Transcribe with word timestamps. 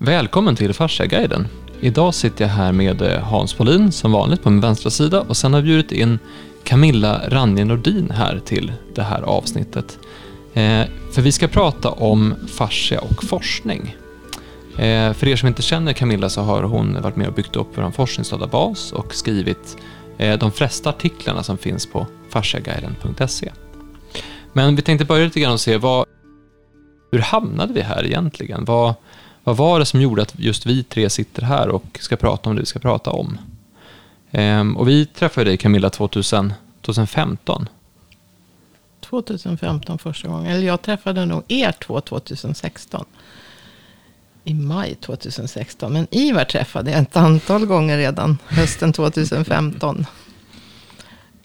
Välkommen 0.00 0.56
till 0.56 0.74
Fasciaguiden. 0.74 1.48
Idag 1.80 2.14
sitter 2.14 2.44
jag 2.44 2.52
här 2.52 2.72
med 2.72 3.02
eh, 3.02 3.20
Hans 3.20 3.54
Paulin 3.54 3.92
som 3.92 4.12
vanligt 4.12 4.42
på 4.42 4.50
min 4.50 4.60
vänstra 4.60 4.90
sida 4.90 5.20
och 5.20 5.36
sen 5.36 5.52
har 5.52 5.60
jag 5.60 5.64
bjudit 5.64 5.92
in 5.92 6.18
Camilla 6.64 7.22
Ranje 7.28 7.64
Nordin 7.64 8.10
här 8.10 8.40
till 8.44 8.72
det 8.94 9.02
här 9.02 9.22
avsnittet. 9.22 9.98
Eh, 10.54 10.84
för 11.12 11.22
vi 11.22 11.32
ska 11.32 11.48
prata 11.48 11.90
om 11.90 12.34
fascia 12.48 13.00
och 13.00 13.24
forskning. 13.24 13.96
Eh, 14.76 15.12
för 15.12 15.28
er 15.28 15.36
som 15.36 15.48
inte 15.48 15.62
känner 15.62 15.92
Camilla 15.92 16.28
så 16.28 16.40
har 16.40 16.62
hon 16.62 17.02
varit 17.02 17.16
med 17.16 17.28
och 17.28 17.34
byggt 17.34 17.56
upp 17.56 17.68
vår 17.74 17.90
forskningsdatabas 17.90 18.92
och 18.92 19.14
skrivit 19.14 19.76
eh, 20.18 20.38
de 20.38 20.52
flesta 20.52 20.90
artiklarna 20.90 21.42
som 21.42 21.58
finns 21.58 21.86
på 21.86 22.06
fasciaguiden.se. 22.30 23.52
Men 24.52 24.76
vi 24.76 24.82
tänkte 24.82 25.04
börja 25.04 25.24
lite 25.24 25.40
grann 25.40 25.52
och 25.52 25.60
se 25.60 25.76
vad, 25.76 26.06
hur 27.12 27.18
hamnade 27.18 27.72
vi 27.72 27.80
här 27.80 28.06
egentligen? 28.06 28.64
Vad, 28.64 28.94
vad 29.48 29.56
var 29.56 29.78
det 29.78 29.86
som 29.86 30.00
gjorde 30.00 30.22
att 30.22 30.38
just 30.38 30.66
vi 30.66 30.82
tre 30.82 31.10
sitter 31.10 31.42
här 31.42 31.68
och 31.68 31.98
ska 32.00 32.16
prata 32.16 32.50
om 32.50 32.56
det 32.56 32.62
vi 32.62 32.66
ska 32.66 32.78
prata 32.78 33.10
om? 33.10 33.38
Ehm, 34.30 34.76
och 34.76 34.88
vi 34.88 35.06
träffade 35.06 35.50
dig 35.50 35.56
Camilla 35.56 35.90
2000, 35.90 36.52
2015. 36.80 37.68
2015 39.00 39.98
första 39.98 40.28
gången. 40.28 40.46
Eller 40.46 40.66
jag 40.66 40.82
träffade 40.82 41.26
nog 41.26 41.42
er 41.48 41.72
två 41.72 42.00
2016. 42.00 43.04
I 44.44 44.54
maj 44.54 44.94
2016. 44.94 45.92
Men 45.92 46.06
Ivar 46.10 46.44
träffade 46.44 46.90
jag 46.90 47.02
ett 47.02 47.16
antal 47.16 47.66
gånger 47.66 47.98
redan 47.98 48.38
hösten 48.46 48.92
2015. 48.92 50.06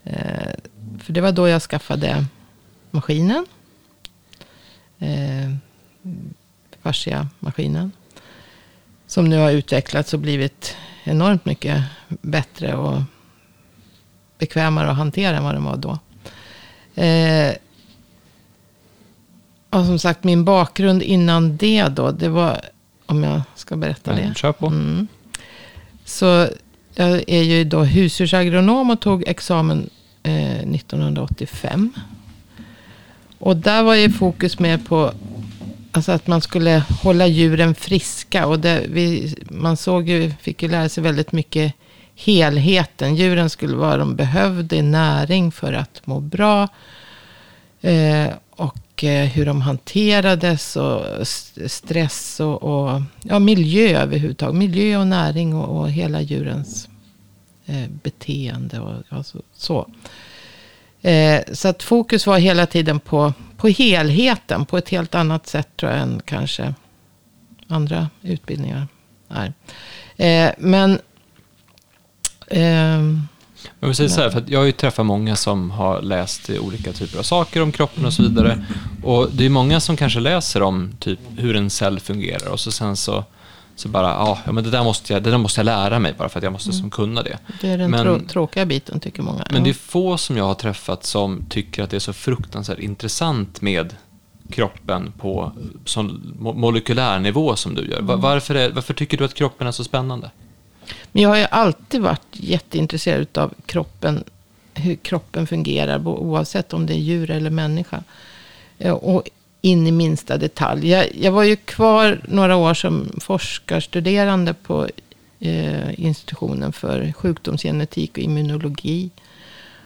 Eh, 0.04 0.16
för 1.00 1.14
det 1.14 1.22
var 1.22 1.32
då 1.32 1.48
jag 1.48 1.62
skaffade 1.62 2.26
maskinen. 2.92 3.46
Eh, 5.00 5.52
fascia-maskinen. 6.84 7.92
Som 9.08 9.30
nu 9.30 9.38
har 9.38 9.52
utvecklats 9.52 10.14
och 10.14 10.20
blivit 10.20 10.76
enormt 11.04 11.46
mycket 11.46 11.84
bättre 12.08 12.76
och 12.76 13.02
bekvämare 14.38 14.90
att 14.90 14.98
hantera 14.98 15.38
än 15.38 15.44
vad 15.44 15.56
den 15.56 15.64
var 15.64 15.78
då. 15.78 16.00
Eh, 17.02 17.54
och 19.70 19.86
som 19.86 20.00
sagt, 20.00 20.24
min 20.24 20.46
bakgrund 20.46 21.04
innan 21.04 21.58
det 21.58 21.88
då, 21.88 22.12
det 22.12 22.30
var, 22.30 22.62
om 23.06 23.24
jag 23.24 23.42
ska 23.56 23.76
berätta 23.76 24.14
det. 24.14 24.34
Kör 24.36 24.52
på. 24.52 24.68
Mm. 24.68 25.08
Så 26.06 26.48
jag 26.96 27.24
är 27.28 27.42
ju 27.42 27.64
då 27.64 27.84
husdjursagronom 27.84 28.90
och 28.90 29.00
tog 29.00 29.28
examen 29.28 29.90
eh, 30.24 30.60
1985. 30.60 31.94
Och 33.40 33.58
där 33.58 33.84
var 33.84 33.96
ju 33.96 34.10
fokus 34.10 34.60
mer 34.60 34.78
på 34.78 35.14
alltså 35.94 36.12
att 36.12 36.28
man 36.28 36.42
skulle 36.42 36.84
hålla 37.02 37.28
djuren 37.28 37.76
friska. 37.76 38.48
Och 38.48 38.60
det, 38.60 38.86
vi, 38.90 39.36
man 39.50 39.78
såg 39.78 40.10
ju, 40.10 40.32
fick 40.42 40.64
ju 40.64 40.70
lära 40.70 40.90
sig 40.90 41.04
väldigt 41.04 41.32
mycket 41.32 41.74
helheten. 42.16 43.16
Djuren 43.16 43.50
skulle 43.50 43.76
vara 43.76 43.98
de 43.98 44.16
behövde 44.16 44.82
näring 44.82 45.52
för 45.52 45.74
att 45.74 46.08
må 46.08 46.20
bra. 46.20 46.68
Eh, 47.82 48.30
och 48.50 49.04
eh, 49.04 49.26
hur 49.26 49.46
de 49.46 49.62
hanterades 49.62 50.76
och 50.76 51.28
stress 51.68 52.40
och, 52.40 52.64
och 52.64 53.02
ja, 53.24 53.40
miljö 53.40 54.02
överhuvudtaget. 54.02 54.56
Miljö 54.56 54.98
och 54.98 55.08
näring 55.08 55.56
och, 55.56 55.80
och 55.80 55.92
hela 55.92 56.22
djurens 56.22 56.88
eh, 57.66 57.90
beteende. 58.04 58.80
Och, 58.80 59.04
alltså, 59.10 59.38
så. 59.54 59.88
så. 61.04 61.10
Eh, 61.10 61.42
så 61.52 61.68
att 61.68 61.84
fokus 61.84 62.28
var 62.28 62.38
hela 62.38 62.66
tiden 62.66 63.00
på, 63.00 63.34
på 63.64 63.70
helheten. 63.70 64.66
På 64.66 64.78
ett 64.78 64.90
helt 64.90 65.16
annat 65.16 65.48
sätt 65.48 65.68
tror 65.78 65.92
jag 65.92 66.02
än 66.02 66.22
kanske 66.26 66.74
andra 67.68 68.10
utbildningar 68.22 68.88
är. 69.30 69.54
Eh, 70.18 70.52
men... 70.58 71.00
ehm, 72.48 73.28
Men 73.80 73.96
säger 73.96 74.10
så 74.10 74.22
här, 74.22 74.30
för 74.30 74.44
jag 74.48 74.60
har 74.60 74.66
ju 74.66 74.72
träffat 74.72 75.06
många 75.06 75.36
som 75.36 75.72
har 75.72 76.02
läst 76.02 76.50
olika 76.50 76.94
typer 76.94 77.20
av 77.20 77.24
saker 77.24 77.62
om 77.62 77.72
kroppen 77.72 78.06
och 78.06 78.14
så 78.14 78.24
vidare. 78.24 78.66
Och 79.04 79.30
det 79.34 79.46
är 79.46 79.50
många 79.50 79.80
som 79.80 79.98
kanske 79.98 80.20
läser 80.20 80.62
om 80.62 80.92
typ 81.00 81.20
hur 81.38 81.56
en 81.56 81.70
cell 81.70 82.00
fungerar 82.00 82.50
och 82.50 82.60
så 82.60 82.72
sen 82.72 82.96
så, 82.96 83.24
så 83.76 83.90
bara, 83.90 84.08
ja, 84.08 84.40
men 84.52 84.64
det 84.64 84.70
där, 84.70 84.84
måste 84.84 85.14
jag, 85.14 85.24
det 85.24 85.32
där 85.32 85.38
måste 85.38 85.60
jag 85.60 85.66
lära 85.66 86.00
mig 86.00 86.14
bara 86.18 86.30
för 86.30 86.40
att 86.40 86.44
jag 86.44 86.54
måste 86.54 86.72
som 86.74 86.90
kunna 86.90 87.24
det. 87.24 87.38
det 87.62 87.70
är 87.70 87.78
den 87.78 87.92
Men- 87.92 88.06
trå- 88.06 88.28
tråkiga 88.28 88.66
biten 88.66 89.00
tycker 89.00 89.22
många. 89.22 89.46
Men 89.52 89.64
det 89.64 89.70
är 89.70 89.74
få 89.74 90.18
som 90.18 90.38
jag 90.38 90.46
har 90.46 90.54
träffat 90.56 91.04
som 91.06 91.46
tycker 91.50 91.84
att 91.84 91.90
det 91.90 91.96
är 91.98 92.00
så 92.00 92.14
fruktansvärt 92.14 92.80
intressant 92.80 93.62
med 93.62 93.96
kroppen 94.50 95.14
på 95.18 95.52
sån 95.86 96.36
mo- 96.40 96.56
molekylär 96.56 97.20
nivå 97.20 97.56
som 97.56 97.76
du 97.76 97.90
gör. 97.92 98.02
Va- 98.02 98.16
Varför, 98.16 98.56
är, 98.56 98.70
varför 98.72 98.94
tycker 98.94 99.18
du 99.18 99.26
att 99.26 99.34
kroppen 99.34 99.68
är 99.68 99.72
så 99.72 99.84
spännande? 99.84 100.32
Men 101.12 101.24
jag 101.24 101.30
har 101.30 101.38
ju 101.38 101.46
alltid 101.52 102.02
varit 102.02 102.22
jätteintresserad 102.32 103.38
av 103.38 103.54
kroppen. 103.66 104.24
Hur 104.74 104.96
kroppen 104.96 105.48
fungerar. 105.48 106.08
Oavsett 106.08 106.74
om 106.74 106.86
det 106.86 106.94
är 106.94 106.98
djur 106.98 107.32
eller 107.32 107.50
människa. 107.50 108.04
Eh, 108.80 108.94
Och 108.94 109.30
in 109.66 109.88
i 109.88 109.92
minsta 109.92 110.38
detalj. 110.38 110.90
Jag, 110.90 111.16
jag 111.16 111.32
var 111.32 111.44
ju 111.44 111.56
kvar 111.56 112.22
några 112.28 112.56
år 112.56 112.74
som 112.74 113.12
forskarstuderande 113.22 114.54
på 114.54 114.88
eh, 115.40 116.00
institutionen 116.00 116.74
för 116.74 117.12
sjukdomsgenetik 117.12 118.12
och 118.12 118.20
immunologi. 118.20 119.10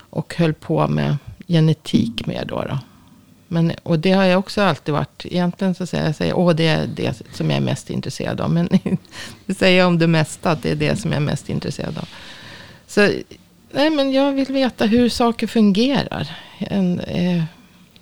Och 0.09 0.35
höll 0.38 0.53
på 0.53 0.88
med 0.88 1.17
genetik 1.47 2.25
med 2.25 2.47
då. 2.47 2.63
då. 2.69 2.79
Men, 3.47 3.71
och 3.83 3.99
det 3.99 4.11
har 4.11 4.23
jag 4.23 4.39
också 4.39 4.61
alltid 4.61 4.93
varit. 4.93 5.25
Egentligen 5.25 5.75
så 5.75 5.85
säger 5.85 6.05
jag, 6.05 6.15
säger, 6.15 6.38
åh 6.38 6.55
det 6.55 6.67
är 6.67 6.88
det 6.88 7.21
som 7.33 7.49
jag 7.49 7.57
är 7.57 7.61
mest 7.61 7.89
intresserad 7.89 8.41
av. 8.41 8.51
Men 8.51 8.69
det 9.45 9.53
säger 9.53 9.79
jag 9.79 9.88
om 9.88 9.99
det 9.99 10.07
mesta, 10.07 10.51
att 10.51 10.63
det 10.63 10.71
är 10.71 10.75
det 10.75 10.95
som 10.95 11.11
jag 11.11 11.21
är 11.21 11.25
mest 11.25 11.49
intresserad 11.49 11.97
av. 11.97 12.09
Så 12.88 13.09
nej, 13.71 13.89
men 13.89 14.11
jag 14.11 14.31
vill 14.31 14.47
veta 14.47 14.85
hur 14.85 15.09
saker 15.09 15.47
fungerar. 15.47 16.31
En, 16.57 16.99
eh, 16.99 17.44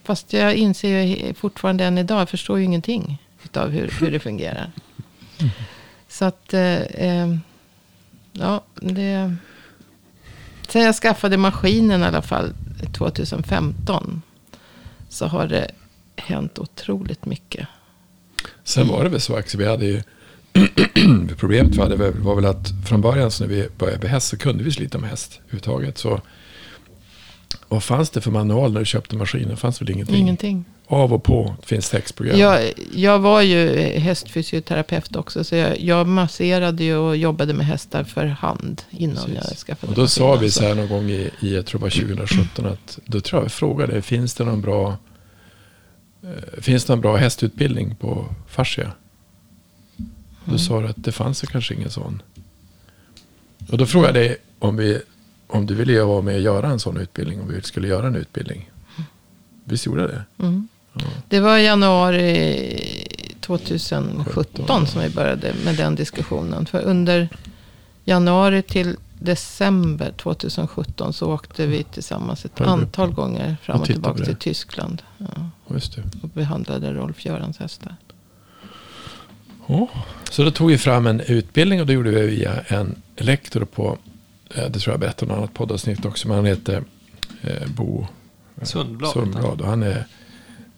fast 0.06 0.34
jag 0.34 0.56
inser 0.56 1.02
ju 1.02 1.34
fortfarande 1.34 1.86
än 1.86 1.98
idag, 1.98 2.20
jag 2.22 2.30
förstår 2.30 2.58
ju 2.60 2.66
ingenting 2.66 3.22
av 3.54 3.70
hur, 3.70 3.94
hur 4.00 4.12
det 4.12 4.20
fungerar. 4.20 4.72
Så 6.08 6.26
att, 6.26 6.54
eh, 6.54 6.82
ehm, 6.94 7.40
ja, 8.34 8.64
det... 8.76 9.36
Sen 10.68 10.82
jag 10.82 10.96
skaffade 10.96 11.38
maskinen 11.38 12.02
i 12.02 12.06
alla 12.06 12.22
fall 12.22 12.54
2015. 12.94 14.22
Så 15.10 15.26
har 15.26 15.48
det 15.48 15.72
hänt 16.16 16.60
otroligt 16.60 17.26
mycket. 17.26 17.68
Sen 18.64 18.88
var 18.88 19.04
det 19.04 19.10
väl 19.10 19.22
så 19.22 19.36
Axel, 19.36 19.60
vi 19.60 19.68
hade 19.68 19.86
ju 19.86 20.02
problemet 21.38 21.76
vi 21.76 21.82
hade 21.82 21.96
var- 21.96 22.12
var 22.12 22.36
väl 22.36 22.46
att 22.46 22.68
från 22.88 23.02
början 23.02 23.32
så 23.32 23.44
när 23.44 23.50
vi 23.50 23.68
började 23.78 24.00
med 24.02 24.10
häst 24.12 24.28
så 24.28 24.38
kunde 24.38 24.64
vi 24.64 24.72
slita 24.72 24.98
med 24.98 25.10
häst 25.10 25.40
överhuvudtaget. 25.44 25.98
Så 25.98 26.22
vad 27.76 27.84
fanns 27.84 28.10
det 28.10 28.22
för 28.22 28.32
manual 28.32 28.72
när 28.74 28.80
du 28.80 28.86
köpte 28.86 29.16
maskinen? 29.16 29.58
Fanns 29.58 29.82
väl 29.82 29.90
ingenting? 29.92 30.16
Ingenting. 30.16 30.66
Av 30.88 31.14
och 31.14 31.24
på 31.24 31.56
finns 31.64 31.90
textprogram. 31.90 32.40
Jag, 32.40 32.74
jag 32.94 33.20
var 33.20 33.42
ju 33.42 33.78
hästfysioterapeut 34.00 35.16
också. 35.16 35.44
Så 35.44 35.56
jag, 35.56 35.80
jag 35.80 36.08
masserade 36.08 36.84
ju 36.84 36.96
och 36.98 37.18
jobbade 37.18 37.54
med 37.54 37.66
hästar 37.66 38.04
för 38.04 38.26
hand. 38.26 38.82
Innan 38.90 39.16
Precis. 39.26 39.36
jag 39.50 39.58
skaffade 39.58 39.92
och 39.92 39.98
då 39.98 40.08
sa 40.08 40.36
vi 40.36 40.52
så 40.52 40.64
här 40.64 40.76
någon 40.76 40.88
gång 40.90 41.10
i, 41.10 41.30
i 41.40 41.56
jag 41.56 41.66
tror 41.66 41.80
det 41.80 41.84
var 41.84 41.90
2017 41.90 42.66
att 42.66 43.00
då 43.06 43.22
tror 43.22 43.40
jag 43.40 43.44
vi 43.44 43.50
frågade, 43.50 44.02
finns 44.02 44.34
det 44.34 44.44
någon 44.44 44.62
bra 44.62 44.98
eh, 46.24 46.62
Finns 46.62 46.86
det 46.86 46.94
någon 46.94 47.02
bra 47.02 47.16
hästutbildning 47.16 47.96
på 47.96 48.26
fascia? 48.48 48.92
Då 50.46 50.52
Mm. 50.52 50.60
sa 50.60 50.82
du 50.82 50.88
att 50.88 51.04
det 51.04 51.12
fanns 51.12 51.44
ju 51.44 51.48
kanske 51.48 51.74
ingen 51.74 51.90
sån. 51.90 52.22
Och 53.72 53.78
då 53.78 53.86
frågade 53.86 54.20
jag 54.20 54.30
dig 54.30 54.38
om, 54.60 54.78
vi, 54.78 55.02
om 55.56 55.66
du 55.66 55.76
ville 55.76 56.04
vara 56.04 56.22
med 56.22 56.36
och 56.36 56.42
göra 56.42 56.68
en 56.68 56.80
sån 56.80 56.98
utbildning. 56.98 57.42
Om 57.42 57.48
vi 57.48 57.62
skulle 57.62 57.88
göra 57.88 58.08
en 58.08 58.16
utbildning. 58.16 58.72
Visst 59.64 59.86
gjorde 59.86 60.08
det? 60.08 60.44
Mm. 60.44 60.68
Ja. 60.94 61.02
Det 61.30 61.40
var 61.40 61.58
januari 61.58 63.36
2017 63.40 64.88
som 64.88 65.02
vi 65.02 65.10
började 65.10 65.54
med 65.66 65.76
den 65.76 65.96
diskussionen. 65.96 66.66
För 66.66 66.82
under 66.82 67.30
januari 68.04 68.62
till 68.62 68.96
december 69.20 70.14
2017 70.18 71.14
så 71.14 71.34
åkte 71.34 71.68
vi 71.68 71.84
tillsammans 71.84 72.46
ett 72.46 72.62
antal 72.62 73.12
gånger 73.12 73.58
fram 73.62 73.80
och 73.80 73.86
tillbaka 73.86 74.26
till. 74.26 74.36
Tyskland. 74.36 75.02
Ja, 75.18 75.50
och 76.22 76.30
behandlade 76.30 76.94
Rolf-Görans 76.94 77.60
hästar. 77.60 77.96
Ja. 79.68 79.88
Så 80.30 80.44
då 80.44 80.52
tog 80.52 80.70
vi 80.70 80.78
fram 80.78 81.08
en 81.08 81.20
utbildning 81.20 81.82
och 81.82 81.88
då 81.88 81.94
gjorde 81.94 82.12
vi 82.12 82.28
via 82.28 82.62
en 82.62 82.96
lektor 83.18 83.66
på, 83.66 83.98
det 84.56 84.80
tror 84.80 84.94
jag 84.94 85.00
berättade 85.00 85.26
i 85.26 85.30
något 85.30 85.38
annat 85.38 85.54
poddavsnitt 85.54 86.06
också, 86.06 86.28
men 86.28 86.38
han 86.38 86.46
heter 86.46 86.84
eh, 87.42 87.68
Bo 87.68 88.08
Sundblad. 88.62 89.12
Sundblad. 89.12 89.62
Och 89.62 89.68
han, 89.68 89.84
är, 89.84 90.06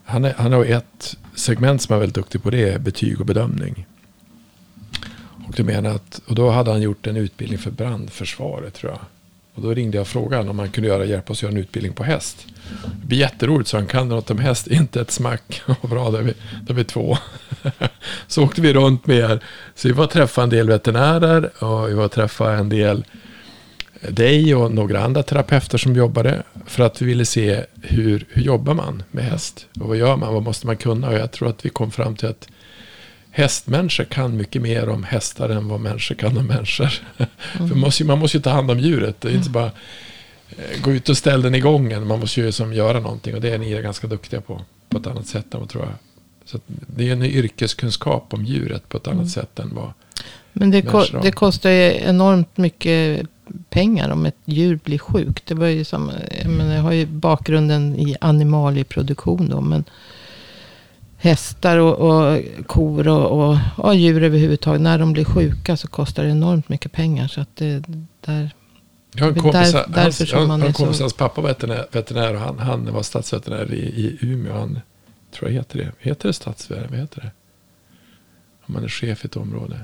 han, 0.06 0.26
är, 0.26 0.34
han 0.38 0.54
har 0.54 0.66
ett 0.66 1.18
segment 1.36 1.82
som 1.82 1.96
är 1.96 2.00
väldigt 2.00 2.16
duktig 2.16 2.44
på 2.44 2.50
det, 2.50 2.70
är 2.70 2.80
betyg 2.80 3.20
och 3.20 3.26
bedömning. 3.26 3.86
Och, 5.48 5.54
du 5.56 5.64
menar 5.64 5.90
att, 5.90 6.22
och 6.28 6.36
då 6.36 6.50
hade 6.50 6.72
han 6.72 6.82
gjort 6.82 7.08
en 7.08 7.18
utbildning 7.18 7.60
för 7.60 7.72
brandförsvaret 7.72 8.74
tror 8.74 8.92
jag. 8.92 9.00
Och 9.54 9.64
då 9.64 9.74
ringde 9.74 9.98
jag 9.98 10.08
och 10.14 10.22
honom 10.22 10.50
om 10.50 10.60
han 10.60 10.72
kunde 10.72 10.90
göra, 10.90 11.06
hjälpa 11.06 11.34
oss 11.34 11.40
att 11.40 11.44
göra 11.44 11.52
en 11.52 11.58
utbildning 11.58 11.94
på 11.94 12.04
häst. 12.04 12.48
Det 13.02 13.08
blir 13.08 13.18
jätteroligt 13.18 13.70
så 13.70 13.78
han 13.78 13.88
kan 13.88 14.10
något 14.10 14.32
om 14.32 14.40
häst, 14.40 14.68
inte 14.72 15.02
ett 15.02 15.12
smack. 15.12 15.62
Vad 15.82 15.92
bra, 15.92 16.12
då 16.12 16.18
är 16.18 16.22
vi, 16.22 16.34
då 16.62 16.74
är 16.74 16.78
vi 16.78 16.84
två. 16.84 17.18
så 18.28 18.44
åkte 18.44 18.62
vi 18.62 18.74
runt 18.74 19.08
med 19.08 19.18
er. 19.18 19.44
Så 19.76 19.88
vi 19.88 19.94
var 19.94 20.04
och 20.04 20.10
träffade 20.10 20.44
en 20.44 20.50
del 20.50 20.68
veterinärer 20.68 21.64
och 21.64 21.90
vi 21.90 21.94
var 21.94 22.06
och 22.06 22.12
träffade 22.12 22.58
en 22.58 22.70
del 22.70 23.06
dig 24.02 24.56
och 24.56 24.72
några 24.72 25.04
andra 25.04 25.24
terapeuter 25.24 25.78
som 25.78 25.96
jobbade. 25.96 26.44
För 26.66 26.84
att 26.84 27.02
vi 27.02 27.06
ville 27.06 27.26
se 27.26 27.64
hur, 27.82 28.26
hur 28.30 28.42
jobbar 28.42 28.74
man 28.74 29.04
med 29.12 29.26
häst? 29.26 29.68
Och 29.80 29.88
vad 29.88 29.98
gör 29.98 30.16
man? 30.16 30.34
Vad 30.34 30.44
måste 30.44 30.68
man 30.68 30.78
kunna? 30.78 31.08
Och 31.08 31.14
jag 31.14 31.32
tror 31.32 31.50
att 31.50 31.66
vi 31.66 31.70
kom 31.70 31.92
fram 31.92 32.16
till 32.16 32.28
att 32.28 32.48
hästmänniskor 33.32 34.04
kan 34.04 34.38
mycket 34.38 34.62
mer 34.62 34.90
om 34.90 35.04
hästar 35.04 35.50
än 35.50 35.68
vad 35.68 35.80
människor 35.80 36.16
kan 36.16 36.38
om 36.38 36.48
människor. 36.48 36.94
Mm. 37.58 37.70
För 37.70 37.76
man 37.76 37.80
måste, 37.80 38.04
man 38.04 38.20
måste 38.20 38.38
ju 38.38 38.42
ta 38.42 38.50
hand 38.50 38.72
om 38.72 38.80
djuret. 38.80 39.22
Det 39.22 39.30
är 39.30 39.36
inte 39.36 39.50
bara 39.50 39.72
eh, 40.50 40.82
gå 40.82 40.92
ut 40.92 41.10
och 41.10 41.18
ställa 41.18 41.44
den 41.44 41.56
i 41.56 41.60
gången. 41.60 42.08
Man 42.08 42.20
måste 42.20 42.42
ju 42.42 42.52
som 42.52 42.74
göra 42.74 43.00
någonting. 43.00 43.36
Och 43.36 43.42
det 43.42 43.50
är 43.50 43.58
ni 43.58 43.82
ganska 43.82 44.08
duktiga 44.08 44.42
på. 44.42 44.62
På 44.90 44.98
ett 44.98 45.08
annat 45.08 45.28
sätt 45.28 45.54
än 45.54 45.60
vad 45.60 45.70
tror 45.70 45.84
jag. 45.84 45.94
Så 46.46 46.60
det 46.68 47.10
är 47.10 47.12
en 47.12 47.24
yrkeskunskap 47.24 48.34
om 48.34 48.46
djuret 48.46 48.90
på 48.90 48.98
ett 48.98 49.08
annat 49.08 49.18
mm. 49.18 49.30
sätt 49.30 49.60
än 49.60 49.76
vad 49.76 49.94
Men 50.54 50.72
det, 50.72 50.82
ko 50.82 51.04
det 51.22 51.32
kostar 51.32 51.70
ju 51.70 51.92
enormt 52.02 52.58
mycket 52.58 53.28
pengar 53.70 54.10
om 54.10 54.26
ett 54.26 54.38
djur 54.46 54.80
blir 54.84 54.98
sjukt. 54.98 55.46
Det 55.46 55.56
var 55.56 55.68
ju 55.68 55.84
som, 55.84 56.12
men 56.46 56.68
jag 56.68 56.84
har 56.84 56.92
ju 56.92 57.06
bakgrunden 57.06 57.96
i 57.96 58.16
animalieproduktion 58.22 59.50
då. 59.50 59.62
Men 59.62 59.84
hästar 61.18 61.78
och, 61.78 61.96
och 61.96 62.42
kor 62.66 63.08
och, 63.08 63.50
och, 63.50 63.58
och, 63.78 63.96
djur 63.96 64.24
överhuvudtaget. 64.24 64.82
När 64.82 65.00
de 65.00 65.14
blir 65.14 65.26
sjuka 65.26 65.78
så 65.78 65.88
kostar 65.88 66.24
det 66.24 66.30
enormt 66.30 66.70
mycket 66.70 66.92
pengar. 66.92 67.28
Så 67.28 67.42
att 67.42 67.56
det, 67.56 67.84
där, 68.22 68.50
jag 69.16 69.24
har 69.24 69.32
en 69.32 69.40
kompis, 69.40 69.72
där, 69.72 69.86
hans, 69.96 70.20
jag 70.20 70.76
kompis, 70.76 70.98
så... 70.98 71.04
hans 71.04 71.14
pappa 71.14 71.42
var 71.42 71.50
veterinär, 71.50 71.88
veterinär 71.92 72.34
och 72.34 72.40
han, 72.40 72.60
han 72.60 72.94
var 72.94 73.04
stadsveterinär 73.04 73.74
i, 73.74 73.78
i 73.78 74.18
Umeå. 74.22 74.54
Han 74.54 74.80
tror 75.32 75.50
jag 75.52 75.56
heter 75.56 75.78
det. 75.78 75.92
Heter 76.00 76.28
det 76.28 76.34
stadsveterinär? 76.34 76.90
Vad 76.90 77.00
heter 77.00 77.22
det? 77.22 77.32
Om 78.66 78.74
man 78.74 78.84
är 78.84 78.88
chef 78.88 79.24
i 79.24 79.28
ett 79.28 79.36
område. 79.36 79.80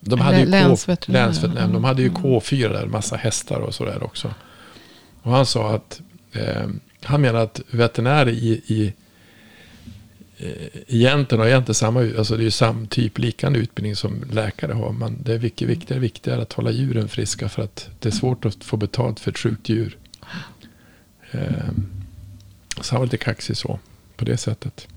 De 0.00 0.20
hade 0.20 0.40
ju 0.40 0.46
länsveterinär. 0.46 1.26
länsveterinär. 1.26 1.72
De 1.72 1.84
hade 1.84 2.02
ju 2.02 2.08
mm. 2.08 2.22
K4 2.22 2.72
där, 2.72 2.86
massa 2.86 3.16
hästar 3.16 3.60
och 3.60 3.74
sådär 3.74 4.02
också. 4.02 4.34
Och 5.22 5.32
han 5.32 5.46
sa 5.46 5.74
att, 5.74 6.00
eh, 6.32 6.66
han 7.02 7.20
menar 7.20 7.40
att 7.40 7.60
veterinärer 7.70 8.30
i, 8.30 8.62
i 8.66 8.92
Eh, 10.42 10.66
egentligen 10.86 11.40
har 11.40 11.48
egentligen 11.48 11.74
samma, 11.74 12.00
alltså 12.00 12.36
det 12.36 12.42
är 12.42 12.44
ju 12.44 12.50
samma 12.50 12.86
typ 12.86 13.18
liknande 13.18 13.58
utbildning 13.58 13.96
som 13.96 14.24
läkare 14.30 14.72
har. 14.72 14.92
Men 14.92 15.22
det 15.22 15.34
är 15.34 15.38
mycket 15.38 15.68
viktigare, 15.68 16.00
viktigare 16.00 16.42
att 16.42 16.52
hålla 16.52 16.70
djuren 16.70 17.08
friska 17.08 17.48
för 17.48 17.62
att 17.62 17.88
det 17.98 18.08
är 18.08 18.12
svårt 18.12 18.44
att 18.44 18.64
få 18.64 18.76
betalt 18.76 19.20
för 19.20 19.30
ett 19.30 19.38
sjukt 19.38 19.68
djur. 19.68 19.96
Eh, 21.30 21.40
så 22.80 22.94
han 22.94 23.00
var 23.00 23.06
lite 23.06 23.16
kaxig 23.16 23.56
så, 23.56 23.78
på 24.16 24.24
det 24.24 24.36
sättet. 24.36 24.88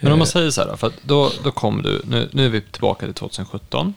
Men 0.00 0.12
om 0.12 0.18
man 0.18 0.26
eh. 0.26 0.30
säger 0.30 0.50
så 0.50 0.60
här 0.60 0.68
då, 0.68 0.76
för 0.76 0.92
då, 1.02 1.32
då 1.44 1.50
kom 1.50 1.82
du, 1.82 2.02
nu, 2.04 2.28
nu 2.32 2.46
är 2.46 2.50
vi 2.50 2.60
tillbaka 2.60 3.06
till 3.06 3.14
2017. 3.14 3.94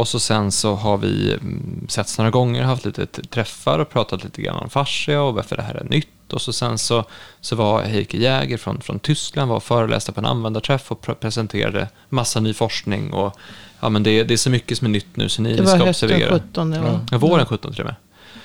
Och 0.00 0.08
så 0.08 0.20
sen 0.20 0.52
så 0.52 0.74
har 0.74 0.96
vi 0.96 1.32
mm, 1.32 1.86
setts 1.88 2.18
några 2.18 2.30
gånger, 2.30 2.62
haft 2.62 2.84
lite 2.84 3.06
träffar 3.06 3.78
och 3.78 3.90
pratat 3.90 4.24
lite 4.24 4.42
grann 4.42 4.56
om 4.56 4.70
fascia 4.70 5.22
och 5.22 5.34
varför 5.34 5.56
det 5.56 5.62
här 5.62 5.74
är 5.74 5.84
nytt 5.84 6.32
och 6.32 6.42
så 6.42 6.52
sen 6.52 6.78
så, 6.78 7.04
så 7.40 7.56
var 7.56 7.82
Heike 7.82 8.16
Jäger 8.16 8.56
från, 8.56 8.80
från 8.80 8.98
Tyskland 8.98 9.48
var 9.48 9.56
och 9.56 9.62
föreläste 9.62 10.12
på 10.12 10.20
en 10.20 10.26
användarträff 10.26 10.92
och 10.92 11.20
presenterade 11.20 11.88
massa 12.08 12.40
ny 12.40 12.54
forskning. 12.54 13.12
Och, 13.12 13.36
ja, 13.80 13.88
men 13.88 14.02
det, 14.02 14.24
det 14.24 14.34
är 14.34 14.38
så 14.38 14.50
mycket 14.50 14.78
som 14.78 14.86
är 14.86 14.90
nytt 14.90 15.16
nu 15.16 15.28
så 15.28 15.42
ni, 15.42 15.56
det 15.56 15.66
ska 15.66 15.88
observera. 15.88 16.18
Det 16.18 16.24
var 16.24 16.32
hösten 16.32 16.50
17. 16.52 16.70
Det 16.70 16.80
var. 16.80 17.00
Ja, 17.10 17.18
våren 17.18 17.46
17 17.46 17.72
till 17.72 17.80
och 17.80 17.86
med. 17.86 17.94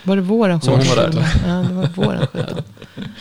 Var 0.03 0.15
det 0.15 0.21
våren 0.21 0.59
17? 0.61 0.61
Som 0.61 0.87
hon 0.87 0.97
var 0.97 1.03
där. 1.03 1.27
Ja, 1.47 1.53
det 1.53 1.73
var 1.73 2.05
våren 2.05 2.27
17. 2.33 2.63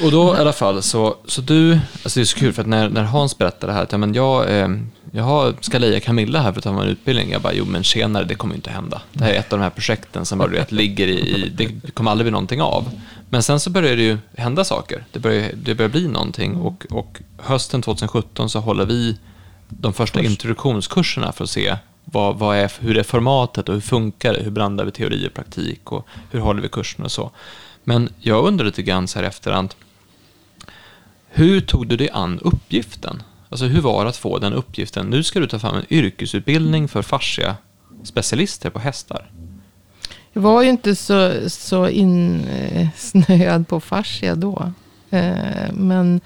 och 0.02 0.10
då 0.10 0.36
i 0.36 0.40
alla 0.40 0.52
fall 0.52 0.82
så, 0.82 1.16
så 1.26 1.40
du, 1.40 1.72
alltså 1.72 2.20
det 2.20 2.22
är 2.22 2.24
så 2.24 2.38
kul 2.38 2.52
för 2.52 2.62
att 2.62 2.68
när, 2.68 2.88
när 2.88 3.02
Hans 3.02 3.38
berättade 3.38 3.72
det 3.72 3.76
här 3.76 3.82
att 3.82 3.92
ja, 3.92 3.98
men 3.98 4.14
jag, 4.14 4.58
eh, 4.58 4.68
jag 5.12 5.64
ska 5.64 5.78
leja 5.78 6.00
Camilla 6.00 6.40
här 6.40 6.52
för 6.52 6.60
att 6.60 6.64
ta 6.64 6.82
en 6.82 6.88
utbildning. 6.88 7.30
Jag 7.30 7.42
bara, 7.42 7.52
jo 7.52 7.64
men 7.64 7.84
senare, 7.84 8.24
det 8.24 8.34
kommer 8.34 8.54
inte 8.54 8.70
hända. 8.70 9.02
Det 9.12 9.24
här 9.24 9.32
är 9.32 9.38
ett 9.38 9.52
av 9.52 9.58
de 9.58 9.62
här 9.62 9.70
projekten 9.70 10.24
som 10.26 10.38
bara 10.38 10.48
vet, 10.48 10.72
ligger 10.72 11.06
i, 11.06 11.18
i, 11.18 11.48
det 11.48 11.90
kommer 11.94 12.10
aldrig 12.10 12.24
bli 12.24 12.32
någonting 12.32 12.62
av. 12.62 12.90
Men 13.30 13.42
sen 13.42 13.60
så 13.60 13.70
börjar 13.70 13.96
det 13.96 14.02
ju 14.02 14.18
hända 14.36 14.64
saker. 14.64 15.04
Det 15.12 15.18
börjar, 15.18 15.50
det 15.54 15.74
börjar 15.74 15.90
bli 15.90 16.08
någonting 16.08 16.56
och, 16.56 16.86
och 16.90 17.20
hösten 17.38 17.82
2017 17.82 18.50
så 18.50 18.60
håller 18.60 18.86
vi 18.86 19.18
de 19.68 19.92
första 19.92 20.20
Kurs. 20.20 20.30
introduktionskurserna 20.30 21.32
för 21.32 21.44
att 21.44 21.50
se 21.50 21.76
vad, 22.14 22.38
vad 22.38 22.56
är, 22.56 22.72
hur 22.80 22.98
är 22.98 23.02
formatet 23.02 23.68
och 23.68 23.74
hur 23.74 23.80
funkar 23.80 24.32
det? 24.32 24.42
Hur 24.42 24.50
blandar 24.50 24.84
vi 24.84 24.90
teori 24.90 25.28
och 25.28 25.34
praktik 25.34 25.92
och 25.92 26.06
hur 26.30 26.40
håller 26.40 26.62
vi 26.62 26.68
kursen 26.68 27.04
och 27.04 27.12
så. 27.12 27.30
Men 27.84 28.08
jag 28.20 28.44
undrar 28.44 28.66
lite 28.66 28.82
grann 28.82 29.08
så 29.08 29.18
här 29.18 29.26
efterhand, 29.26 29.74
hur 31.28 31.60
tog 31.60 31.86
du 31.86 31.96
dig 31.96 32.10
an 32.10 32.40
uppgiften? 32.42 33.22
Alltså 33.48 33.66
hur 33.66 33.80
var 33.80 34.04
det 34.04 34.10
att 34.10 34.16
få 34.16 34.38
den 34.38 34.52
uppgiften? 34.52 35.06
Nu 35.06 35.22
ska 35.22 35.40
du 35.40 35.46
ta 35.46 35.58
fram 35.58 35.74
en 35.76 35.86
yrkesutbildning 35.90 36.88
för 36.88 37.02
fascia 37.02 37.56
specialister 38.04 38.70
på 38.70 38.78
hästar. 38.78 39.30
Jag 40.32 40.42
var 40.42 40.62
ju 40.62 40.70
inte 40.70 40.96
så, 40.96 41.50
så 41.50 41.88
insnöad 41.88 43.60
eh, 43.60 43.66
på 43.66 43.80
fascia 43.80 44.34
då. 44.34 44.72
Eh, 45.10 45.72
men... 45.72 46.20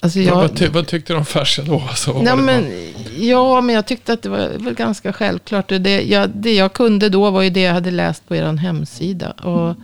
Alltså 0.00 0.18
jag, 0.18 0.34
vad, 0.34 0.56
ty, 0.56 0.68
vad, 0.68 0.86
tyckte 0.86 1.12
du 1.12 1.16
om 1.16 1.24
fascia 1.24 1.64
då? 1.64 1.82
Alltså, 1.88 2.22
nej, 2.22 2.36
men, 2.36 2.72
ja, 3.18 3.60
men 3.60 3.74
jag 3.74 3.86
tyckte 3.86 4.12
att 4.12 4.22
det 4.22 4.28
var 4.28 4.48
väl 4.58 4.74
ganska 4.74 5.12
självklart. 5.12 5.68
Det 5.68 6.02
jag, 6.02 6.30
det 6.30 6.54
jag 6.54 6.72
kunde 6.72 7.08
då 7.08 7.30
var 7.30 7.42
ju 7.42 7.50
det 7.50 7.60
jag 7.60 7.74
hade 7.74 7.90
läst 7.90 8.28
på 8.28 8.36
er 8.36 8.52
hemsida. 8.56 9.30
Och, 9.30 9.76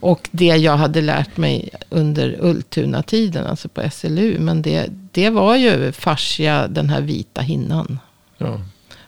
och 0.00 0.28
det 0.30 0.56
jag 0.56 0.76
hade 0.76 1.00
lärt 1.00 1.36
mig 1.36 1.70
under 1.90 2.36
Ultuna-tiden, 2.40 3.46
alltså 3.46 3.68
på 3.68 3.90
SLU. 3.90 4.38
Men 4.38 4.62
det, 4.62 4.86
det 5.12 5.30
var 5.30 5.56
ju 5.56 5.92
fascia, 5.92 6.68
den 6.68 6.90
här 6.90 7.00
vita 7.00 7.40
hinnan. 7.40 7.98
Ja. 8.38 8.60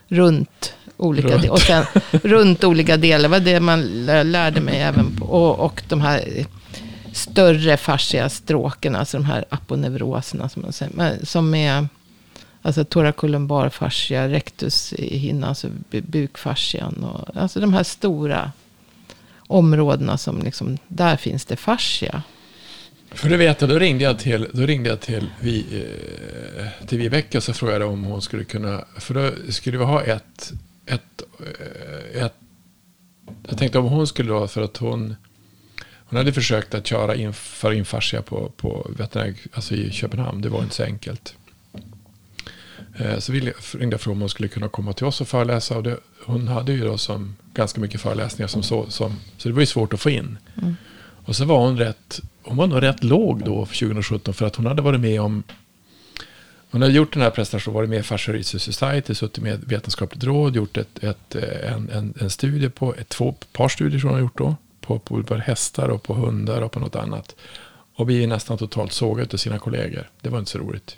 Runt 0.09 0.75
olika 0.97 1.29
runt. 1.29 1.49
Och 1.49 1.61
sen 1.61 1.85
runt 2.11 2.65
olika 2.65 2.97
delar. 2.97 3.23
Det 3.23 3.29
var 3.29 3.41
det 3.41 3.61
man 3.61 4.07
lärde 4.07 4.61
mig 4.61 4.81
även 4.81 5.17
på. 5.17 5.25
Och, 5.25 5.61
och 5.61 5.83
de 5.89 6.01
här 6.01 6.47
större 7.13 7.77
fascia 7.77 8.29
stråken, 8.29 8.97
alltså 8.97 9.17
de 9.17 9.25
här 9.25 9.45
aponeuroserna 9.49 10.49
som 10.49 10.63
man 10.63 10.73
säger. 10.73 11.25
Som 11.25 11.55
är 11.55 11.89
alltså 12.63 12.85
toracolumbar 12.85 13.69
fascia, 13.69 14.29
rectus 14.29 14.95
hinna. 14.99 15.49
alltså 15.49 15.69
bukfascian. 15.91 17.05
Och, 17.05 17.37
alltså 17.37 17.61
de 17.61 17.73
här 17.73 17.83
stora 17.83 18.53
områdena 19.39 20.19
som 20.19 20.43
liksom, 20.43 20.79
där 20.89 21.17
finns 21.17 21.45
det 21.45 21.57
fascia. 21.57 22.23
För 23.13 23.29
du 23.29 23.37
vet, 23.37 23.59
då 23.59 23.79
ringde 23.79 24.05
jag 24.05 24.19
till, 24.19 24.49
då 24.53 24.63
ringde 24.63 24.89
jag 24.89 25.01
till, 25.01 25.27
vi, 25.41 25.85
eh, 26.59 26.87
till 26.87 26.99
Vibeke 26.99 27.39
och 27.39 27.45
så 27.45 27.53
frågade 27.53 27.85
om 27.85 28.05
hon 28.05 28.23
skulle 28.23 28.45
kunna, 28.45 28.85
för 28.99 29.15
då 29.15 29.53
skulle 29.53 29.79
vi 29.79 29.85
ha 29.85 30.03
ett, 30.03 30.53
ett, 30.87 31.23
eh, 31.41 32.23
ett 32.25 32.35
jag 33.49 33.59
tänkte 33.59 33.79
om 33.79 33.85
hon 33.85 34.07
skulle 34.07 34.33
då, 34.33 34.49
för 34.49 34.63
att 34.63 34.77
hon, 34.77 35.17
hon 36.11 36.17
hade 36.17 36.33
försökt 36.33 36.75
att 36.75 36.87
köra 36.87 37.15
in, 37.15 37.33
för 37.33 37.73
in 37.73 37.85
fascia 37.85 38.23
på, 38.23 38.53
på 38.57 38.91
veterinär, 38.99 39.35
alltså 39.53 39.75
i 39.75 39.91
Köpenhamn, 39.91 40.41
det 40.41 40.49
var 40.49 40.63
inte 40.63 40.75
så 40.75 40.83
enkelt. 40.83 41.35
Eh, 42.97 43.19
så 43.19 43.33
vi 43.33 43.53
ringde 43.75 43.99
för 43.99 44.11
om 44.11 44.21
hon 44.21 44.29
skulle 44.29 44.49
kunna 44.49 44.69
komma 44.69 44.93
till 44.93 45.07
oss 45.07 45.21
och 45.21 45.29
föreläsa. 45.29 45.77
Och 45.77 45.83
det, 45.83 45.97
hon 46.25 46.49
hade 46.49 46.73
ju 46.73 46.85
då 46.85 46.99
som 46.99 47.37
ganska 47.55 47.81
mycket 47.81 48.01
föreläsningar 48.01 48.49
som 48.49 48.63
så. 48.63 48.91
Som, 48.91 49.17
så 49.37 49.49
det 49.49 49.55
var 49.55 49.61
ju 49.61 49.67
svårt 49.67 49.93
att 49.93 50.01
få 50.01 50.11
in. 50.11 50.39
Mm. 50.63 50.77
Och 51.25 51.37
så 51.37 51.45
var 51.45 51.59
hon 51.59 51.79
rätt, 51.79 52.21
hon 52.43 52.57
var 52.57 52.67
nog 52.67 52.83
rätt 52.83 53.05
låg 53.05 53.45
då 53.45 53.67
för 53.67 53.77
2017. 53.77 54.35
För 54.35 54.47
att 54.47 54.57
hon 54.57 54.67
hade 54.67 54.83
varit 54.83 55.01
med 55.01 55.21
om, 55.21 55.43
hon 56.71 56.83
hade 56.83 56.95
gjort 56.95 57.13
den 57.13 57.23
här 57.23 57.31
prestationen, 57.31 57.75
varit 57.75 57.91
med 57.91 57.99
i 57.99 58.03
Fascia 58.03 58.35
Research 58.35 58.63
Society, 58.63 59.15
suttit 59.15 59.45
med 59.45 59.65
vetenskapligt 59.65 60.25
råd, 60.25 60.57
gjort 60.57 60.77
ett, 60.77 61.05
ett, 61.05 61.35
en, 61.35 61.91
en, 61.91 62.15
en 62.21 62.31
studie 62.31 62.69
på, 62.69 62.95
ett, 62.95 63.09
två 63.09 63.35
par 63.53 63.69
studier 63.69 64.01
som 64.01 64.09
hon 64.09 64.15
har 64.15 64.23
gjort 64.23 64.39
då. 64.39 64.57
På, 64.91 64.99
på, 64.99 65.23
på 65.23 65.35
hästar 65.35 65.89
och 65.89 66.03
på 66.03 66.15
hundar 66.15 66.63
och 66.63 66.73
på 66.73 66.81
något 66.81 66.97
annat. 66.97 67.37
Och 67.95 68.11
vi 68.11 68.23
är 68.23 68.27
nästan 68.27 68.59
totalt 68.59 68.93
sågade 68.93 69.35
av 69.35 69.37
sina 69.37 69.59
kollegor. 69.59 70.11
Det 70.21 70.29
var 70.29 70.39
inte 70.39 70.51
så 70.51 70.59
roligt. 70.59 70.97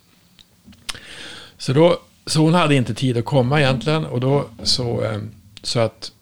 Så, 1.58 1.72
då, 1.72 1.98
så 2.26 2.40
hon 2.40 2.54
hade 2.54 2.74
inte 2.74 2.94
tid 2.94 3.16
att 3.16 3.24
komma 3.24 3.60
egentligen. 3.60 4.04
Och 4.04 4.20
då 4.20 4.44
så, 4.62 5.04
eh, 5.04 5.18
så 5.62 5.80
att 5.80 6.12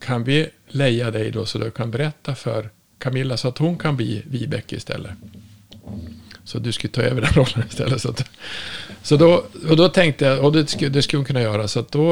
kan 0.00 0.24
vi 0.24 0.48
leja 0.68 1.10
dig 1.10 1.30
då 1.30 1.46
så 1.46 1.58
du 1.58 1.70
kan 1.70 1.90
berätta 1.90 2.34
för 2.34 2.70
Camilla 2.98 3.36
så 3.36 3.48
att 3.48 3.58
hon 3.58 3.78
kan 3.78 3.96
bli 3.96 4.22
Vibeke 4.26 4.76
istället. 4.76 5.12
Så 6.44 6.58
du 6.58 6.72
skulle 6.72 6.92
ta 6.92 7.02
över 7.02 7.20
den 7.20 7.32
rollen 7.34 7.68
istället. 7.68 8.02
Så, 8.02 8.10
att, 8.10 8.30
så 9.02 9.16
då, 9.16 9.44
och 9.68 9.76
då 9.76 9.88
tänkte 9.88 10.24
jag, 10.24 10.44
och 10.44 10.52
det 10.52 10.66
skulle, 10.66 10.90
det 10.90 11.02
skulle 11.02 11.18
hon 11.18 11.26
kunna 11.26 11.42
göra. 11.42 11.68
Så 11.68 11.80
att 11.80 11.92
då, 11.92 12.10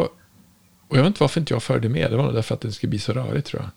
och 0.89 0.97
jag 0.97 1.03
vet 1.03 1.07
inte 1.07 1.23
varför 1.23 1.41
inte 1.41 1.55
jag 1.55 1.63
följde 1.63 1.89
med. 1.89 2.11
Det 2.11 2.17
var 2.17 2.25
nog 2.25 2.35
därför 2.35 2.55
att 2.55 2.61
det 2.61 2.73
skulle 2.73 2.91
bli 2.91 2.99
så 2.99 3.13
rörigt 3.13 3.47
tror 3.47 3.63
jag. 3.63 3.71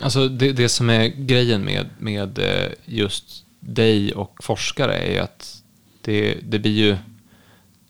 Alltså 0.00 0.28
det, 0.28 0.52
det 0.52 0.68
som 0.68 0.90
är 0.90 1.06
grejen 1.06 1.64
med, 1.64 1.86
med 1.98 2.38
eh, 2.38 2.72
just 2.84 3.44
dig 3.60 4.12
och 4.12 4.44
forskare 4.44 4.94
är 4.94 5.12
ju 5.12 5.18
att 5.18 5.62
det, 6.00 6.38
det 6.42 6.58
blir 6.58 6.72
ju 6.72 6.96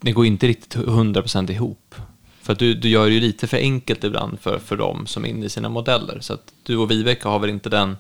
det 0.01 0.13
går 0.13 0.27
inte 0.27 0.47
riktigt 0.47 0.77
100% 0.77 1.51
ihop. 1.51 1.95
För 2.41 2.53
att 2.53 2.59
du, 2.59 2.75
du 2.75 2.89
gör 2.89 3.07
det 3.07 3.13
ju 3.13 3.21
lite 3.21 3.47
för 3.47 3.57
enkelt 3.57 4.05
ibland 4.05 4.41
för, 4.41 4.59
för 4.59 4.77
dem 4.77 5.07
som 5.07 5.25
är 5.25 5.29
inne 5.29 5.47
i 5.47 5.49
sina 5.49 5.69
modeller. 5.69 6.21
Så 6.21 6.35
att 6.35 6.53
du 6.63 6.77
och 6.77 6.91
Viveka 6.91 7.29
har 7.29 7.39
väl 7.39 7.51
inte 7.51 7.69
den, 7.69 7.97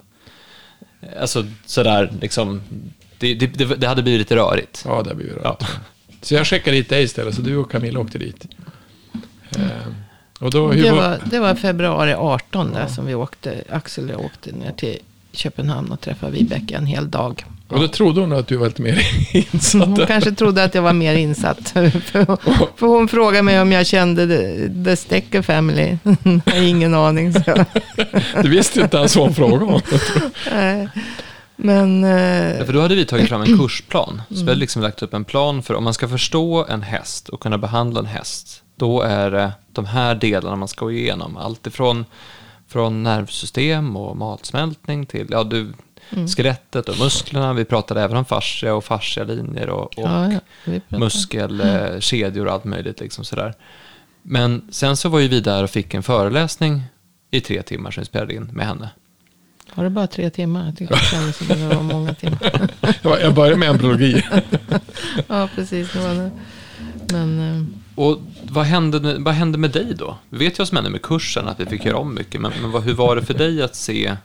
alltså 1.20 1.46
sådär 1.66 2.12
liksom, 2.20 2.62
det, 3.18 3.34
det, 3.34 3.76
det 3.76 3.86
hade 3.86 4.02
blivit 4.02 4.18
lite 4.18 4.36
rörigt. 4.36 4.82
Ja, 4.86 4.90
det 4.90 4.96
hade 4.96 5.14
blivit 5.14 5.36
rörigt. 5.36 5.60
Ja. 5.60 5.66
Så 6.22 6.34
jag 6.34 6.46
skickade 6.46 6.76
dit 6.76 6.88
dig 6.88 7.04
istället, 7.04 7.34
så 7.34 7.42
du 7.42 7.56
och 7.56 7.70
Camilla 7.70 8.00
åkte 8.00 8.18
dit. 8.18 8.46
Eh, 9.56 9.92
och 10.42 10.50
då, 10.50 10.72
hur 10.72 10.82
Det 10.82 10.90
var, 10.90 10.98
var, 10.98 11.18
det 11.30 11.38
var 11.40 11.54
februari 11.54 12.14
18 12.14 12.72
där 12.72 12.86
som 12.86 13.06
vi 13.06 13.14
åkte. 13.14 13.54
Axel 13.70 14.04
och 14.04 14.10
jag 14.10 14.20
åkte 14.24 14.52
ner 14.52 14.72
till 14.72 14.98
Köpenhamn 15.32 15.92
och 15.92 16.00
träffade 16.00 16.32
Vibeke 16.32 16.76
en 16.76 16.86
hel 16.86 17.10
dag. 17.10 17.44
och 17.68 17.80
då 17.80 17.88
trodde 17.88 18.20
hon 18.20 18.32
att 18.32 18.46
du 18.46 18.56
var 18.56 18.66
lite 18.66 18.82
mer 18.82 19.06
insatt. 19.52 19.86
Hon 19.88 20.06
kanske 20.06 20.32
trodde 20.32 20.64
att 20.64 20.74
jag 20.74 20.82
var 20.82 20.92
mer 20.92 21.14
insatt. 21.14 21.68
För, 21.70 21.90
för 22.78 22.86
hon 22.86 23.08
frågade 23.08 23.42
mig 23.42 23.60
om 23.60 23.72
jag 23.72 23.86
kände 23.86 24.26
The, 24.84 24.96
Stecker 24.96 25.42
Family. 25.42 25.96
jag 26.24 26.52
har 26.54 26.62
ingen 26.62 26.94
aning. 26.94 27.32
Så. 27.32 27.64
Du 28.42 28.48
visste 28.48 28.80
inte 28.80 28.96
ens 28.96 29.16
vad 29.16 29.24
hon 29.26 29.34
frågade 29.34 29.64
om. 29.64 29.80
Nej. 30.52 30.88
Men 31.56 32.02
Ja, 32.02 32.18
eh, 32.18 32.66
för 32.66 32.72
då 32.72 32.80
hade 32.80 32.94
vi 32.94 33.04
tagit 33.06 33.28
fram 33.28 33.42
en 33.42 33.58
kursplan. 33.58 34.22
Så 34.28 34.34
vi 34.34 34.40
hade 34.40 34.54
liksom 34.54 34.82
lagt 34.82 35.02
upp 35.02 35.14
en 35.14 35.24
plan 35.24 35.62
för 35.62 35.74
om 35.74 35.84
man 35.84 35.94
ska 35.94 36.08
förstå 36.08 36.66
en 36.68 36.82
häst 36.82 37.28
och 37.28 37.40
kunna 37.40 37.58
behandla 37.58 38.00
en 38.00 38.06
häst. 38.06 38.61
Då 38.76 39.02
är 39.02 39.30
det 39.30 39.52
de 39.72 39.84
här 39.86 40.14
delarna 40.14 40.56
man 40.56 40.68
ska 40.68 40.84
gå 40.84 40.92
igenom. 40.92 41.36
Allt 41.36 41.66
ifrån 41.66 42.04
från 42.68 43.02
nervsystem 43.02 43.96
och 43.96 44.16
matsmältning 44.16 45.06
till 45.06 45.26
ja, 45.30 45.44
du, 45.44 45.72
skelettet 46.36 46.88
och 46.88 46.98
musklerna. 46.98 47.52
Vi 47.52 47.64
pratade 47.64 48.02
även 48.02 48.16
om 48.16 48.24
fascia 48.24 48.74
och 48.74 48.84
fascialinjer 48.84 49.68
och, 49.70 49.84
och 49.84 49.92
ja, 49.96 50.32
ja, 50.32 50.40
vi 50.64 50.80
pratade. 50.80 50.98
muskelkedjor 51.04 52.46
och 52.46 52.52
allt 52.52 52.64
möjligt. 52.64 53.00
Liksom 53.00 53.24
sådär. 53.24 53.54
Men 54.22 54.68
sen 54.70 54.96
så 54.96 55.08
var 55.08 55.18
ju 55.20 55.28
vi 55.28 55.40
där 55.40 55.62
och 55.64 55.70
fick 55.70 55.94
en 55.94 56.02
föreläsning 56.02 56.82
i 57.30 57.40
tre 57.40 57.62
timmar 57.62 57.90
som 57.90 58.00
vi 58.00 58.04
spelade 58.06 58.34
in 58.34 58.44
med 58.44 58.66
henne. 58.66 58.90
Var 59.74 59.84
det 59.84 59.90
bara 59.90 60.06
tre 60.06 60.30
timmar? 60.30 60.66
Jag 60.66 60.76
tyckte 60.76 60.94
det 60.94 61.00
kändes 61.00 61.36
som 61.36 61.46
det 61.48 61.74
var 61.76 61.82
många 61.82 62.14
timmar. 62.14 62.70
Jag 62.80 62.94
var- 63.10 63.18
Jag 63.18 63.34
började 63.34 63.56
med 63.56 63.68
embryologi. 63.70 64.22
ja, 65.26 65.48
precis. 65.54 65.92
Det 65.92 65.98
var 65.98 66.14
det. 66.14 66.30
Men 67.12 67.56
eh, 67.60 67.64
Och 67.94 68.18
vad 68.42 68.64
hände, 68.66 69.16
vad 69.18 69.34
hände 69.34 69.58
med 69.58 69.70
dig 69.70 69.94
då? 69.94 70.16
Vi 70.28 70.38
vet 70.38 70.52
ju 70.52 70.58
vad 70.58 70.68
som 70.68 70.76
hände 70.76 70.90
med 70.90 71.02
kursen, 71.02 71.48
att 71.48 71.60
vi 71.60 71.66
fick 71.66 71.84
göra 71.84 71.96
om 71.96 72.14
mycket. 72.14 72.40
Men, 72.40 72.52
men 72.62 72.70
vad, 72.70 72.82
hur 72.82 72.94
var 72.94 73.16
det 73.16 73.22
för 73.22 73.34
dig 73.34 73.62
att 73.62 73.74
se 73.76 74.16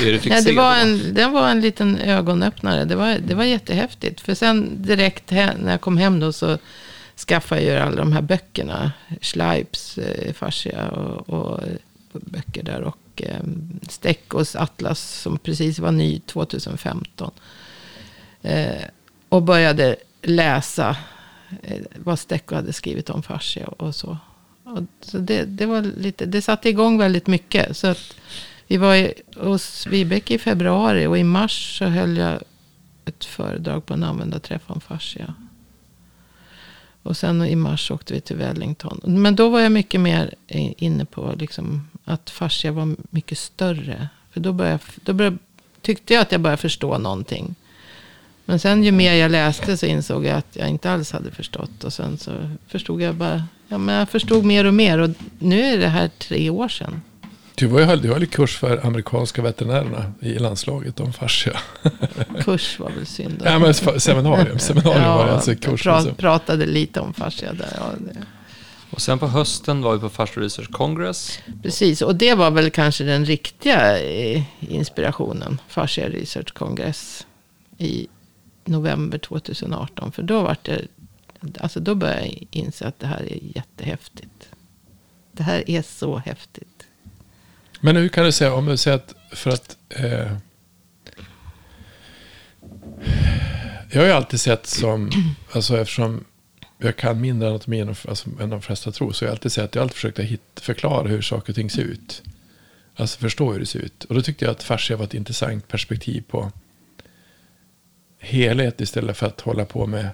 det 0.00 0.10
du 0.12 0.18
fick 0.18 0.32
Ja, 0.32 0.42
se? 0.42 0.50
det, 0.50 0.56
var 0.56 0.74
då? 0.74 0.80
en, 0.80 1.14
det 1.14 1.26
var 1.28 1.48
en 1.48 1.60
liten 1.60 1.98
ögonöppnare. 1.98 2.84
Det 2.84 2.96
var, 2.96 3.18
det 3.26 3.34
var 3.34 3.44
jättehäftigt. 3.44 4.20
För 4.20 4.34
sen 4.34 4.82
direkt 4.82 5.30
he- 5.32 5.62
när 5.64 5.70
jag 5.70 5.80
kom 5.80 5.96
hem 5.98 6.20
då 6.20 6.32
så 6.32 6.58
skaffade 7.28 7.60
jag 7.62 7.72
ju 7.74 7.80
alla 7.80 7.96
de 7.96 8.12
här 8.12 8.22
böckerna. 8.22 8.92
Schleipes 9.20 9.98
eh, 9.98 10.32
fascia 10.32 10.88
och, 10.88 11.28
och 11.28 11.62
eh, 11.62 11.68
böcker 12.12 12.62
där. 12.62 12.80
Och 12.82 13.22
eh, 13.22 13.40
Steckos 13.88 14.56
Atlas 14.56 15.20
som 15.22 15.38
precis 15.38 15.78
var 15.78 15.92
ny 15.92 16.20
2015. 16.26 17.30
Eh, 18.42 18.82
och 19.28 19.42
började 19.42 19.96
läsa 20.22 20.96
Eh, 21.62 21.78
vad 21.96 22.18
Stecco 22.18 22.54
hade 22.54 22.72
skrivit 22.72 23.10
om 23.10 23.22
fascia 23.22 23.68
och 23.68 23.94
så. 23.94 24.18
Och 24.64 24.82
så 25.00 25.18
det, 25.18 25.44
det, 25.44 25.66
var 25.66 25.82
lite, 25.82 26.26
det 26.26 26.42
satte 26.42 26.68
igång 26.68 26.98
väldigt 26.98 27.26
mycket. 27.26 27.76
Så 27.76 27.86
att 27.86 28.16
vi 28.66 28.76
var 28.76 28.94
i, 28.94 29.14
hos 29.36 29.86
Vibeke 29.86 30.34
i 30.34 30.38
februari 30.38 31.06
och 31.06 31.18
i 31.18 31.24
mars 31.24 31.78
så 31.78 31.84
höll 31.84 32.16
jag 32.16 32.42
ett 33.04 33.24
föredrag 33.24 33.86
på 33.86 33.94
en 33.94 34.02
användarträff 34.02 34.62
om 34.66 34.80
fascia. 34.80 35.34
Och 37.02 37.16
sen 37.16 37.44
i 37.44 37.56
mars 37.56 37.90
åkte 37.90 38.12
vi 38.14 38.20
till 38.20 38.36
Wellington. 38.36 39.00
Men 39.04 39.36
då 39.36 39.48
var 39.48 39.60
jag 39.60 39.72
mycket 39.72 40.00
mer 40.00 40.34
inne 40.76 41.04
på 41.04 41.34
liksom 41.38 41.88
att 42.04 42.30
fascia 42.30 42.72
var 42.72 42.96
mycket 43.10 43.38
större. 43.38 44.08
För 44.30 44.40
då, 44.40 44.52
började, 44.52 44.82
då 45.02 45.12
började, 45.12 45.38
tyckte 45.80 46.14
jag 46.14 46.20
att 46.20 46.32
jag 46.32 46.40
började 46.40 46.62
förstå 46.62 46.98
någonting. 46.98 47.54
Men 48.44 48.58
sen 48.58 48.84
ju 48.84 48.92
mer 48.92 49.14
jag 49.14 49.30
läste 49.30 49.76
så 49.76 49.86
insåg 49.86 50.24
jag 50.24 50.36
att 50.36 50.46
jag 50.52 50.68
inte 50.68 50.90
alls 50.90 51.12
hade 51.12 51.30
förstått. 51.30 51.84
Och 51.84 51.92
sen 51.92 52.18
så 52.18 52.32
förstod 52.68 53.02
jag 53.02 53.14
bara, 53.14 53.44
ja 53.68 53.78
men 53.78 53.94
jag 53.94 54.08
förstod 54.08 54.44
mer 54.44 54.64
och 54.64 54.74
mer. 54.74 54.98
Och 54.98 55.10
nu 55.38 55.60
är 55.60 55.78
det 55.78 55.88
här 55.88 56.10
tre 56.18 56.50
år 56.50 56.68
sedan. 56.68 57.00
Du 57.54 57.66
var 57.66 57.80
ju 57.80 57.84
höll, 57.84 58.02
du 58.02 58.12
höll 58.12 58.26
kurs 58.26 58.56
för 58.56 58.86
amerikanska 58.86 59.42
veterinärerna 59.42 60.12
i 60.20 60.38
landslaget 60.38 61.00
om 61.00 61.12
fascia. 61.12 61.58
Kurs 62.44 62.78
var 62.78 62.90
väl 62.90 63.06
synd. 63.06 63.42
Ja, 63.44 63.58
men 63.58 63.74
seminarium. 63.74 64.58
Seminarium 64.58 65.04
var 65.04 65.26
det 65.26 65.32
alltså 65.32 65.50
jag 65.50 65.60
kurs. 65.60 65.82
pra, 65.82 65.94
alltså. 65.94 66.14
pratade 66.14 66.66
lite 66.66 67.00
om 67.00 67.14
fascia 67.14 67.52
där. 67.52 67.68
Ja, 67.76 67.90
det. 67.98 68.22
Och 68.90 69.00
sen 69.00 69.18
på 69.18 69.26
hösten 69.26 69.82
var 69.82 69.94
vi 69.94 70.00
på 70.00 70.08
Fascia 70.08 70.42
Research 70.42 70.70
Congress. 70.70 71.38
Precis, 71.62 72.02
och 72.02 72.16
det 72.16 72.34
var 72.34 72.50
väl 72.50 72.70
kanske 72.70 73.04
den 73.04 73.24
riktiga 73.24 73.98
eh, 74.02 74.42
inspirationen. 74.60 75.60
Fascia 75.68 76.08
Research 76.08 76.52
Congress 76.52 77.26
i 77.78 78.06
november 78.64 79.18
2018. 79.18 80.12
För 80.12 80.22
då 80.22 80.42
var 80.42 80.56
det, 80.62 80.86
alltså 81.60 81.80
då 81.80 81.94
började 81.94 82.26
jag 82.26 82.46
inse 82.50 82.86
att 82.86 82.98
det 83.00 83.06
här 83.06 83.22
är 83.22 83.38
jättehäftigt. 83.56 84.48
Det 85.32 85.42
här 85.42 85.70
är 85.70 85.82
så 85.82 86.18
häftigt. 86.18 86.86
Men 87.80 87.96
hur 87.96 88.08
kan 88.08 88.24
du 88.24 88.32
säga, 88.32 88.54
om 88.54 88.66
du 88.66 88.76
säger 88.76 88.96
att 88.96 89.14
för 89.30 89.50
att... 89.50 89.76
Eh, 89.88 90.36
jag 93.90 94.00
har 94.00 94.06
ju 94.06 94.12
alltid 94.12 94.40
sett 94.40 94.66
som, 94.66 95.10
alltså 95.52 95.78
eftersom 95.78 96.24
jag 96.78 96.96
kan 96.96 97.20
mindre 97.20 97.48
anatomi 97.48 97.80
än, 97.80 97.86
de- 97.86 98.08
alltså, 98.08 98.30
än 98.40 98.50
de 98.50 98.62
flesta 98.62 98.92
tror, 98.92 99.12
så 99.12 99.24
har 99.24 99.28
jag 99.28 99.32
alltid 99.34 99.52
sett 99.52 99.64
att 99.64 99.74
jag 99.74 99.82
alltid 99.82 99.94
försökt 99.94 100.18
hit, 100.18 100.40
förklara 100.56 101.08
hur 101.08 101.22
saker 101.22 101.52
och 101.52 101.54
ting 101.56 101.70
ser 101.70 101.82
ut. 101.82 102.22
Alltså 102.96 103.18
förstå 103.18 103.52
hur 103.52 103.60
det 103.60 103.66
ser 103.66 103.78
ut. 103.78 104.04
Och 104.04 104.14
då 104.14 104.22
tyckte 104.22 104.44
jag 104.44 104.52
att 104.52 104.62
fascia 104.62 104.96
var 104.96 105.04
ett 105.04 105.14
intressant 105.14 105.68
perspektiv 105.68 106.24
på 106.28 106.52
helhet 108.24 108.80
istället 108.80 109.16
för 109.16 109.26
att 109.26 109.40
hålla 109.40 109.64
på 109.64 109.86
med 109.86 110.08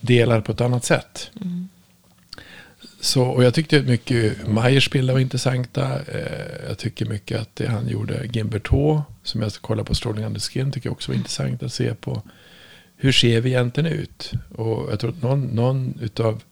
delar 0.00 0.40
på 0.40 0.52
ett 0.52 0.60
annat 0.60 0.84
sätt. 0.84 1.30
Så, 3.00 3.22
och 3.22 3.44
jag 3.44 3.54
tyckte 3.54 3.82
mycket 3.82 4.48
Meyers 4.48 4.90
bilder 4.90 5.12
var 5.12 5.20
intressanta. 5.20 6.00
Eh, 6.00 6.68
jag 6.68 6.78
tycker 6.78 7.06
mycket 7.06 7.40
att 7.40 7.56
det 7.56 7.66
han 7.66 7.88
gjorde, 7.88 8.26
Gimbert 8.32 8.68
H, 8.68 9.02
som 9.22 9.42
jag 9.42 9.52
ska 9.52 9.66
kolla 9.66 9.84
på 9.84 9.94
Strålning 9.94 10.24
Under 10.24 10.40
Skin, 10.40 10.72
tycker 10.72 10.88
jag 10.88 10.92
också 10.92 11.10
var 11.10 11.16
intressant 11.16 11.62
att 11.62 11.72
se 11.72 11.94
på. 11.94 12.22
Hur 12.96 13.12
ser 13.12 13.40
vi 13.40 13.50
egentligen 13.50 13.92
ut? 13.92 14.32
Och 14.54 14.92
jag 14.92 15.00
tror 15.00 15.10
att 15.10 15.22
någon, 15.22 15.42
någon 15.42 15.98
utav, 16.00 16.42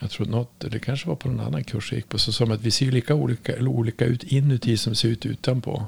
jag 0.00 0.10
tror 0.10 0.26
något, 0.26 0.64
det 0.70 0.78
kanske 0.78 1.08
var 1.08 1.16
på 1.16 1.28
någon 1.28 1.46
annan 1.46 1.64
kurs 1.64 1.92
jag 1.92 1.96
gick 1.96 2.08
på, 2.08 2.18
så 2.18 2.32
som 2.32 2.52
att 2.52 2.60
vi 2.60 2.70
ser 2.70 2.92
lika 2.92 3.14
olika, 3.14 3.52
eller 3.52 3.70
olika 3.70 4.04
ut 4.04 4.22
inuti 4.24 4.76
som 4.76 4.94
ser 4.94 5.08
ut 5.08 5.26
utanpå. 5.26 5.86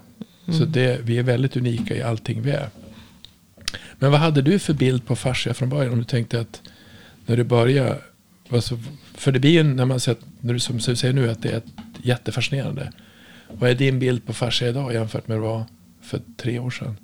Så 0.52 0.64
det, 0.64 1.00
vi 1.02 1.18
är 1.18 1.22
väldigt 1.22 1.56
unika 1.56 1.96
i 1.96 2.02
allting 2.02 2.42
vi 2.42 2.50
är. 2.50 2.68
Men 3.98 4.10
vad 4.10 4.20
hade 4.20 4.42
du 4.42 4.58
för 4.58 4.74
bild 4.74 5.06
på 5.06 5.16
fascia 5.16 5.54
från 5.54 5.68
början? 5.68 5.92
Om 5.92 5.98
du 5.98 6.04
tänkte 6.04 6.40
att 6.40 6.62
när 7.26 7.36
du 7.36 7.44
började, 7.44 7.98
alltså, 8.50 8.78
för 9.14 9.32
det 9.32 9.40
blir 9.40 9.50
ju 9.50 9.62
när 9.62 9.84
man 9.84 10.00
sett, 10.00 10.18
när 10.40 10.52
du 10.52 10.60
som 10.60 10.76
du 10.76 10.96
säger 10.96 11.14
nu 11.14 11.30
att 11.30 11.42
det 11.42 11.50
är 11.50 11.56
ett 11.56 11.64
jättefascinerande. 12.02 12.92
Vad 13.52 13.70
är 13.70 13.74
din 13.74 13.98
bild 13.98 14.26
på 14.26 14.32
fascia 14.32 14.68
idag 14.68 14.94
jämfört 14.94 15.28
med 15.28 15.38
vad 15.40 15.50
det 15.50 15.54
var 15.54 15.64
för 16.02 16.20
tre 16.36 16.58
år 16.58 16.70
sedan? 16.70 16.96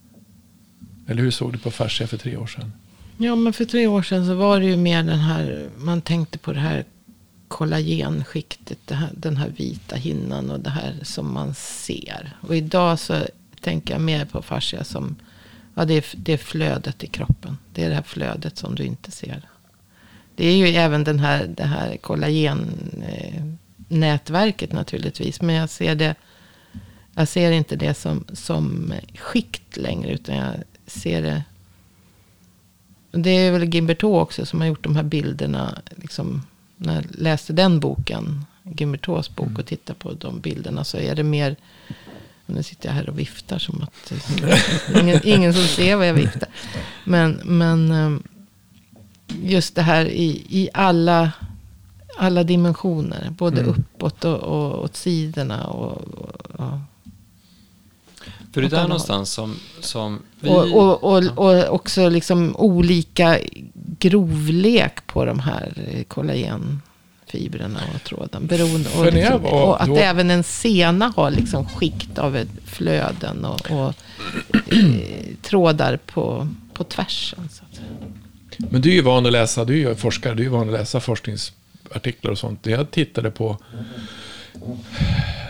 Eller 1.09 1.23
hur 1.23 1.31
såg 1.31 1.53
du 1.53 1.59
på 1.59 1.71
fascia 1.71 2.07
för 2.07 2.17
tre 2.17 2.37
år 2.37 2.47
sedan? 2.47 2.73
Ja, 3.19 3.37
men 3.37 3.53
för 3.53 3.65
tre 3.65 3.87
år 3.87 4.03
sedan 4.03 4.27
så 4.27 4.35
var 4.35 4.61
det 4.61 4.67
ju 4.67 4.77
mer 4.77 5.03
den 5.03 5.19
här, 5.19 5.69
man 5.79 6.01
tänkte 6.01 6.39
på 6.39 6.53
det 6.53 6.61
här 6.61 6.85
kollagenskiktet, 7.53 8.91
här, 8.91 9.11
den 9.13 9.37
här 9.37 9.49
vita 9.49 9.97
hinnan 9.97 10.51
och 10.51 10.61
det 10.61 10.71
här 10.71 10.95
som 11.03 11.35
man 11.35 11.55
ser. 11.55 12.37
Och 12.41 12.57
idag 12.57 12.99
så 12.99 13.23
tänker 13.61 13.95
jag 13.95 14.01
mer 14.01 14.25
på 14.25 14.43
fascia 14.43 14.85
som, 14.85 15.17
ja 15.75 15.85
det 15.85 15.95
är, 15.95 16.05
det 16.17 16.33
är 16.33 16.37
flödet 16.37 17.05
i 17.05 17.07
kroppen. 17.07 17.59
Det 17.75 17.85
är 17.85 17.89
det 17.89 17.95
här 17.95 18.03
flödet 18.03 18.59
som 18.59 18.75
du 18.75 18.83
inte 18.83 19.11
ser. 19.11 19.43
Det 20.35 20.47
är 20.47 20.57
ju 20.57 20.67
även 20.67 21.05
den 21.05 21.19
här, 21.19 21.47
det 21.47 21.65
här 21.65 21.97
kollagennätverket 21.97 24.71
eh, 24.71 24.77
naturligtvis. 24.77 25.41
Men 25.41 25.55
jag 25.55 25.71
ser 25.71 25.95
det, 25.95 26.15
jag 27.15 27.29
ser 27.29 27.53
inte 27.53 27.77
det 27.77 27.95
som, 27.95 28.25
som 28.33 28.95
skikt 29.15 29.77
längre, 29.77 30.13
utan 30.13 30.37
jag 30.37 30.55
ser 30.87 31.23
det 31.23 31.43
det 33.13 33.31
är 33.31 33.53
väl 33.53 33.75
Gimbert 33.75 34.05
också 34.05 34.47
som 34.47 34.61
har 34.61 34.69
gjort 34.69 34.85
de 34.85 34.97
här 34.97 35.03
bilderna. 35.03 35.83
Liksom, 35.97 36.43
när 36.83 36.95
jag 36.95 37.05
läste 37.11 37.53
den 37.53 37.81
boken, 37.81 38.45
Gimbert 38.63 39.07
Hs 39.07 39.35
bok, 39.37 39.59
och 39.59 39.67
tittade 39.67 39.99
på 39.99 40.13
de 40.13 40.41
bilderna 40.41 40.85
så 40.85 40.99
är 40.99 41.15
det 41.15 41.23
mer... 41.23 41.57
Nu 42.47 42.63
sitter 42.63 42.89
jag 42.89 42.95
här 42.95 43.09
och 43.09 43.19
viftar 43.19 43.59
som 43.59 43.83
att 43.83 44.13
ingen, 45.03 45.21
ingen 45.25 45.55
som 45.55 45.63
ser 45.63 45.97
vad 45.97 46.09
jag 46.09 46.15
viftar. 46.15 46.49
Men, 47.05 47.41
men 47.45 47.93
ehm, 47.93 48.23
just 49.43 49.75
det 49.75 49.83
här 49.83 50.07
i, 50.07 50.47
i 50.49 50.69
alla, 50.75 51.33
alla 52.19 52.45
dimensioner. 52.45 53.31
Både 53.31 53.61
Mm. 53.61 53.71
uppåt 53.71 54.25
och, 54.25 54.39
och 54.39 54.85
åt 54.85 54.97
sidorna. 54.97 55.67
Och, 55.67 55.93
och, 55.93 56.47
ja. 56.59 56.81
För 58.53 58.61
det 58.61 58.67
är 58.67 58.71
där 58.71 58.83
någonstans 58.83 59.33
som, 59.33 59.57
som 59.81 60.23
vi... 60.41 60.49
Och, 60.51 60.73
och, 60.73 61.05
och, 61.05 61.39
och 61.39 61.75
också 61.75 62.09
liksom 62.09 62.57
olika 62.57 63.39
grovlek 63.99 65.07
på 65.07 65.25
de 65.25 65.39
här 65.39 65.73
eh, 65.93 66.03
kollagenfibrerna 66.05 67.81
och 67.95 68.05
tråden. 68.05 68.47
Beroende, 68.47 68.91
och, 68.99 69.13
liksom, 69.13 69.43
var 69.43 69.63
och 69.63 69.83
att 69.83 69.89
då- 69.89 69.97
även 69.97 70.31
en 70.31 70.45
sena 70.45 71.13
har 71.17 71.31
liksom 71.31 71.67
skikt 71.69 72.19
av 72.19 72.37
ett 72.37 72.49
flöden 72.65 73.45
och, 73.45 73.71
och 73.71 73.95
eh, 74.73 74.79
trådar 75.43 75.97
på, 75.97 76.49
på 76.75 76.85
tvärsen. 76.85 77.49
Så 77.53 77.65
att. 77.65 77.81
Men 78.71 78.81
du 78.81 78.91
är 78.91 78.95
ju 78.95 79.03
van 79.03 79.27
att 79.27 79.33
läsa, 79.33 79.65
du 79.65 79.75
är 79.75 79.89
ju 79.89 79.95
forskare, 79.95 80.35
du 80.35 80.45
är 80.45 80.49
van 80.49 80.69
att 80.69 80.75
läsa 80.81 81.01
forskningsartiklar 81.01 82.31
och 82.33 82.39
sånt. 82.39 82.67
Jag 82.67 82.91
tittade 82.91 83.31
på, 83.31 83.59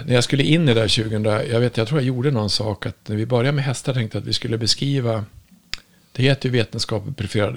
när 0.05 0.15
jag 0.15 0.25
skulle 0.25 0.43
in 0.43 0.63
i 0.63 0.75
det 0.75 0.81
där 0.81 1.03
2000, 1.03 1.25
jag 1.25 1.61
vet, 1.61 1.77
jag 1.77 1.89
tror 1.89 2.01
jag 2.01 2.07
gjorde 2.07 2.31
någon 2.31 2.51
sak 2.51 2.87
att 2.87 3.09
när 3.09 3.17
vi 3.17 3.27
började 3.27 3.53
med 3.53 3.65
hästar 3.65 3.95
tänkte 3.95 4.17
jag 4.17 4.23
att 4.23 4.29
vi 4.29 4.33
skulle 4.33 4.59
beskriva, 4.59 5.25
det 6.13 6.23
heter 6.23 6.49
ju 6.49 6.53
vetenskap 6.53 7.07
och 7.07 7.13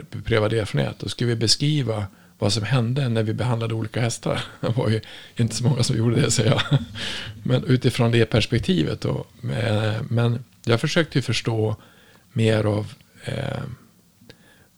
beprövad 0.09 0.53
erfarenhet, 0.53 0.95
då 0.99 1.09
skulle 1.09 1.29
vi 1.29 1.35
beskriva 1.35 2.05
vad 2.39 2.53
som 2.53 2.63
hände 2.63 3.09
när 3.09 3.23
vi 3.23 3.33
behandlade 3.33 3.73
olika 3.73 4.01
hästar. 4.01 4.41
Det 4.61 4.77
var 4.77 4.89
ju 4.89 5.01
inte 5.35 5.55
så 5.55 5.63
många 5.63 5.83
som 5.83 5.97
gjorde 5.97 6.21
det, 6.21 6.31
säger 6.31 6.49
jag. 6.51 6.79
Men 7.43 7.63
utifrån 7.63 8.11
det 8.11 8.25
perspektivet. 8.25 9.01
Då. 9.01 9.25
Eh, 9.43 10.01
men 10.09 10.43
jag 10.65 10.81
försökte 10.81 11.17
ju 11.17 11.21
förstå 11.21 11.75
mer 12.33 12.63
av 12.63 12.93
eh, 13.25 13.63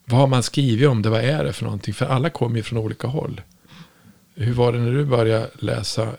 vad 0.06 0.20
har 0.20 0.28
man 0.28 0.44
skrivit 0.44 0.88
om 0.88 1.02
det, 1.02 1.10
vad 1.10 1.24
är 1.24 1.44
det 1.44 1.54
för 1.54 1.64
någonting? 1.64 1.94
För 1.94 2.06
alla 2.06 2.30
kommer 2.30 2.58
ju 2.58 2.64
från 2.64 2.80
olika 2.80 3.08
håll. 3.08 3.42
Hur 4.36 4.54
var 4.54 4.72
det 4.72 4.80
när 4.80 4.92
du 4.92 5.06
började 5.06 5.50
läsa? 5.60 6.12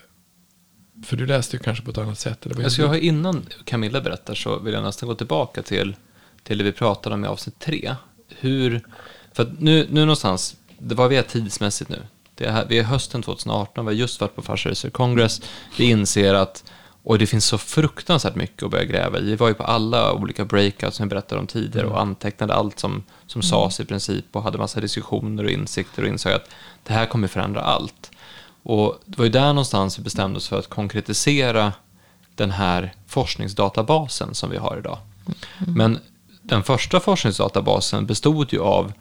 För 1.05 1.17
du 1.17 1.27
läste 1.27 1.57
ju 1.57 1.63
kanske 1.63 1.85
på 1.85 1.91
ett 1.91 1.99
annat 1.99 2.19
sätt. 2.19 2.47
Eller 2.47 2.65
alltså 2.65 2.83
jag 2.83 2.89
har 2.89 2.97
innan 2.97 3.47
Camilla 3.65 4.01
berättar 4.01 4.35
så 4.35 4.59
vill 4.59 4.75
jag 4.75 4.83
nästan 4.83 5.09
gå 5.09 5.15
tillbaka 5.15 5.63
till, 5.63 5.97
till 6.43 6.59
det 6.59 6.65
vi 6.65 6.73
pratade 6.73 7.15
om 7.15 7.25
i 7.25 7.29
avsnitt 7.29 7.59
tre. 7.59 7.95
Hur, 8.29 8.83
för 9.33 9.55
nu, 9.59 9.87
nu 9.91 10.01
någonstans, 10.01 10.57
det 10.79 10.95
var 10.95 11.09
vi 11.09 11.17
är 11.17 11.23
tidsmässigt 11.23 11.91
nu. 11.91 12.03
Det 12.35 12.45
är, 12.45 12.67
vi 12.69 12.79
är 12.79 12.83
hösten 12.83 13.23
2018, 13.23 13.87
vi 13.87 13.93
har 13.93 13.97
just 13.99 14.21
varit 14.21 14.37
på 14.37 14.43
Fascia 14.43 14.71
Research 14.71 14.93
Congress. 14.93 15.43
Vi 15.77 15.85
inser 15.85 16.35
att 16.35 16.65
och 17.09 17.19
det 17.19 17.27
finns 17.27 17.45
så 17.45 17.59
fruktansvärt 17.59 18.35
mycket 18.35 18.63
att 18.63 18.71
börja 18.71 18.85
gräva 18.85 19.19
i. 19.19 19.23
Vi 19.23 19.37
var 19.37 19.49
ju 19.49 19.55
på 19.55 19.65
alla 19.65 20.13
olika 20.13 20.45
breakouts 20.45 20.97
som 20.97 21.05
jag 21.05 21.11
berättade 21.11 21.41
om 21.41 21.47
tidigare 21.47 21.87
och 21.87 21.93
mm. 21.93 22.09
antecknade 22.09 22.55
allt 22.55 22.79
som, 22.79 23.05
som 23.27 23.41
mm. 23.41 23.43
sades 23.43 23.81
i 23.81 23.85
princip 23.85 24.25
och 24.33 24.43
hade 24.43 24.59
massa 24.59 24.81
diskussioner 24.81 25.45
och 25.45 25.51
insikter 25.51 26.03
och 26.03 26.09
insåg 26.09 26.33
att 26.33 26.51
det 26.83 26.93
här 26.93 27.07
kommer 27.07 27.29
förändra 27.29 27.61
allt. 27.61 28.11
Och 28.63 29.01
det 29.07 29.19
var 29.19 29.25
ju 29.25 29.31
där 29.31 29.49
någonstans 29.49 29.99
vi 29.99 30.03
bestämde 30.03 30.37
oss 30.37 30.49
för 30.49 30.59
att 30.59 30.69
konkretisera 30.69 31.73
den 32.35 32.51
här 32.51 32.95
forskningsdatabasen 33.07 34.35
som 34.35 34.51
vi 34.51 34.57
har 34.57 34.79
idag. 34.79 34.99
Mm. 35.59 35.75
Men 35.75 35.99
den 36.43 36.63
första 36.63 37.01
forskningsdatabasen 37.01 38.07
bestod 38.07 38.53
ju 38.53 38.61
av 38.61 38.93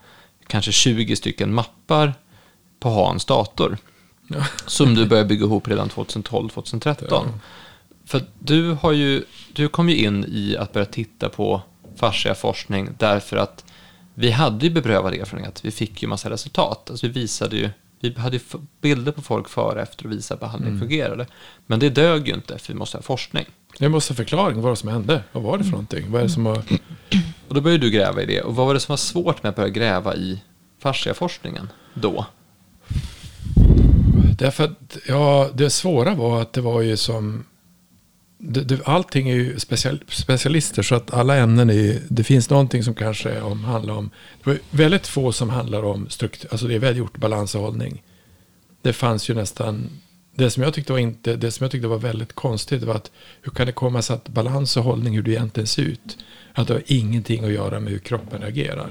kanske 0.47 0.71
20 0.71 1.15
stycken 1.15 1.53
mappar 1.53 2.13
på 2.79 2.89
Hans 2.89 3.25
dator. 3.25 3.77
Ja. 4.27 4.45
Som 4.65 4.95
du 4.95 5.05
började 5.05 5.29
bygga 5.29 5.45
ihop 5.45 5.67
redan 5.67 5.89
2012-2013. 5.89 7.05
Ja. 7.09 7.25
För 8.05 8.21
du, 8.39 8.71
har 8.71 8.91
ju, 8.91 9.23
du 9.53 9.67
kom 9.67 9.89
ju 9.89 9.95
in 9.95 10.25
i 10.27 10.57
att 10.57 10.73
börja 10.73 10.85
titta 10.85 11.29
på 11.29 11.61
fasciaforskning 11.95 12.89
därför 12.97 13.37
att 13.37 13.65
vi 14.13 14.31
hade 14.31 14.65
ju 14.65 14.71
beprövad 14.71 15.13
erfarenhet. 15.13 15.65
Vi 15.65 15.71
fick 15.71 16.01
ju 16.01 16.07
massa 16.07 16.29
resultat. 16.29 16.89
Alltså 16.89 17.07
vi 17.07 17.13
visade 17.13 17.55
ju, 17.55 17.69
vi 17.99 18.13
hade 18.17 18.39
bilder 18.81 19.11
på 19.11 19.21
folk 19.21 19.49
före 19.49 19.75
och 19.75 19.79
efter 19.79 20.05
och 20.05 20.11
visade 20.11 20.35
att 20.35 20.39
behandling 20.39 20.69
mm. 20.69 20.79
fungerade. 20.79 21.27
Men 21.65 21.79
det 21.79 21.89
dög 21.89 22.27
ju 22.27 22.33
inte 22.33 22.57
för 22.57 22.73
vi 22.73 22.79
måste 22.79 22.97
ha 22.97 23.01
forskning. 23.01 23.45
Vi 23.79 23.89
måste 23.89 24.13
ha 24.13 24.15
förklaring 24.15 24.61
vad 24.61 24.71
det 24.71 24.75
som 24.75 24.89
hände. 24.89 25.23
Vad 25.31 25.43
var 25.43 25.57
det 25.57 25.63
för 25.63 25.71
någonting? 25.71 26.11
Vad 26.11 26.21
är 26.21 26.25
det 26.25 26.31
som 26.31 26.45
har... 26.45 26.63
Och 27.47 27.55
då 27.55 27.61
började 27.61 27.85
du 27.85 27.91
gräva 27.91 28.21
i 28.21 28.25
det. 28.25 28.41
Och 28.41 28.55
vad 28.55 28.67
var 28.67 28.73
det 28.73 28.79
som 28.79 28.91
var 28.91 28.97
svårt 28.97 29.43
med 29.43 29.49
att 29.49 29.55
börja 29.55 29.69
gräva 29.69 30.15
i 30.15 30.41
fasciaforskningen 30.79 31.69
då? 31.93 32.25
Därför 34.37 34.63
att, 34.63 34.97
ja, 35.07 35.49
det 35.53 35.69
svåra 35.69 36.15
var 36.15 36.41
att 36.41 36.53
det 36.53 36.61
var 36.61 36.81
ju 36.81 36.97
som 36.97 37.45
det, 38.37 38.63
det, 38.63 38.79
allting 38.85 39.29
är 39.29 39.35
ju 39.35 39.59
special, 39.59 39.99
specialister 40.07 40.83
så 40.83 40.95
att 40.95 41.13
alla 41.13 41.35
ämnen 41.35 41.69
är 41.69 42.01
det 42.07 42.23
finns 42.23 42.49
någonting 42.49 42.83
som 42.83 42.93
kanske 42.93 43.41
om, 43.41 43.63
handlar 43.63 43.93
om, 43.93 44.09
det 44.43 44.49
var 44.49 44.59
väldigt 44.71 45.07
få 45.07 45.31
som 45.31 45.49
handlar 45.49 45.83
om 45.83 46.09
struktur, 46.09 46.49
alltså 46.51 46.67
det 46.67 46.75
är 46.75 46.79
välgjort 46.79 47.17
balans 47.17 47.55
och 47.55 47.61
hållning. 47.61 48.03
Det 48.81 48.93
fanns 48.93 49.29
ju 49.29 49.33
nästan, 49.33 49.89
det 50.35 50.49
som 50.49 50.63
jag 50.63 50.73
tyckte 50.73 50.91
var 50.91 50.99
inte, 50.99 51.35
det 51.35 51.51
som 51.51 51.63
jag 51.63 51.71
tyckte 51.71 51.87
var 51.87 51.97
väldigt 51.97 52.33
konstigt 52.33 52.83
var 52.83 52.95
att 52.95 53.11
hur 53.41 53.51
kan 53.51 53.65
det 53.65 53.71
komma 53.71 54.01
sig 54.01 54.15
att 54.15 54.29
balans 54.29 54.77
och 54.77 54.83
hållning, 54.83 55.15
hur 55.15 55.23
det 55.23 55.31
egentligen 55.31 55.67
ser 55.67 55.83
ut, 55.83 56.17
att 56.53 56.67
det 56.67 56.73
har 56.73 56.83
ingenting 56.85 57.43
att 57.45 57.51
göra 57.51 57.79
med 57.79 57.91
hur 57.91 57.99
kroppen 57.99 58.41
reagerar. 58.41 58.89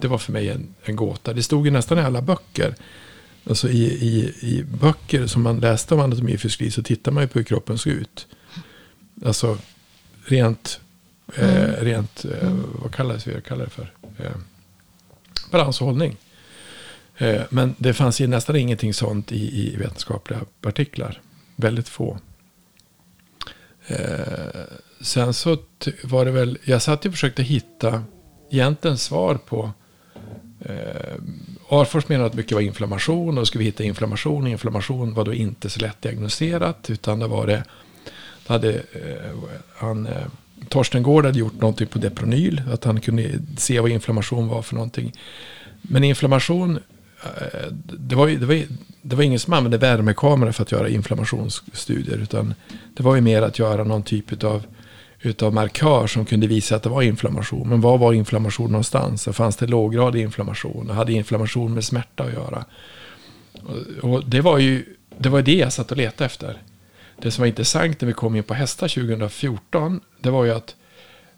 Det 0.00 0.08
var 0.08 0.18
för 0.18 0.32
mig 0.32 0.48
en, 0.48 0.74
en 0.84 0.96
gåta. 0.96 1.32
Det 1.32 1.42
stod 1.42 1.66
ju 1.66 1.70
nästan 1.70 1.98
i 1.98 2.00
alla 2.00 2.22
böcker. 2.22 2.74
Alltså 3.48 3.68
i, 3.68 3.84
i, 3.84 4.34
i 4.40 4.64
böcker 4.80 5.26
som 5.26 5.42
man 5.42 5.60
läste 5.60 5.94
om 5.94 6.00
anatomi 6.00 6.36
och 6.36 6.40
fysiologi 6.40 6.70
så 6.70 6.82
tittar 6.82 7.12
man 7.12 7.22
ju 7.22 7.28
på 7.28 7.38
hur 7.38 7.44
kroppen 7.44 7.78
såg 7.78 7.92
ut. 7.92 8.26
Alltså 9.24 9.58
rent, 10.24 10.80
eh, 11.36 11.64
mm. 11.64 11.84
rent 11.84 12.24
eh, 12.24 12.52
vad 12.82 12.94
kallas 12.94 13.26
vi 13.26 13.40
kallar 13.40 13.64
det 13.64 13.70
för? 13.70 13.92
Eh, 14.18 14.32
balans 15.50 15.80
och 15.80 15.86
hållning. 15.86 16.16
Eh, 17.16 17.42
men 17.50 17.74
det 17.78 17.94
fanns 17.94 18.20
ju 18.20 18.26
nästan 18.26 18.56
ingenting 18.56 18.94
sånt 18.94 19.32
i, 19.32 19.66
i 19.66 19.76
vetenskapliga 19.76 20.40
artiklar. 20.62 21.20
Väldigt 21.56 21.88
få. 21.88 22.18
Eh, 23.86 24.64
sen 25.00 25.34
så 25.34 25.56
var 26.04 26.24
det 26.24 26.30
väl, 26.30 26.58
jag 26.64 26.82
satt 26.82 27.06
och 27.06 27.12
försökte 27.12 27.42
hitta 27.42 28.04
egentligen 28.50 28.98
svar 28.98 29.34
på 29.34 29.72
Eh, 30.60 31.14
Arfors 31.68 32.08
menar 32.08 32.24
att 32.24 32.34
mycket 32.34 32.52
var 32.52 32.60
inflammation 32.60 33.28
och 33.28 33.34
då 33.34 33.46
skulle 33.46 33.58
vi 33.58 33.64
hitta 33.64 33.84
inflammation. 33.84 34.46
Inflammation 34.46 35.14
var 35.14 35.24
då 35.24 35.34
inte 35.34 35.70
så 35.70 35.80
lätt 35.80 36.02
diagnostiserat 36.02 36.90
utan 36.90 37.18
det 37.18 37.26
var 37.26 37.46
det 37.46 37.64
hade 38.46 38.74
eh, 38.74 39.36
han, 39.76 40.06
eh, 40.06 40.12
Torsten 40.68 41.02
Gård 41.02 41.26
hade 41.26 41.38
gjort 41.38 41.60
någonting 41.60 41.86
på 41.86 41.98
Depronyl. 41.98 42.62
Att 42.72 42.84
han 42.84 43.00
kunde 43.00 43.30
se 43.56 43.80
vad 43.80 43.90
inflammation 43.90 44.48
var 44.48 44.62
för 44.62 44.74
någonting. 44.74 45.12
Men 45.82 46.04
inflammation, 46.04 46.78
eh, 47.24 47.72
det 47.82 48.14
var, 48.14 48.28
det 48.28 48.46
var, 48.46 48.62
det 49.02 49.16
var 49.16 49.22
ingen 49.22 49.38
som 49.38 49.52
använde 49.52 49.78
värmekamera 49.78 50.52
för 50.52 50.62
att 50.62 50.72
göra 50.72 50.88
inflammationsstudier. 50.88 52.18
Utan 52.18 52.54
det 52.96 53.02
var 53.02 53.14
ju 53.14 53.20
mer 53.20 53.42
att 53.42 53.58
göra 53.58 53.84
någon 53.84 54.02
typ 54.02 54.44
av 54.44 54.62
utav 55.22 55.54
markör 55.54 56.06
som 56.06 56.24
kunde 56.24 56.46
visa 56.46 56.76
att 56.76 56.82
det 56.82 56.88
var 56.88 57.02
inflammation. 57.02 57.68
Men 57.68 57.80
var 57.80 57.98
var 57.98 58.12
inflammation 58.12 58.70
någonstans? 58.70 59.28
Fanns 59.32 59.56
det 59.56 59.66
låggradig 59.66 60.22
inflammation? 60.22 60.90
Och 60.90 60.96
hade 60.96 61.12
inflammation 61.12 61.74
med 61.74 61.84
smärta 61.84 62.24
att 62.24 62.32
göra? 62.32 62.64
Och 64.02 64.24
det 64.24 64.40
var 64.40 64.58
ju 64.58 64.84
det, 65.18 65.28
var 65.28 65.42
det 65.42 65.54
jag 65.54 65.72
satt 65.72 65.90
och 65.90 65.96
letade 65.96 66.26
efter 66.26 66.62
det 67.22 67.30
som 67.30 67.42
var 67.42 67.46
intressant 67.46 68.00
när 68.00 68.06
vi 68.06 68.12
kom 68.12 68.36
in 68.36 68.42
på 68.42 68.54
hästar 68.54 68.88
2014, 68.88 70.00
det 70.20 70.30
var 70.30 70.44
ju 70.44 70.50
att 70.50 70.76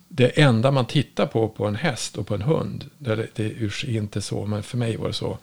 det 0.08 0.40
enda 0.40 0.70
man 0.70 0.86
tittar 0.86 1.26
på 1.26 1.48
på 1.48 1.66
en 1.66 1.74
häst 1.74 2.18
och 2.18 2.26
på 2.26 2.34
en 2.34 2.42
hund, 2.42 2.90
det, 2.98 3.38
är 3.38 3.88
inte 3.88 4.20
så, 4.20 4.46
men 4.46 4.62
för 4.62 4.78
mig 4.78 4.96
var 4.96 5.06
det 5.06 5.14
så. 5.14 5.38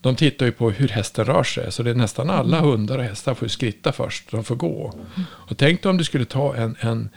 De 0.00 0.16
tittar 0.16 0.46
ju 0.46 0.52
på 0.52 0.70
hur 0.70 0.88
hästen 0.88 1.24
rör 1.24 1.42
sig, 1.42 1.72
så 1.72 1.82
det 1.82 1.90
är 1.90 1.94
nästan 1.94 2.30
alla 2.30 2.60
hundar 2.60 2.98
och 2.98 3.04
hästar 3.04 3.34
får 3.34 3.48
skritta 3.48 3.92
först, 3.92 4.30
de 4.30 4.44
får 4.44 4.56
gå. 4.56 4.94
Och 5.26 5.58
tänk 5.58 5.82
dig 5.82 5.90
om 5.90 5.96
du 5.96 6.04
skulle 6.04 6.24
ta 6.24 6.56
en, 6.56 6.76
en 6.80 7.08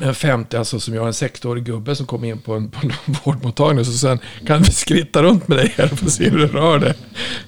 en 0.00 0.14
50, 0.14 0.56
alltså 0.56 0.80
som 0.80 0.94
jag, 0.94 1.06
en 1.06 1.12
60-årig 1.12 1.64
gubbe 1.64 1.96
som 1.96 2.06
kom 2.06 2.24
in 2.24 2.38
på 2.38 2.54
en, 2.54 2.70
på 2.70 2.80
en 2.86 2.92
vårdmottagning. 3.24 3.78
Och 3.78 3.86
så 3.86 3.92
sen 3.92 4.18
kan 4.46 4.62
vi 4.62 4.72
skritta 4.72 5.22
runt 5.22 5.48
med 5.48 5.58
dig 5.58 5.74
här 5.76 5.92
och 5.92 5.98
få 5.98 6.10
se 6.10 6.30
hur 6.30 6.38
du 6.38 6.46
rör 6.46 6.78
dig. 6.78 6.94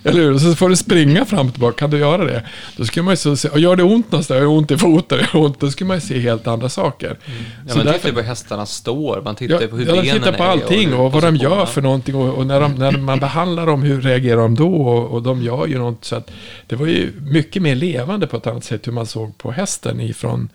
Eller 0.05 0.21
hur? 0.21 0.33
Och 0.33 0.41
så 0.41 0.55
får 0.55 0.69
du 0.69 0.77
springa 0.77 1.25
fram 1.25 1.47
och 1.47 1.53
tillbaka. 1.53 1.79
Kan 1.79 1.91
du 1.91 1.99
göra 1.99 2.25
det? 2.25 2.47
Då 2.77 2.85
ska 2.85 3.03
man 3.03 3.13
ju 3.13 3.17
så 3.17 3.37
se, 3.37 3.49
och 3.49 3.61
gör 3.61 3.77
det 3.77 3.83
ont 3.83 4.13
någonstans, 4.13 4.41
gör 4.41 4.47
ont 4.47 4.71
i 4.71 4.79
foten, 4.79 5.19
gör 5.35 5.41
ont, 5.41 5.61
då 5.61 5.71
ska 5.71 5.85
man 5.85 5.97
ju 5.97 6.01
se 6.01 6.19
helt 6.19 6.47
andra 6.47 6.69
saker. 6.69 7.07
Mm. 7.07 7.19
Ja, 7.67 7.73
så 7.73 7.79
man 7.79 7.87
därför, 7.87 7.99
tittar 7.99 8.13
på 8.13 8.21
hur 8.21 8.29
hästarna 8.29 8.67
står, 8.67 9.23
man 9.25 9.35
tittar 9.35 9.63
ja, 9.63 9.69
på 9.69 9.77
hur 9.77 9.87
ja, 9.87 9.93
benen 9.93 10.07
är. 10.07 10.13
Man 10.13 10.21
tittar 10.21 10.39
på 10.39 10.45
allting 10.45 10.95
och, 10.95 11.07
och 11.07 11.13
vad 11.13 11.23
de 11.23 11.37
gör 11.37 11.67
för 11.67 11.83
någonting. 11.83 12.15
Och, 12.15 12.35
och, 12.35 12.47
när, 12.47 12.61
de, 12.61 12.75
när 12.75 12.93
man 12.93 13.21
behandlar 13.21 13.67
dem, 13.67 13.83
hur 13.83 14.01
reagerar 14.01 14.41
de 14.41 14.55
då? 14.55 14.77
Och, 14.77 15.11
och 15.11 15.23
de 15.23 15.43
gör 15.43 15.67
ju 15.67 15.79
något. 15.79 16.05
Så 16.05 16.17
att 16.17 16.31
det 16.67 16.77
var 16.77 16.87
ju 16.87 17.13
mycket 17.21 17.63
mer 17.63 17.75
levande 17.75 18.27
på 18.27 18.37
ett 18.37 18.47
annat 18.47 18.65
sätt 18.65 18.87
hur 18.87 18.93
man 18.93 19.07
såg 19.07 19.39
på 19.39 19.51
hästen 19.51 20.01
ifrån 20.01 20.49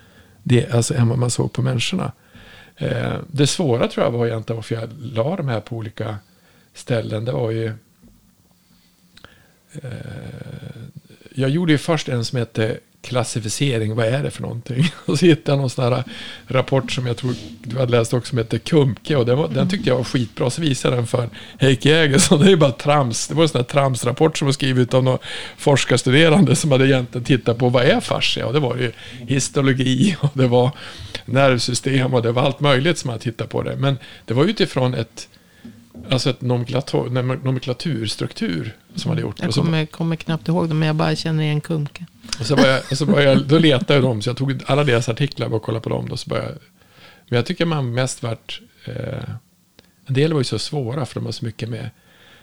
det, 0.44 0.72
alltså, 0.74 0.94
än 0.94 1.10
vad 1.10 1.18
man 1.18 1.30
såg 1.30 1.54
på 1.54 1.62
människorna. 1.62 2.12
Eh, 2.76 3.20
det 3.28 3.48
svåra 3.48 3.88
tror 3.88 4.06
jag 4.06 4.12
var 4.12 4.28
egentligen 4.28 4.56
varför 4.56 4.76
jag 4.76 4.90
la 5.00 5.36
de 5.36 5.48
här 5.48 5.60
på 5.60 5.76
olika 5.76 6.18
ställen. 6.74 7.26
Det 7.26 7.32
var 7.32 7.52
ju... 7.52 7.74
Eh, 9.82 9.92
jag 11.34 11.50
gjorde 11.50 11.72
ju 11.72 11.78
först 11.78 12.10
en 12.10 12.26
som 12.26 12.40
hette 12.40 12.80
klassificering, 13.02 13.96
vad 13.96 14.06
är 14.06 14.24
det 14.24 14.32
för 14.32 14.42
någonting? 14.42 14.92
Och 15.06 15.20
så 15.20 15.26
hittade 15.26 15.52
jag 15.52 15.60
någon 15.60 15.70
sån 15.70 15.94
här 15.94 16.04
rapport 16.48 16.92
som 16.92 17.08
jag 17.08 17.18
tror 17.18 17.36
du 17.64 17.80
hade 17.80 17.92
läst 17.92 18.14
också 18.14 18.30
som 18.30 18.38
hette 18.38 18.60
Kumke. 18.60 19.16
Och 19.16 19.26
den, 19.26 19.38
var, 19.38 19.48
den 19.48 19.70
tyckte 19.70 19.90
jag 19.90 19.98
var 19.98 20.04
skitbra. 20.04 20.50
Så 20.50 20.62
visade 20.62 20.96
den 20.96 21.08
för 21.08 21.30
Heikki 21.60 21.90
Jägersson. 21.90 22.40
Det 22.42 22.46
är 22.46 22.50
ju 22.50 22.56
bara 22.56 22.72
trams. 22.72 23.28
Det 23.28 23.36
var 23.36 23.44
en 23.44 23.50
sån 23.50 23.60
här 23.60 23.66
tramsrapport 23.66 24.38
som 24.38 24.46
var 24.46 24.54
skriven 24.54 24.88
av 24.92 25.04
några 25.04 25.18
forskarstuderande 25.58 26.56
som 26.56 26.72
hade 26.72 26.88
egentligen 26.88 27.26
tittat 27.26 27.58
på 27.58 27.70
vad 27.70 27.86
är 27.86 28.00
fascia? 28.00 28.46
Och 28.48 28.54
det 28.54 28.60
var 28.60 28.78
ju 28.78 28.92
histologi 29.28 30.16
och 30.22 30.32
det 30.34 30.48
var 30.48 30.72
nervsystem 31.26 32.14
och 32.14 32.22
det 32.22 32.32
var 32.32 32.42
allt 32.42 32.60
möjligt 32.60 32.98
som 32.98 33.08
man 33.10 33.20
tittade 33.20 33.50
på 33.50 33.64
det. 33.64 33.76
Men 33.76 33.98
det 34.26 34.34
var 34.34 34.46
utifrån 34.46 34.94
ett 34.94 35.28
Alltså 36.12 36.30
ett 36.30 36.42
nomenklatur, 36.42 37.10
nomenklaturstruktur 37.44 38.76
som 38.96 39.10
hade 39.10 39.22
gjort. 39.22 39.36
Jag 39.40 39.54
kommer, 39.54 39.86
kommer 39.86 40.16
knappt 40.16 40.48
ihåg 40.48 40.70
det, 40.70 40.74
men 40.74 40.88
jag 40.88 40.96
bara 40.96 41.16
känner 41.16 41.44
igen 41.44 41.62
Kumke. 41.62 42.06
Och 42.40 42.46
så 42.46 42.56
började, 42.56 42.84
och 42.92 42.98
så 42.98 43.06
började, 43.06 43.44
då 43.44 43.58
letade 43.60 43.94
jag 43.94 44.04
dem, 44.04 44.22
så 44.22 44.30
jag 44.30 44.38
tog 44.38 44.62
alla 44.66 44.84
deras 44.84 45.10
artiklar 45.10 45.54
och 45.54 45.64
kollade 45.64 45.84
på 45.84 45.90
dem. 45.90 46.10
Då, 46.10 46.18
så 46.18 46.30
började, 46.30 46.58
men 47.28 47.36
jag 47.36 47.46
tycker 47.46 47.66
man 47.66 47.94
mest 47.94 48.24
varit... 48.24 48.62
Eh, 48.86 49.30
en 50.06 50.14
del 50.14 50.34
var 50.34 50.40
ju 50.40 50.44
så 50.44 50.60
svåra 50.60 51.06
för 51.06 51.16
de 51.16 51.26
har 51.26 51.32
så 51.32 51.46
mycket 51.46 51.70
med, 51.70 51.90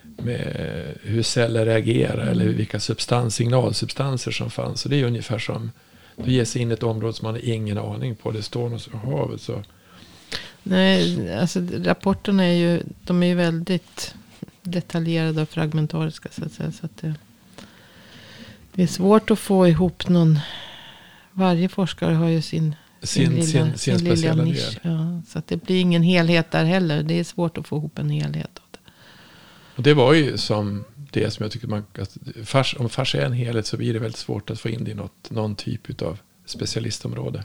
med 0.02 0.56
hur 1.02 1.22
celler 1.22 1.66
reagerar 1.66 2.26
eller 2.26 2.44
vilka 2.44 2.80
substans, 2.80 3.34
signalsubstanser 3.34 4.30
som 4.30 4.50
fanns. 4.50 4.80
Så 4.80 4.88
det 4.88 5.00
är 5.00 5.04
ungefär 5.04 5.38
som 5.38 5.70
du 6.16 6.32
ger 6.32 6.44
sig 6.44 6.62
in 6.62 6.70
i 6.70 6.74
ett 6.74 6.82
område 6.82 7.14
som 7.14 7.26
man 7.26 7.34
har 7.34 7.48
ingen 7.48 7.78
aning 7.78 8.16
på. 8.16 8.30
Det 8.30 8.42
står 8.42 8.68
något 8.68 8.82
så 8.82 8.96
havet 8.96 9.40
så. 9.40 9.62
Nej, 10.68 11.34
alltså 11.34 11.60
rapporterna 11.72 12.44
är 12.44 12.54
ju, 12.54 12.82
de 13.04 13.22
är 13.22 13.26
ju 13.26 13.34
väldigt 13.34 14.14
detaljerade 14.62 15.42
och 15.42 15.48
fragmentariska 15.48 16.28
så 16.32 16.44
att 16.44 16.52
säga. 16.52 16.72
Så 16.72 16.86
att 16.86 16.96
det, 17.00 17.14
det 18.72 18.82
är 18.82 18.86
svårt 18.86 19.30
att 19.30 19.38
få 19.38 19.68
ihop 19.68 20.08
någon. 20.08 20.38
Varje 21.32 21.68
forskare 21.68 22.14
har 22.14 22.28
ju 22.28 22.42
sin, 22.42 22.74
Sin, 23.02 23.30
lilla, 23.30 23.42
sin, 23.42 23.78
sin, 23.78 23.96
lilla 23.96 24.16
speciella 24.16 24.44
nisch. 24.44 24.78
Ja, 24.82 25.22
så 25.28 25.38
att 25.38 25.46
det 25.46 25.56
blir 25.56 25.80
ingen 25.80 26.02
helhet 26.02 26.50
där 26.50 26.64
heller. 26.64 27.02
Det 27.02 27.20
är 27.20 27.24
svårt 27.24 27.58
att 27.58 27.66
få 27.66 27.76
ihop 27.76 27.98
en 27.98 28.10
helhet. 28.10 28.60
Och 29.76 29.82
det 29.82 29.94
var 29.94 30.14
ju 30.14 30.38
som 30.38 30.84
det 31.10 31.30
som 31.30 31.42
jag 31.42 31.52
tycker 31.52 31.68
man... 31.68 31.84
Att 31.98 32.16
fars, 32.44 32.76
om 32.78 32.88
fars 32.88 33.14
är 33.14 33.24
en 33.24 33.32
helhet 33.32 33.66
så 33.66 33.76
blir 33.76 33.92
det 33.92 33.98
väldigt 33.98 34.18
svårt 34.18 34.50
att 34.50 34.60
få 34.60 34.68
in 34.68 34.84
det 34.84 34.90
i 34.90 34.94
något, 34.94 35.30
någon 35.30 35.54
typ 35.54 36.02
av 36.02 36.18
specialistområde. 36.46 37.44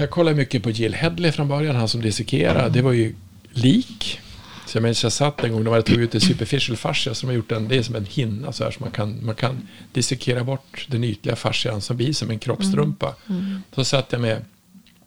Jag 0.00 0.10
kollade 0.10 0.36
mycket 0.36 0.62
på 0.62 0.70
Jill 0.70 0.94
Hedley 0.94 1.32
från 1.32 1.48
början, 1.48 1.76
han 1.76 1.88
som 1.88 2.00
dissekerade. 2.00 2.68
Det 2.70 2.82
var 2.82 2.92
ju 2.92 3.14
lik. 3.52 4.20
Så 4.66 4.76
jag 4.76 4.82
minns 4.82 5.02
jag 5.02 5.12
satt 5.12 5.44
en 5.44 5.52
gång 5.52 5.64
när 5.64 5.70
man 5.70 5.82
tog 5.82 6.00
ut 6.00 6.14
en 6.14 6.20
superficial 6.20 6.76
fascia 6.76 7.14
som 7.14 7.28
har 7.28 7.36
gjort 7.36 7.52
en, 7.52 7.68
det 7.68 7.76
är 7.76 7.82
som 7.82 7.94
en 7.94 8.04
hinna 8.04 8.52
så 8.52 8.64
här 8.64 8.70
så 8.70 8.80
man 8.80 8.90
kan, 8.90 9.24
man 9.26 9.34
kan 9.34 9.68
dissekera 9.92 10.44
bort 10.44 10.86
den 10.88 11.04
ytliga 11.04 11.36
fascian 11.36 11.80
som 11.80 11.96
blir 11.96 12.12
som 12.12 12.30
en 12.30 12.38
kroppstrumpa. 12.38 13.14
Så 13.74 13.84
satt 13.84 14.12
jag 14.12 14.20
med, 14.20 14.44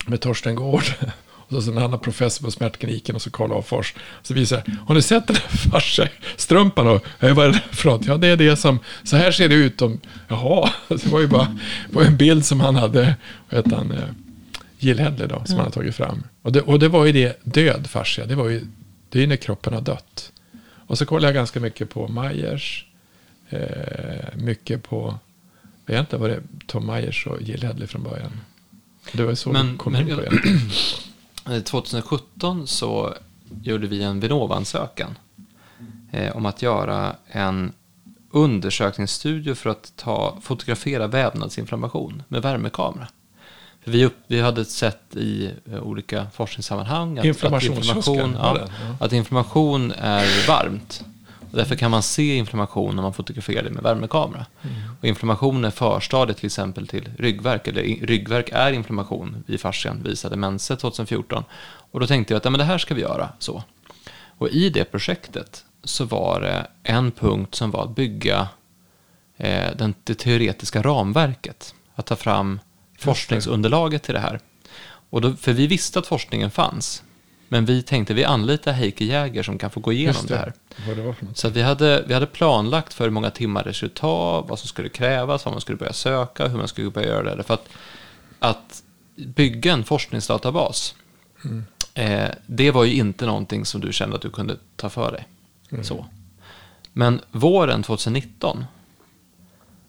med 0.06 0.22
Torsten 0.22 0.56
Gård 0.56 0.84
och 1.48 1.64
så 1.64 1.72
en 1.72 1.78
annan 1.78 2.00
professor 2.00 2.46
på 2.46 2.52
smärtkliniken 2.52 3.16
och 3.16 3.22
så 3.22 3.30
Karl 3.30 3.52
Afors. 3.54 3.94
Så 4.24 4.34
visar 4.34 4.64
jag, 4.66 4.74
har 4.88 4.96
ni 4.96 5.02
sett 5.02 5.28
den 5.28 5.36
här 5.36 5.58
fasciastrumpan? 5.72 6.88
Och, 6.88 7.06
"Eh, 7.20 7.34
vad 7.36 7.46
är 7.46 7.50
det 7.52 7.62
för 7.72 7.90
något? 7.90 8.06
Ja, 8.06 8.18
det 8.18 8.28
är 8.28 8.38
det 8.38 8.56
som, 8.56 8.80
så 9.04 9.16
här 9.18 9.32
ser 9.32 9.50
det 9.50 9.56
ut 9.56 9.82
om, 9.82 10.00
jaha, 10.28 10.70
det 10.88 11.06
var 11.08 11.20
ju 11.20 11.28
bara 11.28 11.58
var 11.92 12.04
en 12.04 12.18
bild 12.18 12.46
som 12.46 12.60
han 12.60 12.76
hade, 12.76 13.16
vad 13.50 13.58
heter 13.66 13.76
han, 13.76 13.92
eh, 13.92 14.04
Jill 14.84 15.00
Hedley 15.00 15.28
då, 15.28 15.42
som 15.46 15.56
han 15.56 15.66
har 15.66 15.72
tagit 15.72 15.96
fram. 15.96 16.24
Och 16.42 16.52
det, 16.52 16.62
och 16.62 16.80
det 16.80 16.88
var 16.88 17.06
ju 17.06 17.12
det, 17.12 17.40
död 17.44 17.88
fascia, 17.90 18.26
det 18.26 18.36
var 18.36 18.50
ju, 18.50 18.62
det 19.10 19.18
är 19.18 19.22
ju 19.22 19.28
när 19.28 19.36
kroppen 19.36 19.74
har 19.74 19.82
dött. 19.82 20.32
Och 20.88 20.98
så 20.98 21.06
kollade 21.06 21.28
jag 21.28 21.34
ganska 21.36 21.60
mycket 21.60 21.90
på 21.90 22.08
Myers, 22.08 22.86
eh, 23.50 24.36
mycket 24.36 24.84
på, 24.84 25.20
egentligen 25.88 26.22
var 26.22 26.30
det 26.30 26.42
Tom 26.68 26.88
Myers 26.88 27.28
och 27.28 27.42
Jill 27.42 27.64
Hedley 27.64 27.88
från 27.88 28.04
början. 28.04 28.32
Det 29.14 29.24
var 29.24 29.36
så 29.36 29.52
Men- 29.52 29.78
kom 29.78 29.94
men- 29.94 30.10
in 30.10 30.16
på 30.16 30.22
det. 30.22 30.30
Eh, 31.50 31.60
2017 31.64 32.68
så 32.68 33.14
gjorde 33.64 33.88
vi 33.88 34.04
en 34.04 34.20
Vinnova-ansökan 34.20 35.18
eh, 36.12 36.36
om 36.36 36.46
att 36.46 36.62
göra 36.62 37.16
en 37.28 37.72
undersökningsstudie 38.32 39.56
för 39.56 39.70
att 39.70 39.94
ta, 39.96 40.38
fotografera 40.42 41.08
vävnadsinflammation 41.08 42.24
med 42.28 42.42
värmekamera. 42.42 43.08
Vi, 43.84 44.06
upp, 44.06 44.18
vi 44.28 44.42
hade 44.42 44.66
sett 44.66 45.16
i 45.16 45.52
eh, 45.72 45.84
olika 45.84 46.28
forskningssammanhang 46.34 47.18
att, 47.18 47.44
att, 47.44 47.52
var 47.52 47.60
ja, 48.34 48.68
att 49.00 49.14
inflammation 49.14 49.92
är 49.92 50.48
varmt. 50.48 51.04
Och 51.52 51.58
därför 51.58 51.76
kan 51.76 51.92
man 51.92 52.04
se 52.04 52.36
inflammation 52.36 52.96
när 52.96 53.04
man 53.04 53.14
fotograferar 53.14 53.64
det 53.64 53.70
med 53.70 53.84
värmekamera. 53.84 54.46
Och 55.00 55.06
inflammation 55.06 55.66
är 55.66 55.72
förstadiet 55.72 56.38
till 56.38 56.46
exempel 56.46 56.88
till 56.88 57.10
ryggverk. 57.18 57.68
Eller 57.68 57.82
ryggverk 58.06 58.50
är 58.52 58.72
inflammation 58.72 59.44
i 59.48 59.58
fascian, 59.58 60.04
visade 60.04 60.36
Mense 60.36 60.76
2014. 60.76 61.44
Och 61.92 62.00
då 62.00 62.08
tänkte 62.08 62.34
jag 62.34 62.38
att 62.38 62.46
ja, 62.46 62.52
men 62.52 62.58
det 62.58 62.64
här 62.64 62.78
ska 62.78 62.94
vi 62.94 63.02
göra 63.02 63.30
så. 63.40 63.64
Och 64.38 64.50
i 64.50 64.70
det 64.70 64.84
projektet 64.84 65.66
så 65.84 66.06
var 66.06 66.42
det 66.42 66.68
en 66.84 67.12
punkt 67.12 67.56
som 67.56 67.72
var 67.72 67.84
att 67.84 67.96
bygga 67.96 68.48
eh, 69.38 69.76
den, 69.78 69.94
det 70.04 70.16
teoretiska 70.16 70.82
ramverket. 70.82 71.76
Att 71.96 72.06
ta 72.06 72.16
fram 72.16 72.60
forskningsunderlaget 73.04 74.04
till 74.04 74.14
det 74.14 74.20
här. 74.20 74.40
Och 75.10 75.22
då, 75.22 75.34
för 75.34 75.54
vi 75.54 75.68
visste 75.68 76.00
att 76.00 76.08
forskningen 76.08 76.52
fanns. 76.52 77.04
Men 77.48 77.66
vi 77.66 77.82
tänkte 77.82 78.14
vi 78.14 78.24
anlitar 78.24 78.72
Heike 78.72 79.06
Jäger 79.06 79.44
som 79.44 79.58
kan 79.58 79.70
få 79.70 79.80
gå 79.80 79.92
igenom 79.92 80.16
Just 80.16 80.28
det 80.28 80.38
här. 80.38 80.54
Det. 80.86 81.16
Så 81.34 81.50
vi, 81.50 81.62
hade, 81.62 82.04
vi 82.08 82.14
hade 82.14 82.26
planlagt 82.26 82.94
för 82.94 83.04
hur 83.04 83.12
många 83.12 83.30
timmar 83.30 83.64
det 83.64 83.74
skulle 83.74 83.92
ta, 83.92 84.42
vad 84.42 84.60
som 84.60 84.68
skulle 84.68 84.90
krävas, 84.90 85.46
vad 85.46 85.54
man 85.54 85.62
skulle 85.62 85.78
börja 85.78 85.94
söka, 85.94 86.48
hur 86.48 86.58
man 86.58 86.68
skulle 86.68 86.90
börja 86.90 87.08
göra 87.08 87.36
det. 87.36 87.44
För 87.44 87.54
att, 87.54 87.70
att 88.40 88.84
bygga 89.16 89.74
en 89.74 89.84
forskningsdatabas, 89.84 90.96
eh, 91.94 92.30
det 92.46 92.72
var 92.72 92.84
ju 92.84 92.94
inte 92.94 93.26
någonting 93.26 93.66
som 93.66 93.82
du 93.82 93.94
kände 93.94 94.16
att 94.16 94.22
du 94.22 94.30
kunde 94.30 94.58
ta 94.76 94.90
för 94.90 95.12
dig. 95.12 95.28
Så. 95.84 96.06
Men 96.94 97.22
våren 97.32 97.84
2019, 97.84 98.66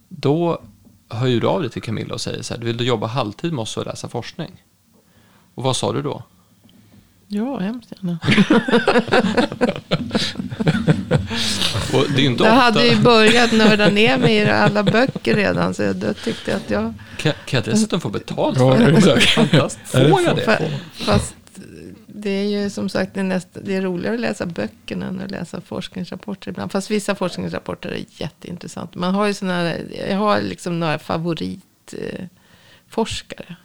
då 0.09 0.63
hör 1.09 1.27
ju 1.27 1.41
du 1.41 1.47
av 1.47 1.61
dig 1.61 1.71
till 1.71 1.83
Camilla 1.83 2.15
och 2.15 2.21
säger 2.21 2.43
så 2.43 2.55
här, 2.55 2.61
vill 2.61 2.77
du 2.77 2.85
jobba 2.85 3.07
halvtid 3.07 3.53
med 3.53 3.63
oss 3.63 3.77
och 3.77 3.87
läsa 3.87 4.09
forskning? 4.09 4.63
Och 5.55 5.63
vad 5.63 5.77
sa 5.77 5.93
du 5.93 6.03
då? 6.03 6.23
Ja, 7.29 7.59
hemskt 7.59 7.93
gärna. 7.93 8.19
Och 11.93 12.05
det 12.17 12.23
är 12.23 12.27
inte 12.27 12.45
Jag 12.45 12.53
ofta... 12.53 12.63
hade 12.65 12.87
ju 12.87 12.97
börjat 12.97 13.53
nörda 13.53 13.89
ner 13.89 14.19
mig 14.19 14.35
i 14.37 14.51
alla 14.51 14.83
böcker 14.83 15.35
redan. 15.37 15.75
Så 15.75 15.83
jag 15.83 15.97
då 15.97 16.15
tyckte 16.15 16.51
jag 16.51 16.57
att 16.61 16.71
jag... 16.71 16.95
Kan, 17.19 17.33
kan 17.47 17.63
jag 17.65 17.75
dessutom 17.75 18.01
få 18.01 18.09
betalt 18.09 18.59
för 18.59 18.79
det? 18.79 19.21
Fantastiskt. 19.21 19.91
Får 19.93 20.23
jag 20.23 20.37
det? 20.37 20.47
Fa- 20.47 20.71
Fast 20.93 21.35
det 22.25 22.31
är 22.31 22.63
ju 22.63 22.71
som 22.71 22.89
sagt 22.89 23.15
det 23.15 23.21
är, 23.21 23.25
nästa, 23.25 23.61
det 23.61 23.77
är 23.77 23.83
roligare 23.83 24.15
att 24.15 24.21
läsa 24.21 24.47
böckerna 24.47 25.07
än 25.07 25.21
att 25.21 25.31
läsa 25.31 25.61
forskningsrapporter 25.61 26.51
ibland. 26.51 26.73
Fast 26.73 26.91
vissa 26.91 27.15
forskningsrapporter 27.15 27.89
är 27.89 28.05
jätteintressanta. 28.09 28.99
Man 28.99 29.15
har 29.15 29.27
ju 29.27 29.35
såna 29.35 29.73
jag 30.09 30.17
har 30.17 30.41
liksom 30.41 30.81
några 30.81 30.99
favoritforskare. 30.99 33.57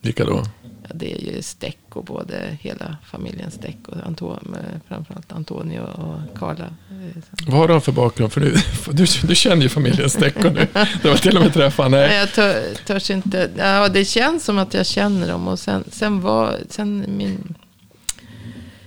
Vilka 0.00 0.24
då? 0.24 0.42
Ja, 0.62 0.68
det 0.94 1.12
är 1.12 1.18
ju 1.34 1.42
Stecco, 1.42 2.02
både 2.02 2.58
hela 2.60 2.96
familjen 3.06 3.50
Stecco, 3.50 3.92
Anto, 4.06 4.38
med 4.42 4.80
framförallt 4.88 5.32
Antonio 5.32 5.80
och 5.80 6.38
Carla. 6.38 6.64
Eh, 6.64 7.22
Vad 7.46 7.56
har 7.56 7.68
de 7.68 7.80
för 7.80 7.92
bakgrund? 7.92 8.32
För 8.32 8.40
du, 8.40 8.50
du, 8.92 9.06
du 9.26 9.34
känner 9.34 9.62
ju 9.62 9.68
familjen 9.68 10.10
Stecco 10.10 10.50
nu. 10.50 10.66
Det 11.02 11.08
var 11.08 11.16
till 11.16 11.36
och 11.36 11.42
med 11.42 11.54
träffa. 11.54 11.88
Nej, 11.88 12.08
Nej. 12.08 12.18
jag 12.18 12.32
tör, 12.32 12.74
törs 12.74 13.10
inte. 13.10 13.50
Ja, 13.56 13.88
det 13.88 14.04
känns 14.04 14.44
som 14.44 14.58
att 14.58 14.74
jag 14.74 14.86
känner 14.86 15.28
dem. 15.28 15.48
Och 15.48 15.58
sen, 15.58 15.84
sen 15.92 16.20
var, 16.20 16.56
sen 16.68 17.04
min... 17.08 17.54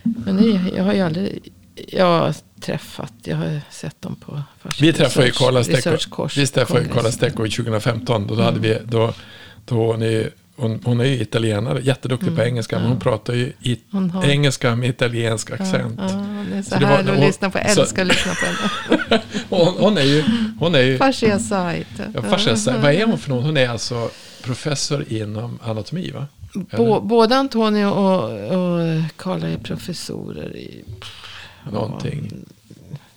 Men 0.04 0.38
det, 0.38 0.76
jag 0.78 0.84
har 0.84 0.94
ju 0.94 1.02
aldrig... 1.02 1.52
Jag 1.88 2.06
har 2.06 2.36
träffat, 2.62 3.14
jag 3.24 3.38
har 3.38 3.62
sett 3.70 4.02
dem 4.02 4.16
på 4.16 4.42
Vi 4.80 4.94
träffade 4.94 5.26
ju 5.26 5.32
Carla 5.32 5.64
Stecco. 5.64 6.28
Vi 6.36 6.48
träffade. 6.48 6.86
Carla 6.86 7.12
Stecco 7.12 7.38
2015. 7.38 8.28
Då, 8.28 8.42
hade 8.42 8.60
vi, 8.60 8.78
då, 8.86 9.14
då 9.66 9.76
hon, 9.92 10.02
är, 10.02 10.30
hon, 10.56 10.82
hon 10.86 11.00
är 11.00 11.06
ju 11.06 11.22
italienare, 11.22 11.82
jätteduktig 11.82 12.36
på 12.36 12.42
engelska. 12.44 12.80
Men 12.80 12.88
hon 12.88 13.00
pratar 13.00 13.34
ju 13.34 13.54
i, 13.62 13.80
Mm. 13.94 14.10
Har- 14.10 14.26
engelska 14.26 14.76
med 14.76 14.90
italiensk 14.90 15.52
accent. 15.52 15.96
Ja, 15.98 16.04
hon 16.14 16.54
är 16.54 16.62
så, 16.62 16.70
Så 16.70 16.80
det 16.80 16.86
var- 16.86 17.00
att 17.14 17.20
lyssna 17.20 17.50
på. 17.50 17.58
Jag 17.58 17.70
älskar 17.78 18.02
att 18.02 18.08
lyssna 18.08 18.32
på 18.34 18.46
henne. 18.46 19.22
Hon, 19.50 19.68
hon 19.80 19.98
är 19.98 20.02
ju... 20.02 20.24
Hon 20.60 20.76
är 20.76 20.82
ju 20.82 20.98
Fascia 20.98 21.40
sajt. 21.40 21.88
ja, 22.16 22.22
fascia, 22.22 22.78
vad 22.82 22.94
är 22.94 23.06
hon 23.06 23.18
för 23.18 23.30
någon? 23.30 23.44
Hon 23.44 23.58
är 23.58 23.70
alltså 23.70 24.10
professor 24.44 25.06
inom 25.08 25.60
anatomi, 25.64 26.12
va? 26.12 26.28
Bå, 26.54 27.02
både 27.02 27.38
Antonio 27.38 27.86
och, 27.86 28.24
och 28.30 29.02
Carla 29.18 29.48
är 29.48 29.58
professorer 29.58 30.56
i... 30.56 30.84
Någonting. 31.72 32.46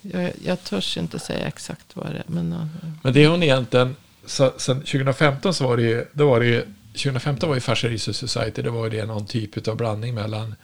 Jag, 0.03 0.33
jag 0.45 0.65
törs 0.65 0.97
inte 0.97 1.19
säga 1.19 1.47
exakt 1.47 1.97
vad 1.97 2.07
det 2.07 2.19
är. 2.19 2.25
Men. 2.27 2.71
Men 3.03 3.13
det 3.13 3.25
är 3.25 3.29
hon 3.29 3.43
egentligen, 3.43 3.97
så, 4.27 4.53
sen 4.57 4.77
2015 4.77 5.55
så 5.55 5.69
var 5.69 5.77
det 5.77 5.83
ju, 5.83 6.05
då 6.13 6.31
var 6.31 6.41
det 6.41 6.47
ju, 6.47 6.63
2015 6.93 7.49
var 7.49 7.57
ju 7.57 7.61
Fascia 7.61 7.91
Research 7.91 8.17
Society, 8.17 8.63
det 8.63 8.71
var 8.71 8.85
ju 8.85 8.91
det 8.91 9.07
någon 9.07 9.27
typ 9.27 9.69
av 9.69 9.77
blandning 9.77 10.15
mellan 10.15 10.55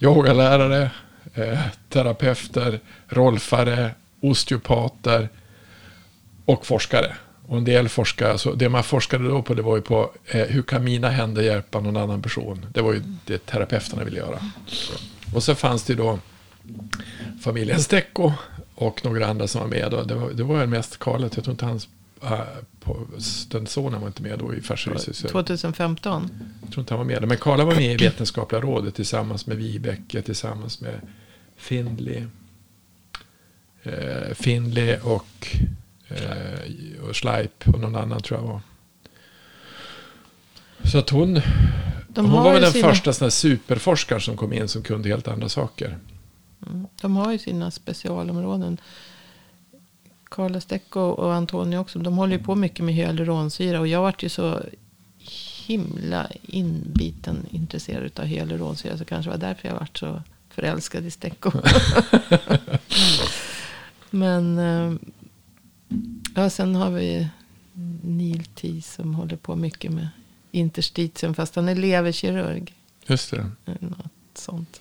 yogalärare, 0.00 0.90
eh, 1.34 1.60
terapeuter, 1.88 2.80
rolfare, 3.08 3.90
osteopater 4.20 5.28
och 6.44 6.66
forskare. 6.66 7.16
Och 7.48 7.56
en 7.56 7.64
del 7.64 7.88
forskare, 7.88 8.38
så 8.38 8.54
det 8.54 8.68
man 8.68 8.84
forskade 8.84 9.28
då 9.28 9.42
på 9.42 9.54
det 9.54 9.62
var 9.62 9.76
ju 9.76 9.82
på 9.82 10.12
eh, 10.26 10.46
hur 10.46 10.62
kan 10.62 10.84
mina 10.84 11.08
händer 11.08 11.42
hjälpa 11.42 11.80
någon 11.80 11.96
annan 11.96 12.22
person? 12.22 12.66
Det 12.72 12.82
var 12.82 12.92
ju 12.92 13.02
det 13.24 13.46
terapeuterna 13.46 14.04
ville 14.04 14.16
göra. 14.16 14.38
Och 15.34 15.42
så 15.42 15.54
fanns 15.54 15.84
det 15.84 15.92
ju 15.92 15.96
då 15.96 16.18
familjen 17.42 17.80
Stecco 17.80 18.32
och 18.74 19.04
några 19.04 19.26
andra 19.26 19.48
som 19.48 19.60
var 19.60 19.68
med. 19.68 19.90
Då. 19.90 20.02
Det, 20.02 20.14
var, 20.14 20.30
det 20.30 20.42
var 20.42 20.66
mest 20.66 20.98
Karlet, 20.98 21.36
jag 21.36 21.44
tror 21.44 21.52
inte 21.52 21.64
hans 21.64 21.88
äh, 22.22 22.40
på, 22.80 23.06
den 23.48 23.66
sonen 23.66 24.00
var 24.00 24.06
inte 24.06 24.22
med 24.22 24.38
då 24.38 24.54
i 24.54 24.60
Fascia 24.60 24.92
Research 24.92 25.16
Society. 25.16 25.32
2015. 25.32 26.30
Jag 26.62 26.72
tror 26.72 26.82
inte 26.82 26.94
han 26.94 26.98
var 26.98 27.04
med. 27.04 27.28
Men 27.28 27.38
Karla 27.38 27.64
var 27.64 27.74
med 27.74 28.00
i 28.00 28.04
Vetenskapliga 28.04 28.60
rådet 28.60 28.94
tillsammans 28.94 29.46
med 29.46 29.56
Vibeke, 29.56 30.22
tillsammans 30.22 30.80
med 30.80 31.00
Findley. 31.56 32.22
Eh, 33.82 34.34
Findley 34.34 34.96
och, 34.96 35.56
eh, 36.08 37.04
och 37.08 37.16
Schleip 37.16 37.68
och 37.68 37.80
någon 37.80 37.96
annan 37.96 38.22
tror 38.22 38.40
jag 38.40 38.46
var. 38.46 38.60
Så 40.84 40.98
att 40.98 41.10
hon, 41.10 41.40
De 42.08 42.30
Hon 42.30 42.44
var 42.44 42.52
väl 42.52 42.62
den 42.62 42.72
sina, 42.72 42.88
första 42.88 43.12
sån 43.12 43.30
superforskaren 43.30 44.20
som 44.20 44.36
kom 44.36 44.52
in 44.52 44.68
som 44.68 44.82
kunde 44.82 45.08
helt 45.08 45.28
andra 45.28 45.48
saker. 45.48 45.98
Mm, 46.66 46.86
De 47.00 47.16
har 47.16 47.32
ju 47.32 47.38
sina 47.38 47.70
specialområden. 47.70 48.78
Carla 50.30 50.60
Stecco 50.60 51.00
och 51.00 51.34
Antonio 51.34 51.78
också. 51.78 51.98
De 51.98 52.16
håller 52.16 52.36
ju 52.36 52.42
på 52.42 52.54
mycket 52.54 52.84
med 52.84 52.94
hyaluronsyra. 52.94 53.80
Och 53.80 53.88
jag 53.88 54.00
vart 54.02 54.22
ju 54.22 54.28
så 54.28 54.60
himla 55.66 56.30
inbiten 56.42 57.46
intresserad 57.50 58.20
av 58.20 58.24
hyaluronsyra. 58.24 58.98
Så 58.98 59.04
kanske 59.04 59.30
var 59.30 59.38
därför 59.38 59.68
jag 59.68 59.74
vart 59.74 59.98
så 59.98 60.22
förälskad 60.50 61.06
i 61.06 61.10
Stecco. 61.10 61.50
Men 64.10 64.58
eh, 64.58 64.92
ja, 66.34 66.50
sen 66.50 66.74
har 66.74 66.90
vi 66.90 67.28
Neil 68.02 68.44
T 68.44 68.82
som 68.82 69.14
håller 69.14 69.36
på 69.36 69.56
mycket 69.56 69.92
med 69.92 70.08
interstitium. 70.50 71.34
Fast 71.34 71.56
han 71.56 71.68
är 71.68 71.74
leverkirurg. 71.74 72.74
Just 73.06 73.30
det. 73.30 73.50
Något 73.80 74.10
sånt. 74.34 74.80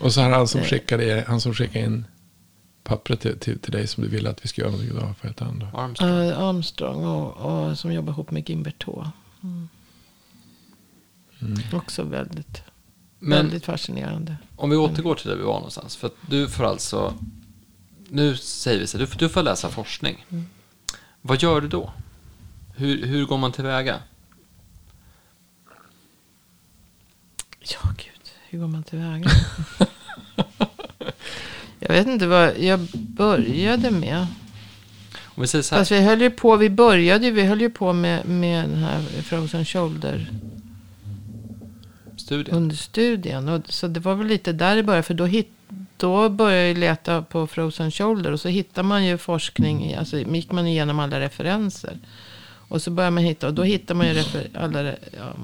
Och 0.00 0.14
så 0.14 0.20
har 0.20 0.30
han 0.30 0.48
som 0.48 0.60
Nej. 0.60 0.70
skickade, 0.70 1.24
han 1.28 1.40
som 1.40 1.54
skickade 1.54 1.84
in 1.84 2.04
pappret 2.82 3.20
till, 3.20 3.38
till, 3.38 3.58
till 3.58 3.72
dig 3.72 3.86
som 3.86 4.02
du 4.02 4.08
ville 4.08 4.30
att 4.30 4.44
vi 4.44 4.48
skulle 4.48 4.64
göra 4.64 4.72
någonting 4.72 4.96
idag. 4.96 5.14
Heter 5.22 5.44
han 5.44 5.58
då? 5.58 5.78
Armstrong. 5.78 6.10
Uh, 6.10 6.38
Armstrong 6.38 7.04
och, 7.04 7.36
och 7.36 7.78
som 7.78 7.92
jobbar 7.92 8.12
ihop 8.12 8.30
med 8.30 8.48
Gimbert 8.48 8.84
H. 8.84 9.06
Mm. 9.42 9.68
Också 11.72 12.02
väldigt, 12.02 12.62
Men 13.18 13.30
väldigt 13.30 13.64
fascinerande. 13.64 14.36
om 14.56 14.70
vi 14.70 14.76
återgår 14.76 15.14
till 15.14 15.30
där 15.30 15.36
vi 15.36 15.42
var 15.42 15.54
någonstans. 15.54 15.96
För 15.96 16.06
att 16.06 16.16
du 16.30 16.48
får 16.48 16.64
alltså, 16.64 17.14
nu 18.12 18.36
säger 18.36 18.80
vi 18.80 18.86
så 18.86 18.98
du, 18.98 19.06
får- 19.06 19.18
du 19.18 19.28
får 19.28 19.42
läsa 19.42 19.70
forskning. 19.70 20.26
Mm. 20.30 20.46
Vad 21.22 21.42
gör 21.42 21.60
du 21.60 21.68
då? 21.68 21.92
Hur, 22.76 23.06
hur 23.06 23.24
går 23.26 23.38
man 23.38 23.52
tillväga? 23.52 23.98
Ja, 27.60 27.78
gud. 27.96 28.30
Hur 28.48 28.58
går 28.58 28.68
man 28.68 28.82
tillväga? 28.82 29.30
jag 31.78 31.88
vet 31.88 32.06
inte 32.06 32.26
vad 32.26 32.58
jag 32.58 32.80
började 32.94 33.90
med. 33.90 34.26
Om 35.34 35.40
vi 35.42 35.46
säger 35.46 35.62
så 35.62 35.74
här, 35.74 35.80
Fast 35.80 35.90
vi 35.92 36.00
höll 36.00 36.20
ju 36.22 36.30
på, 36.30 36.56
vi 36.56 36.70
började 36.70 37.24
ju, 37.26 37.30
vi 37.32 37.42
höll 37.42 37.60
ju 37.60 37.70
på 37.70 37.92
med, 37.92 38.26
med 38.28 38.68
den 38.68 38.78
här 38.78 39.00
Frozen 39.02 39.64
Shoulder 39.64 40.30
studien. 42.16 42.56
under 42.56 42.76
studien. 42.76 43.48
Och, 43.48 43.72
så 43.72 43.88
det 43.88 44.00
var 44.00 44.14
väl 44.14 44.26
lite 44.26 44.52
där 44.52 44.76
det 44.76 44.82
började. 44.82 45.02
För 45.02 45.14
då, 45.14 45.24
hit, 45.24 45.50
då 45.96 46.28
började 46.28 46.68
jag 46.68 46.78
leta 46.78 47.22
på 47.22 47.46
Frozen 47.46 47.90
Shoulder. 47.90 48.32
Och 48.32 48.40
så 48.40 48.48
hittar 48.48 48.82
man 48.82 49.04
ju 49.06 49.18
forskning. 49.18 49.84
i- 49.90 49.94
Alltså 49.96 50.18
gick 50.18 50.52
man 50.52 50.66
igenom 50.66 50.98
alla 50.98 51.20
referenser. 51.20 51.98
Och 52.68 52.82
så 52.82 52.90
börjar 52.90 53.10
man 53.10 53.24
hitta. 53.24 53.46
Och 53.46 53.54
då 53.54 53.62
hittar 53.62 53.94
man 53.94 54.06
ju 54.08 54.24
alla, 54.54 54.82
ja, 54.82 54.94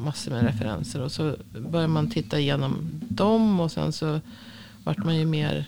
massor 0.05 0.31
med 0.33 0.43
referenser. 0.45 1.01
Och 1.03 1.13
så 1.13 1.37
börjar 1.59 1.89
man 1.89 2.11
titta 2.11 2.39
igenom 2.41 2.91
dem. 3.09 3.61
Och 3.61 3.73
sen 3.73 3.93
så 3.93 4.21
vart 4.85 4.99
man 4.99 5.17
ju 5.17 5.25
mer. 5.27 5.65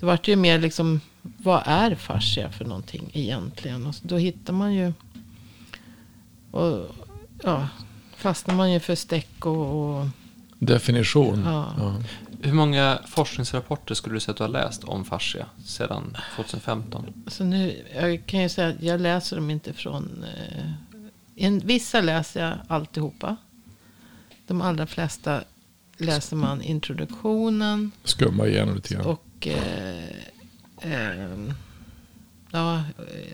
Det 0.00 0.06
vart 0.06 0.28
ju 0.28 0.36
mer 0.36 0.58
liksom. 0.58 1.00
Vad 1.22 1.62
är 1.66 1.94
fascia 1.94 2.50
för 2.52 2.64
någonting 2.64 3.10
egentligen? 3.12 3.86
Och 3.86 3.94
då 4.02 4.16
hittar 4.16 4.52
man 4.52 4.74
ju. 4.74 4.92
Och 6.50 6.86
ja. 7.42 7.68
Fastnar 8.16 8.54
man 8.54 8.72
ju 8.72 8.80
för 8.80 8.94
stäck 8.94 9.46
och, 9.46 9.96
och 10.00 10.06
Definition. 10.58 11.42
Ja. 11.46 11.72
Ja. 11.78 11.94
Hur 12.44 12.52
många 12.52 12.98
forskningsrapporter 13.06 13.94
skulle 13.94 14.16
du 14.16 14.20
säga 14.20 14.30
att 14.30 14.36
du 14.36 14.42
har 14.42 14.48
läst 14.48 14.84
om 14.84 15.04
fascia 15.04 15.46
sedan 15.64 16.16
2015? 16.36 17.24
Så 17.26 17.44
nu, 17.44 17.84
jag 17.94 18.26
kan 18.26 18.42
ju 18.42 18.48
säga 18.48 18.68
att 18.68 18.82
jag 18.82 19.00
läser 19.00 19.36
dem 19.36 19.50
inte 19.50 19.72
från... 19.72 20.24
Eh, 20.24 20.64
en, 21.36 21.58
vissa 21.58 22.00
läser 22.00 22.44
jag 22.44 22.58
alltihopa. 22.68 23.36
De 24.46 24.62
allra 24.62 24.86
flesta 24.86 25.44
läser 25.96 26.36
man 26.36 26.62
introduktionen 26.62 27.90
Skumma 28.04 28.46
igenom 28.46 28.74
lite 28.74 28.94
grann. 28.94 29.06
och... 29.06 29.46
Eh, 29.46 30.04
eh, 30.80 31.38
ja, 32.54 32.82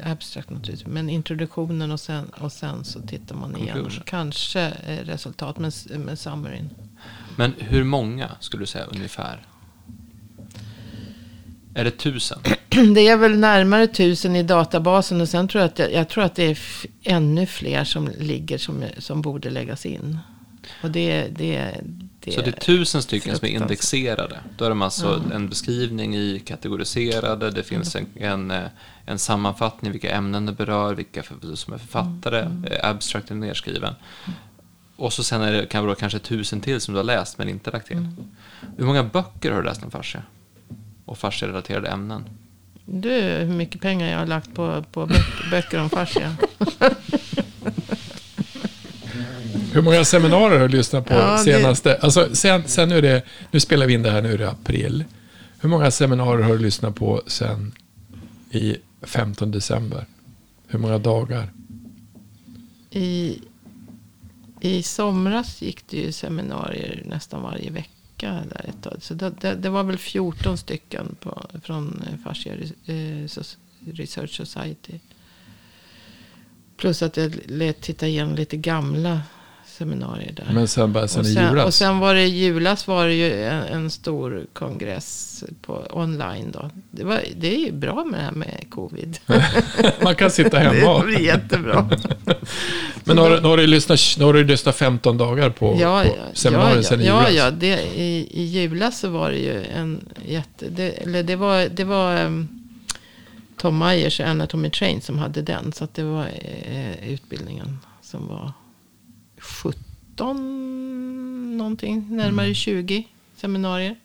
abstrakt 0.02 0.50
naturligtvis. 0.50 0.86
Men 0.86 1.10
introduktionen 1.10 1.90
och 1.92 2.00
sen, 2.00 2.24
och 2.28 2.52
sen 2.52 2.84
så 2.84 3.00
tittar 3.00 3.36
man. 3.36 3.52
Conclusion. 3.52 4.02
Kanske 4.06 4.60
eh, 4.60 5.04
resultat 5.04 5.58
med, 5.58 5.72
med 5.96 6.18
summaryn. 6.18 6.70
Men 7.36 7.54
hur 7.58 7.84
många 7.84 8.30
skulle 8.40 8.62
du 8.62 8.66
säga 8.66 8.84
ungefär? 8.84 9.46
Är 11.74 11.84
det 11.84 11.90
tusen? 11.90 12.38
Det 12.94 13.08
är 13.08 13.16
väl 13.16 13.38
närmare 13.38 13.86
tusen 13.86 14.36
i 14.36 14.42
databasen 14.42 15.20
och 15.20 15.28
sen 15.28 15.48
tror 15.48 15.60
jag 15.60 15.68
att, 15.68 15.76
det, 15.76 15.90
jag 15.90 16.08
tror 16.08 16.24
att 16.24 16.34
det 16.34 16.44
är 16.44 16.58
ännu 17.02 17.46
fler 17.46 17.84
som 17.84 18.08
ligger 18.18 18.58
som, 18.58 18.84
som 18.98 19.22
borde 19.22 19.50
läggas 19.50 19.86
in. 19.86 20.18
Och 20.82 20.90
det, 20.90 21.28
det, 21.28 21.80
det 22.20 22.32
Så 22.32 22.40
det 22.40 22.48
är 22.48 22.52
tusen 22.60 23.02
stycken 23.02 23.36
som 23.38 23.48
är 23.48 23.52
indexerade. 23.52 24.40
Då 24.56 24.64
är 24.64 24.68
de 24.68 24.82
alltså 24.82 25.22
en 25.34 25.48
beskrivning 25.48 26.16
i 26.16 26.42
kategoriserade, 26.46 27.50
det 27.50 27.62
finns 27.62 27.96
en, 27.96 28.06
en, 28.14 28.52
en 29.06 29.18
sammanfattning, 29.18 29.92
vilka 29.92 30.10
ämnen 30.10 30.46
det 30.46 30.52
berör, 30.52 30.94
vilka 30.94 31.22
som 31.54 31.74
är 31.74 31.78
författare, 31.78 32.40
Mm. 32.40 32.64
eh, 32.64 32.88
abstract 32.90 33.30
är 33.30 33.34
nedskriven. 33.34 33.94
Och 34.96 35.12
så 35.12 35.22
sen 35.24 35.42
är 35.42 35.52
det, 35.52 35.66
kan 35.66 35.82
det 35.82 35.86
vara 35.86 35.96
kanske 35.96 36.18
tusen 36.18 36.60
till 36.60 36.80
som 36.80 36.94
du 36.94 36.98
har 36.98 37.04
läst 37.04 37.38
men 37.38 37.48
inte 37.48 37.70
lagt 37.70 37.86
till. 37.86 37.96
Mm. 37.96 38.16
Hur 38.76 38.84
många 38.84 39.02
böcker 39.04 39.50
har 39.52 39.58
du 39.62 39.64
läst 39.68 39.82
om 39.84 39.90
fascia? 39.90 40.22
Och 41.04 41.18
fascia-relaterade 41.18 41.88
ämnen? 41.88 42.24
Du, 42.84 43.12
hur 43.20 43.54
mycket 43.54 43.80
pengar 43.80 44.10
jag 44.10 44.18
har 44.18 44.26
lagt 44.26 44.54
på, 44.54 44.84
på 44.92 45.06
böcker, 45.06 45.50
böcker 45.50 45.80
om 45.80 45.90
fascia. 45.90 46.36
Hur 49.72 49.82
många 49.82 50.04
seminarier 50.04 50.60
har 50.60 50.68
du 50.68 50.76
lyssnat 50.76 51.06
på 51.06 51.14
Ja, 51.14 51.32
det- 51.32 51.38
senaste? 51.38 51.96
Alltså, 51.96 52.34
sen, 52.34 52.62
sen 52.68 52.88
nu, 52.88 52.98
är 52.98 53.02
det, 53.02 53.22
nu 53.50 53.60
spelar 53.60 53.86
vi 53.86 53.94
in 53.94 54.02
det 54.02 54.10
här, 54.10 54.22
nu 54.22 54.32
är 54.32 54.38
det 54.38 54.50
april. 54.50 55.04
Hur 55.60 55.68
många 55.68 55.90
seminarier 55.90 56.44
har 56.46 56.52
du 56.52 56.58
lyssnat 56.58 56.94
på 56.94 57.22
sen 57.26 57.72
i 58.50 58.76
15 59.02 59.50
december? 59.50 60.06
Hur 60.68 60.78
många 60.78 60.98
dagar? 60.98 61.52
I, 62.90 63.38
I 64.60 64.82
somras 64.82 65.62
gick 65.62 65.88
det 65.88 65.96
ju 65.96 66.12
seminarier 66.12 67.02
nästan 67.06 67.42
varje 67.42 67.70
vecka. 67.70 67.90
Där 68.22 68.64
ett 68.68 68.82
tag. 68.82 68.96
Så 69.00 69.14
det, 69.14 69.32
det, 69.40 69.54
det 69.54 69.68
var 69.70 69.82
väl 69.82 69.98
14 69.98 70.58
stycken 70.58 71.16
på, 71.20 71.46
från 71.62 72.02
eh, 72.10 72.18
Fascia 72.24 72.52
eh, 72.86 73.28
Research 73.92 74.36
Society. 74.36 74.98
Plus 76.76 77.02
att 77.02 77.16
jag 77.16 77.38
lät 77.46 77.80
titta 77.80 78.06
igenom 78.08 78.34
lite 78.34 78.56
gamla 78.56 79.20
seminarier 79.80 80.32
där. 80.32 80.46
Men 80.52 80.68
sen, 80.68 80.92
bara, 80.92 81.08
sen 81.08 81.20
och, 81.20 81.26
i 81.26 81.34
sen, 81.34 81.48
julas? 81.50 81.66
och 81.66 81.74
sen 81.74 81.98
var 81.98 82.14
det 82.14 82.22
i 82.22 82.44
julas 82.44 82.86
var 82.86 83.06
det 83.06 83.14
ju 83.14 83.44
en, 83.44 83.62
en 83.62 83.90
stor 83.90 84.46
kongress 84.52 85.44
på 85.62 85.86
online 85.90 86.50
då. 86.52 86.70
Det, 86.90 87.04
var, 87.04 87.20
det 87.36 87.54
är 87.54 87.58
ju 87.58 87.72
bra 87.72 88.04
med 88.04 88.20
det 88.20 88.24
här 88.24 88.32
med 88.32 88.66
covid. 88.70 89.18
Man 90.02 90.14
kan 90.14 90.30
sitta 90.30 90.50
det 90.58 90.64
hemma. 90.64 91.02
blir 91.02 91.20
jättebra. 91.20 91.88
Men 93.04 93.18
har, 93.18 93.30
du- 93.30 93.40
har, 93.40 93.56
du 93.56 93.66
lyssnat, 93.66 94.00
har 94.18 94.32
du 94.32 94.44
lyssnat 94.44 94.76
15 94.76 95.18
dagar 95.18 95.50
på, 95.50 95.76
ja, 95.80 96.02
på 96.06 96.16
ja, 96.16 96.24
seminarier 96.34 96.76
ja, 96.76 96.82
sen 96.82 97.00
i 97.00 97.06
ja, 97.06 97.28
julas? 97.28 97.44
ja, 97.44 97.50
det, 97.50 97.82
i, 97.96 98.28
i 98.30 98.44
julas 98.44 98.98
så 99.00 99.08
var 99.08 99.30
det 99.30 99.38
ju 99.38 99.64
en 99.64 100.08
jätte... 100.26 100.68
Det, 100.68 100.88
eller 100.88 101.22
det 101.22 101.36
var, 101.36 101.68
det 101.68 101.84
var 101.84 102.16
ehm, 102.16 102.48
Tom 103.56 103.78
Myers 103.78 104.20
Anatomy 104.20 104.70
Train 104.70 105.00
som 105.00 105.18
hade 105.18 105.42
den. 105.42 105.72
Så 105.72 105.84
att 105.84 105.94
det 105.94 106.02
var 106.02 106.26
eh, 106.64 107.08
utbildningen 107.12 107.78
som 108.02 108.28
var 108.28 108.52
17 109.40 111.56
någonting. 111.56 112.06
Närmare 112.16 112.46
Mm. 112.46 112.54
20 112.54 113.06
seminarier. 113.36 113.96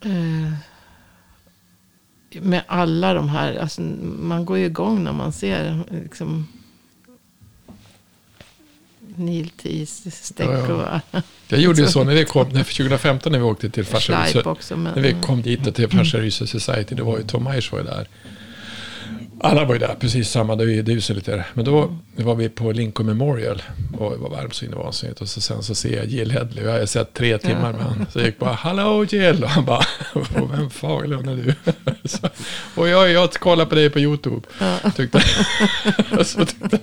Eh, 0.00 0.52
med 2.42 2.62
alla 2.66 3.14
de 3.14 3.28
här, 3.28 3.56
alltså, 3.58 3.80
man 4.20 4.44
går 4.44 4.58
ju 4.58 4.64
igång 4.64 5.04
när 5.04 5.12
man 5.12 5.32
ser 5.32 5.84
liksom, 6.02 6.46
Neil 9.16 9.48
Tees, 9.48 10.24
Stecco, 10.24 10.82
Ja, 11.12 11.12
Jag 11.48 11.60
gjorde 11.60 11.80
ju 11.82 11.88
så 11.88 12.04
när 12.04 12.14
vi 12.14 12.24
kom, 12.24 12.48
när 12.48 12.64
2015 12.64 13.32
när 13.32 13.38
vi 13.38 13.44
åkte 13.44 13.70
till 13.70 13.84
Fascia 13.84 14.42
också. 14.44 14.76
Men, 14.76 14.94
När 14.94 15.02
vi 15.02 15.16
kom 15.22 15.42
dit 15.42 15.66
och 15.66 15.74
till 15.74 15.88
Fascia 15.88 16.20
Research 16.20 16.50
Society, 16.50 16.94
det 16.94 17.02
var 17.02 17.18
ju 17.18 17.24
Tom 17.24 17.44
Myers 17.44 17.72
var 17.72 17.78
ju 17.78 17.84
där. 17.84 18.08
Alla 19.40 19.64
var 19.64 19.74
ju 19.74 19.78
där, 19.78 19.94
precis 20.00 20.30
samma, 20.30 20.56
det 20.56 20.64
är 20.64 20.88
ju- 20.90 21.00
så 21.00 21.14
lite. 21.14 21.44
Men 21.54 21.64
då 21.64 21.96
var 22.16 22.34
vi 22.34 22.48
på 22.48 22.72
Lincoln 22.72 23.06
Memorial 23.06 23.62
och 23.98 24.10
det 24.10 24.16
var 24.16 24.30
varmt 24.30 24.54
så 24.54 24.64
in 24.64 24.70
i 24.70 24.74
vansinnigt. 24.74 25.20
Och 25.20 25.28
så 25.28 25.40
sen 25.40 25.62
så 25.62 25.74
ser 25.74 25.96
jag 25.96 26.06
Jill 26.06 26.30
Hedley 26.30 26.64
jag 26.64 26.78
har 26.78 26.86
sett 26.86 27.14
tre 27.14 27.38
timmar 27.38 27.72
med 27.72 27.82
honom. 27.82 28.06
Så 28.12 28.18
jag 28.18 28.26
gick 28.26 28.38
bara, 28.38 28.52
hallå 28.52 29.04
Jill! 29.04 29.44
Och 29.44 29.50
han 29.50 29.64
bara, 29.64 29.84
"Och 30.14 30.52
vem 30.52 30.70
fan 30.70 31.12
är 31.12 31.36
du? 31.36 31.54
Så, 32.08 32.28
och 32.74 32.88
jag, 32.88 33.10
jag 33.10 33.32
kollar 33.32 33.66
på 33.66 33.74
dig 33.74 33.90
på 33.90 33.98
YouTube. 34.00 34.46
Tyckte, 34.96 35.20
så 36.24 36.44
tyckte, 36.46 36.78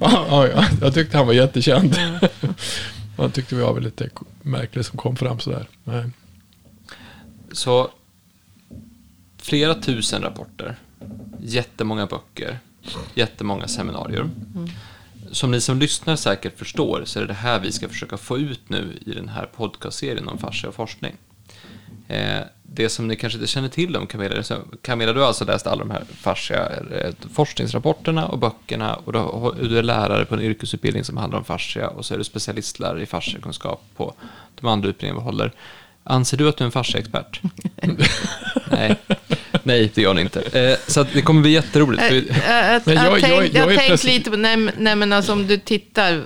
ja, 0.00 0.26
ja, 0.30 0.46
ja, 0.48 0.64
jag 0.80 0.94
tyckte 0.94 1.16
han 1.16 1.26
var 1.26 1.34
jättekänd. 1.34 1.96
Han 3.16 3.30
tyckte 3.32 3.54
vi 3.54 3.62
var 3.62 3.74
väl 3.74 3.82
lite 3.84 4.08
märklig 4.42 4.84
som 4.84 4.98
kom 4.98 5.16
fram 5.16 5.40
sådär. 5.40 5.66
Nej. 5.84 6.04
Så 7.52 7.90
flera 9.42 9.74
tusen 9.74 10.22
rapporter, 10.22 10.76
jättemånga 11.40 12.06
böcker, 12.06 12.58
jättemånga 13.14 13.68
seminarier. 13.68 14.30
som 15.32 15.50
ni 15.50 15.60
som 15.60 15.78
lyssnar 15.78 16.16
säkert 16.16 16.58
förstår 16.58 17.02
så 17.04 17.18
är 17.18 17.20
det 17.20 17.26
det 17.26 17.34
här 17.34 17.60
vi 17.60 17.72
ska 17.72 17.88
försöka 17.88 18.16
få 18.16 18.38
ut 18.38 18.68
nu 18.68 18.98
i 19.06 19.12
den 19.12 19.28
här 19.28 19.46
podcastserien 19.46 20.28
om 20.28 20.38
fascia 20.38 20.68
och 20.68 20.74
forskning. 20.74 21.16
Eh, 22.08 22.40
det 22.62 22.88
som 22.88 23.08
ni 23.08 23.16
kanske 23.16 23.36
inte 23.36 23.46
känner 23.46 23.68
till 23.68 23.96
om 23.96 24.06
Camilla, 24.06 24.42
Camilla 24.82 25.12
du 25.12 25.20
har 25.20 25.26
alltså 25.26 25.44
läst 25.44 25.66
alla 25.66 25.84
de 25.84 25.90
här 25.90 26.04
fascia 26.14 26.70
eh, 26.90 27.14
forskningsrapporterna 27.32 28.26
och 28.26 28.38
böckerna 28.38 28.94
och 28.94 29.56
du 29.56 29.78
är 29.78 29.82
lärare 29.82 30.24
på 30.24 30.34
en 30.34 30.40
yrkesutbildning 30.40 31.04
som 31.04 31.16
handlar 31.16 31.38
om 31.38 31.44
fascia 31.44 31.88
och 31.88 32.04
så 32.04 32.14
är 32.14 32.18
du 32.18 32.24
specialistlärare 32.24 33.02
i 33.02 33.06
fasciakunskap 33.06 33.82
på 33.96 34.14
de 34.60 34.66
andra 34.66 34.88
utbildningarna 34.88 35.20
vi 35.20 35.24
håller. 35.24 35.52
Anser 36.04 36.36
du 36.36 36.48
att 36.48 36.56
du 36.56 36.64
är 36.64 36.66
en 36.66 36.72
fasciaexpert? 36.72 37.40
Nej. 38.70 38.96
Nej, 39.68 39.90
det 39.94 40.02
gör 40.02 40.14
ni 40.14 40.20
inte. 40.20 40.40
Eh, 40.40 40.78
så 40.86 41.02
det 41.12 41.22
kommer 41.22 41.42
bli 41.42 41.50
jätteroligt. 41.50 42.02
Äh, 42.02 42.74
äh, 42.74 42.82
men 42.84 42.96
jag, 42.96 43.20
jag, 43.20 43.30
jag, 43.30 43.54
jag 43.54 43.66
har 43.66 43.76
tänkt 43.76 44.04
lite 44.04 44.30
på, 44.30 44.36
nej, 44.36 44.56
nej 44.78 44.96
men 44.96 45.12
alltså 45.12 45.32
om 45.32 45.46
du 45.46 45.58
tittar 45.58 46.24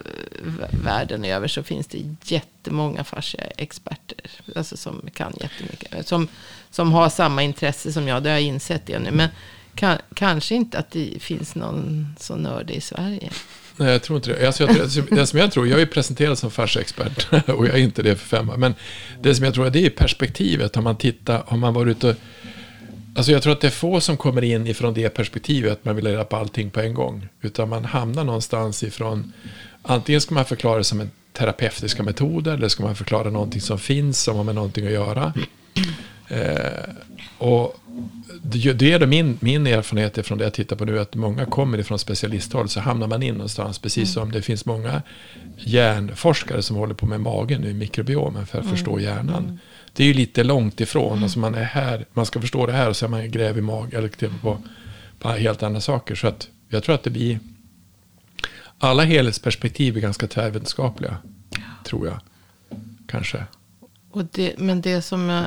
världen 0.85 1.25
över 1.25 1.49
så 1.49 1.63
finns 1.63 1.87
det 1.87 1.99
jättemånga 2.25 3.05
fascia-experter. 3.05 4.19
Alltså 4.57 4.77
som 4.77 5.03
kan 5.15 5.33
jättemycket. 5.41 6.09
Som, 6.09 6.29
som 6.71 6.93
har 6.93 7.09
samma 7.09 7.43
intresse 7.43 7.93
som 7.93 8.09
jag, 8.09 8.23
det 8.23 8.31
har 8.31 8.37
jag 8.37 8.47
insett 8.47 8.87
det 8.87 8.99
nu. 8.99 9.11
Men 9.11 9.29
kan, 9.75 9.99
kanske 10.15 10.55
inte 10.55 10.79
att 10.79 10.91
det 10.91 11.23
finns 11.23 11.55
någon 11.55 12.15
så 12.21 12.37
nördig 12.37 12.75
i 12.75 12.81
Sverige. 12.81 13.31
Nej, 13.77 13.93
jag 13.93 14.03
tror 14.03 14.17
inte 14.17 14.33
det. 14.33 14.47
Alltså, 14.47 14.63
jag, 14.63 15.07
det 15.11 15.27
som 15.27 15.39
jag 15.39 15.53
tror, 15.53 15.69
jag 15.69 15.81
är 15.81 15.87
presenterad 15.87 16.39
som 16.39 16.51
fascia-expert 16.51 17.49
och 17.49 17.67
jag 17.67 17.75
är 17.75 17.83
inte 17.83 18.03
det 18.03 18.17
för 18.17 18.27
fem 18.27 18.51
Men 18.57 18.75
det 19.23 19.35
som 19.35 19.45
jag 19.45 19.55
tror, 19.55 19.71
det 19.71 19.87
är 19.87 19.91
perspektivet. 19.91 20.75
Har 20.75 20.83
man 20.83 20.97
tittat, 20.97 21.49
har 21.49 21.57
man 21.57 21.75
varit 21.75 21.97
ute 21.97 22.09
och 22.09 22.17
Alltså 23.17 23.33
jag 23.33 23.43
tror 23.43 23.53
att 23.53 23.61
det 23.61 23.67
är 23.67 23.71
få 23.71 24.01
som 24.01 24.17
kommer 24.17 24.45
in 24.45 24.67
ifrån 24.67 24.95
det 24.95 25.09
perspektivet 25.09 25.73
att 25.73 25.85
man 25.85 25.97
vill 25.97 26.07
reda 26.07 26.25
på 26.25 26.37
allting 26.37 26.71
på 26.71 26.81
en 26.81 26.95
gång. 26.95 27.29
Utan 27.41 27.69
man 27.69 27.85
hamnar 27.85 28.25
någonstans 28.25 28.83
ifrån, 28.83 29.33
antingen 29.83 30.21
ska 30.21 30.35
man 30.35 30.45
förklara 30.45 30.79
det 30.79 30.85
som 30.85 31.01
en 31.01 31.11
terapeutiska 31.33 32.03
metoder 32.03 32.55
eller 32.55 32.69
ska 32.69 32.83
man 32.83 32.97
förklara 32.97 33.31
någonting 33.31 33.61
som 33.61 33.79
finns 33.79 34.23
som 34.23 34.37
har 34.37 34.45
med 34.45 34.55
någonting 34.55 34.87
att 34.87 34.93
göra. 34.93 35.33
Eh, 36.29 36.95
och 37.39 37.77
det 38.43 38.93
är 38.93 39.07
min, 39.07 39.39
min 39.41 39.67
erfarenhet 39.67 40.27
från 40.27 40.39
det 40.39 40.45
jag 40.45 40.55
tittar 40.55 40.77
på 40.77 40.85
nu, 40.85 40.99
att 40.99 41.15
många 41.15 41.47
kommer 41.47 41.79
ifrån 41.79 41.99
specialisthåll, 41.99 42.69
så 42.69 42.81
hamnar 42.81 43.07
man 43.07 43.23
in 43.23 43.35
någonstans, 43.35 43.79
precis 43.79 44.13
som 44.13 44.33
det 44.33 44.43
finns 44.43 44.67
många 44.67 45.03
hjärnforskare 45.59 46.63
som 46.63 46.77
håller 46.77 46.95
på 46.95 47.07
med 47.07 47.21
magen 47.21 47.61
nu, 47.61 47.75
mikrobiomen, 47.75 48.47
för 48.47 48.59
att 48.59 48.65
mm. 48.65 48.77
förstå 48.77 49.01
hjärnan. 49.01 49.59
Det 49.93 50.03
är 50.03 50.07
ju 50.07 50.15
lite 50.15 50.45
långt 50.45 50.81
ifrån. 50.81 51.13
Mm. 51.13 51.23
Alltså 51.23 51.39
man 51.39 51.55
är 51.55 51.65
här, 51.65 52.07
man 52.13 52.27
ska 52.27 52.41
förstå 52.41 52.67
det 52.67 52.73
här 52.73 52.89
och 52.89 52.97
så 52.97 53.05
är 53.05 53.09
man 53.09 53.31
gräv 53.31 53.59
i 53.59 53.61
mag 53.61 53.95
eller 53.95 54.39
på, 54.41 54.59
på 55.19 55.29
helt 55.29 55.63
andra 55.63 55.81
saker. 55.81 56.15
Så 56.15 56.27
att 56.27 56.49
jag 56.69 56.83
tror 56.83 56.95
att 56.95 57.03
det 57.03 57.11
blir, 57.11 57.39
alla 58.79 59.05
helhetsperspektiv 59.05 59.97
är 59.97 60.01
ganska 60.01 60.27
tvärvetenskapliga. 60.27 61.17
Tror 61.85 62.07
jag. 62.07 62.21
Kanske. 63.07 63.45
Och 64.11 64.25
det, 64.25 64.59
men 64.59 64.81
det 64.81 65.03
som 65.03 65.29
jag, 65.29 65.47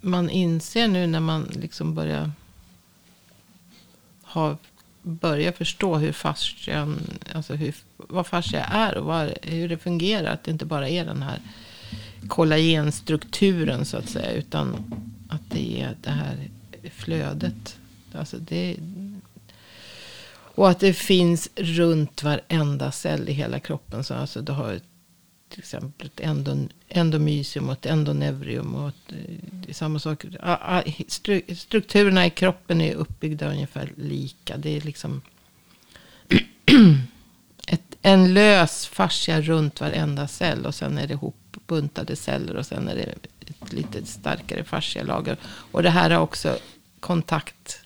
man 0.00 0.30
inser 0.30 0.88
nu 0.88 1.06
när 1.06 1.20
man 1.20 1.48
liksom 1.52 1.94
börjar 1.94 2.32
ha, 4.22 4.56
börjar 5.02 5.52
förstå 5.52 5.96
hur 5.96 6.12
fascian, 6.12 7.00
alltså 7.34 7.54
hur, 7.54 7.74
vad 7.96 8.26
fascia 8.26 8.64
är 8.64 8.98
och 8.98 9.04
vad, 9.04 9.32
hur 9.42 9.68
det 9.68 9.78
fungerar. 9.78 10.32
Att 10.32 10.44
det 10.44 10.50
inte 10.50 10.64
bara 10.64 10.88
är 10.88 11.04
den 11.04 11.22
här 11.22 11.40
kollagenstrukturen 12.28 13.84
så 13.84 13.96
att 13.96 14.08
säga. 14.08 14.32
Utan 14.32 14.76
att 15.28 15.50
det 15.50 15.80
är 15.80 15.96
det 16.02 16.10
här 16.10 16.48
flödet. 16.90 17.78
Alltså 18.12 18.36
det, 18.38 18.76
och 20.54 20.70
att 20.70 20.80
det 20.80 20.92
finns 20.92 21.48
runt 21.56 22.22
varenda 22.22 22.92
cell 22.92 23.28
i 23.28 23.32
hela 23.32 23.60
kroppen. 23.60 24.04
Så 24.04 24.14
alltså 24.14 24.42
du 24.42 24.52
har 24.52 24.80
till 25.48 25.58
exempel 25.58 26.06
ett 26.06 26.20
endon, 26.20 26.68
endomysium 26.88 27.68
och 27.68 27.72
ett 27.72 27.86
endonevrium. 27.86 28.74
Och 28.74 28.88
ett, 28.88 29.14
det 29.50 29.70
är 29.70 29.74
samma 29.74 29.98
sak. 29.98 30.24
Strukturerna 31.56 32.26
i 32.26 32.30
kroppen 32.30 32.80
är 32.80 32.94
uppbyggda 32.94 33.50
ungefär 33.50 33.92
lika. 33.96 34.56
Det 34.56 34.76
är 34.76 34.80
liksom 34.80 35.22
ett, 37.66 37.96
en 38.02 38.34
lös 38.34 38.86
fascia 38.86 39.40
runt 39.40 39.80
varenda 39.80 40.28
cell. 40.28 40.66
Och 40.66 40.74
sen 40.74 40.98
är 40.98 41.06
det 41.06 41.14
ihop 41.14 41.47
buntade 41.68 42.16
celler 42.16 42.56
och 42.56 42.66
sen 42.66 42.88
är 42.88 42.94
det 42.94 43.02
ett 43.02 43.72
lite 43.72 44.06
starkare 44.06 44.64
fascialager. 44.64 45.36
Och 45.44 45.82
det 45.82 45.90
här 45.90 46.10
har 46.10 46.20
också 46.20 46.58
kontakt 47.00 47.80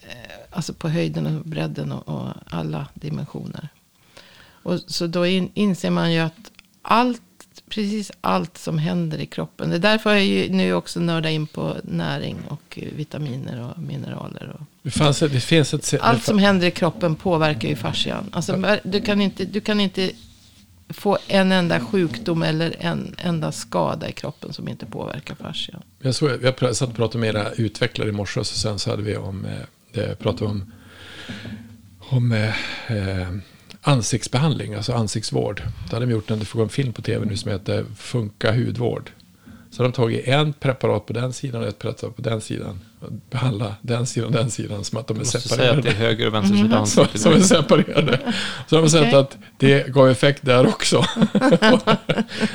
eh, 0.00 0.40
alltså 0.50 0.74
på 0.74 0.88
höjden 0.88 1.26
och 1.26 1.44
bredden 1.44 1.92
och, 1.92 2.08
och 2.08 2.28
alla 2.46 2.86
dimensioner. 2.94 3.68
Och 4.64 4.80
så 4.86 5.06
då 5.06 5.26
in, 5.26 5.50
inser 5.54 5.90
man 5.90 6.12
ju 6.12 6.18
att 6.18 6.50
allt, 6.82 7.22
precis 7.68 8.12
allt 8.20 8.58
som 8.58 8.78
händer 8.78 9.18
i 9.18 9.26
kroppen. 9.26 9.70
Det 9.70 9.76
är 9.76 9.80
därför 9.80 10.10
jag 10.10 10.24
ju 10.24 10.48
nu 10.48 10.74
också 10.74 11.00
nördar 11.00 11.30
in 11.30 11.46
på 11.46 11.76
näring 11.82 12.36
och 12.48 12.78
vitaminer 12.96 13.70
och 13.70 13.82
mineraler. 13.82 14.56
Och 14.60 14.66
det, 14.82 14.90
fanns, 14.90 15.18
det 15.18 15.40
finns 15.40 15.74
ett, 15.74 15.94
allt 16.00 16.24
som 16.24 16.38
händer 16.38 16.66
i 16.66 16.70
kroppen 16.70 17.14
påverkar 17.14 17.68
ju 17.68 17.76
fascian. 17.76 18.30
Alltså, 18.32 18.78
du, 18.84 19.00
kan 19.00 19.20
inte, 19.20 19.44
du 19.44 19.60
kan 19.60 19.80
inte 19.80 20.10
få 20.88 21.18
en 21.28 21.52
enda 21.52 21.80
sjukdom 21.80 22.42
eller 22.42 22.76
en 22.78 23.14
enda 23.18 23.52
skada 23.52 24.08
i 24.08 24.12
kroppen 24.12 24.52
som 24.52 24.68
inte 24.68 24.86
påverkar 24.86 25.34
fascian. 25.34 25.82
Jag, 25.98 26.14
såg, 26.14 26.30
jag 26.42 26.76
satt 26.76 26.88
och 26.88 26.96
pratade 26.96 27.18
med 27.18 27.28
era 27.28 27.50
utvecklare 27.50 28.08
i 28.08 28.12
morse 28.12 28.40
och 28.40 28.46
sen 28.46 28.78
så 28.78 28.90
hade 28.90 29.02
vi 29.02 29.16
om, 29.16 29.44
eh, 29.44 29.52
det, 29.92 30.18
pratade 30.18 30.50
om, 30.50 30.72
om 31.98 32.32
eh, 32.32 32.54
eh, 32.96 33.28
ansiktsbehandling, 33.80 34.74
alltså 34.74 34.92
ansiktsvård. 34.92 35.62
Då 35.90 35.96
hade 35.96 36.06
de 36.06 36.12
gjort 36.12 36.30
en, 36.30 36.38
det 36.38 36.54
en 36.54 36.68
film 36.68 36.92
på 36.92 37.02
tv 37.02 37.26
nu 37.26 37.36
som 37.36 37.50
heter 37.50 37.84
Funka 37.96 38.52
hudvård. 38.52 39.10
Så 39.70 39.82
de 39.82 39.92
tagit 39.92 40.28
en 40.28 40.52
preparat 40.52 41.06
på 41.06 41.12
den 41.12 41.32
sidan 41.32 41.62
och 41.62 41.68
ett 41.68 41.78
preparat 41.78 42.16
på 42.16 42.22
den 42.22 42.40
sidan. 42.40 42.80
Behandla 43.30 43.74
den 43.82 44.06
sidan 44.06 44.26
och 44.26 44.32
den 44.32 44.50
sidan 44.50 44.84
som 44.84 44.98
att 44.98 45.06
de 45.06 45.20
är 45.20 45.24
separerade. 45.24 45.62
säga 45.62 45.78
att 45.78 45.82
det 45.82 45.88
är 45.88 46.08
höger 46.08 46.26
och 46.26 46.34
vänster 46.34 46.56
sida. 46.56 46.76
Mm. 46.76 46.86
Som, 46.86 47.06
som 47.14 47.32
är 47.32 47.40
separerade. 47.40 48.18
Så 48.66 48.76
de 48.76 48.76
har 48.76 48.82
okay. 48.82 49.04
sett 49.04 49.14
att 49.14 49.38
det 49.58 49.88
gav 49.88 50.10
effekt 50.10 50.44
där 50.44 50.66
också. 50.66 50.98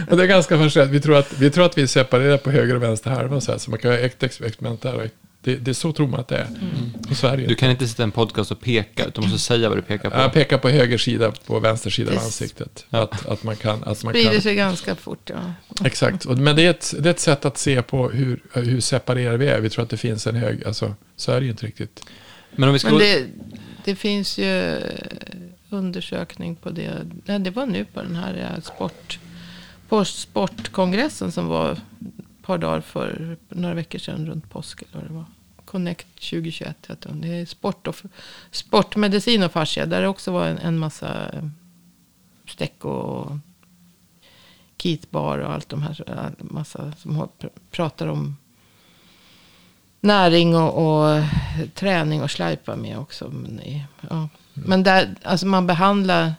och 0.10 0.18
det 0.18 0.24
är 0.24 0.28
ganska 0.28 0.58
fascinerande. 0.58 0.94
Vi 0.94 1.02
tror 1.02 1.16
att 1.16 1.34
vi, 1.40 1.50
tror 1.50 1.66
att 1.66 1.78
vi 1.78 1.82
är 1.82 1.88
separerade 1.88 2.38
på 2.38 2.52
höger 2.52 2.76
och 2.76 2.84
vänster 2.84 3.12
halva. 3.12 3.42
Så, 3.42 3.52
här. 3.52 3.60
så 3.60 3.70
man 3.70 3.80
kan 3.80 3.92
göra 3.92 4.02
ett 4.02 4.24
experiment 4.24 4.82
där 4.82 4.96
och 4.96 5.04
det, 5.42 5.56
det 5.56 5.72
är 5.72 5.74
så 5.74 5.92
tror 5.92 6.08
man 6.08 6.20
att 6.20 6.28
det 6.28 6.38
är 6.38 6.46
mm. 6.46 7.12
i 7.12 7.16
Sverige. 7.16 7.48
Du 7.48 7.56
kan 7.56 7.72
inte 7.72 7.88
sitta 7.88 8.04
i 8.04 8.06
en 8.06 8.12
podcast 8.12 8.52
och 8.52 8.62
peka, 8.62 9.06
utan 9.06 9.24
du 9.24 9.30
måste 9.30 9.40
säga 9.40 9.70
vad 9.70 9.78
du 9.78 9.82
pekar 9.82 10.10
på. 10.10 10.18
Jag 10.18 10.34
pekar 10.34 10.58
på 10.58 10.70
höger 10.70 10.98
sida, 10.98 11.32
på 11.46 11.60
vänster 11.60 11.90
sida 11.90 12.12
av 12.12 12.18
ansiktet. 12.18 12.86
Att, 12.90 13.26
att 13.26 13.44
man 13.44 13.56
kan... 13.56 13.84
Att 13.84 14.04
man 14.04 14.14
sprider 14.14 14.32
kan... 14.32 14.42
sig 14.42 14.56
ganska 14.56 14.96
fort, 14.96 15.30
ja. 15.30 15.54
Exakt, 15.86 16.26
men 16.26 16.56
det 16.56 16.64
är, 16.64 16.70
ett, 16.70 16.94
det 17.00 17.10
är 17.10 17.12
ett 17.12 17.20
sätt 17.20 17.46
att 17.46 17.58
se 17.58 17.82
på 17.82 18.10
hur, 18.10 18.44
hur 18.54 18.80
separerade 18.80 19.38
vi 19.38 19.48
är. 19.48 19.60
Vi 19.60 19.70
tror 19.70 19.84
att 19.84 19.90
det 19.90 19.98
finns 19.98 20.28
en 20.28 20.36
hög... 20.36 20.64
Alltså, 20.66 20.94
så 21.16 21.32
är 21.32 21.40
det 21.40 21.46
ju 21.46 21.52
inte 21.52 21.66
riktigt. 21.66 22.04
Men, 22.52 22.70
om 22.70 22.74
vi 22.74 22.80
ska... 22.80 22.90
men 22.90 23.00
det, 23.00 23.26
det 23.86 23.96
finns 23.96 24.38
ju 24.38 24.80
undersökning 25.70 26.56
på 26.56 26.70
det. 26.70 26.92
Nej, 27.26 27.40
det 27.40 27.52
var 27.52 27.66
nu 27.66 27.86
på 27.86 28.02
den 28.02 28.16
här 28.16 28.62
sport, 28.64 29.20
på 29.90 30.06
sportkongressen 30.06 31.32
som 31.32 31.48
var 31.48 31.78
par 32.50 32.58
dagar 32.58 32.82
för 32.82 33.38
några 33.50 33.76
veckor 33.76 34.00
sedan 34.00 34.28
runt 34.28 34.50
påsk. 34.50 34.82
Eller 34.82 35.02
vad 35.02 35.04
det 35.04 35.14
var. 35.14 35.26
Connect 35.66 36.08
2021 36.16 36.78
heter 36.88 37.10
den. 37.10 37.22
Det 37.22 37.28
är 37.28 37.46
sport 37.46 37.88
och, 37.88 37.96
sportmedicin 38.52 39.44
och 39.44 39.52
fascia. 39.52 39.86
Där 39.86 40.02
det 40.02 40.08
också 40.08 40.32
var 40.32 40.48
en, 40.48 40.58
en 40.58 40.78
massa 40.78 41.30
eh, 41.34 41.44
streck 42.48 42.86
och 42.86 43.32
kitbar 44.78 45.38
och 45.38 45.54
allt 45.54 45.70
de 45.70 45.82
här. 45.82 46.34
Massa 46.38 46.92
som 46.92 47.30
pratar 47.72 48.08
om 48.08 48.38
näring 50.02 50.56
och, 50.56 50.72
och 50.88 51.24
träning 51.74 52.22
och 52.22 52.32
slajpa 52.32 52.76
med 52.76 52.98
också. 52.98 53.30
Men, 53.30 53.62
ja. 54.10 54.16
Mm. 54.16 54.30
men 54.54 54.84
där, 54.84 55.16
alltså 55.24 55.46
man 55.46 55.68
behandlar 55.68 56.34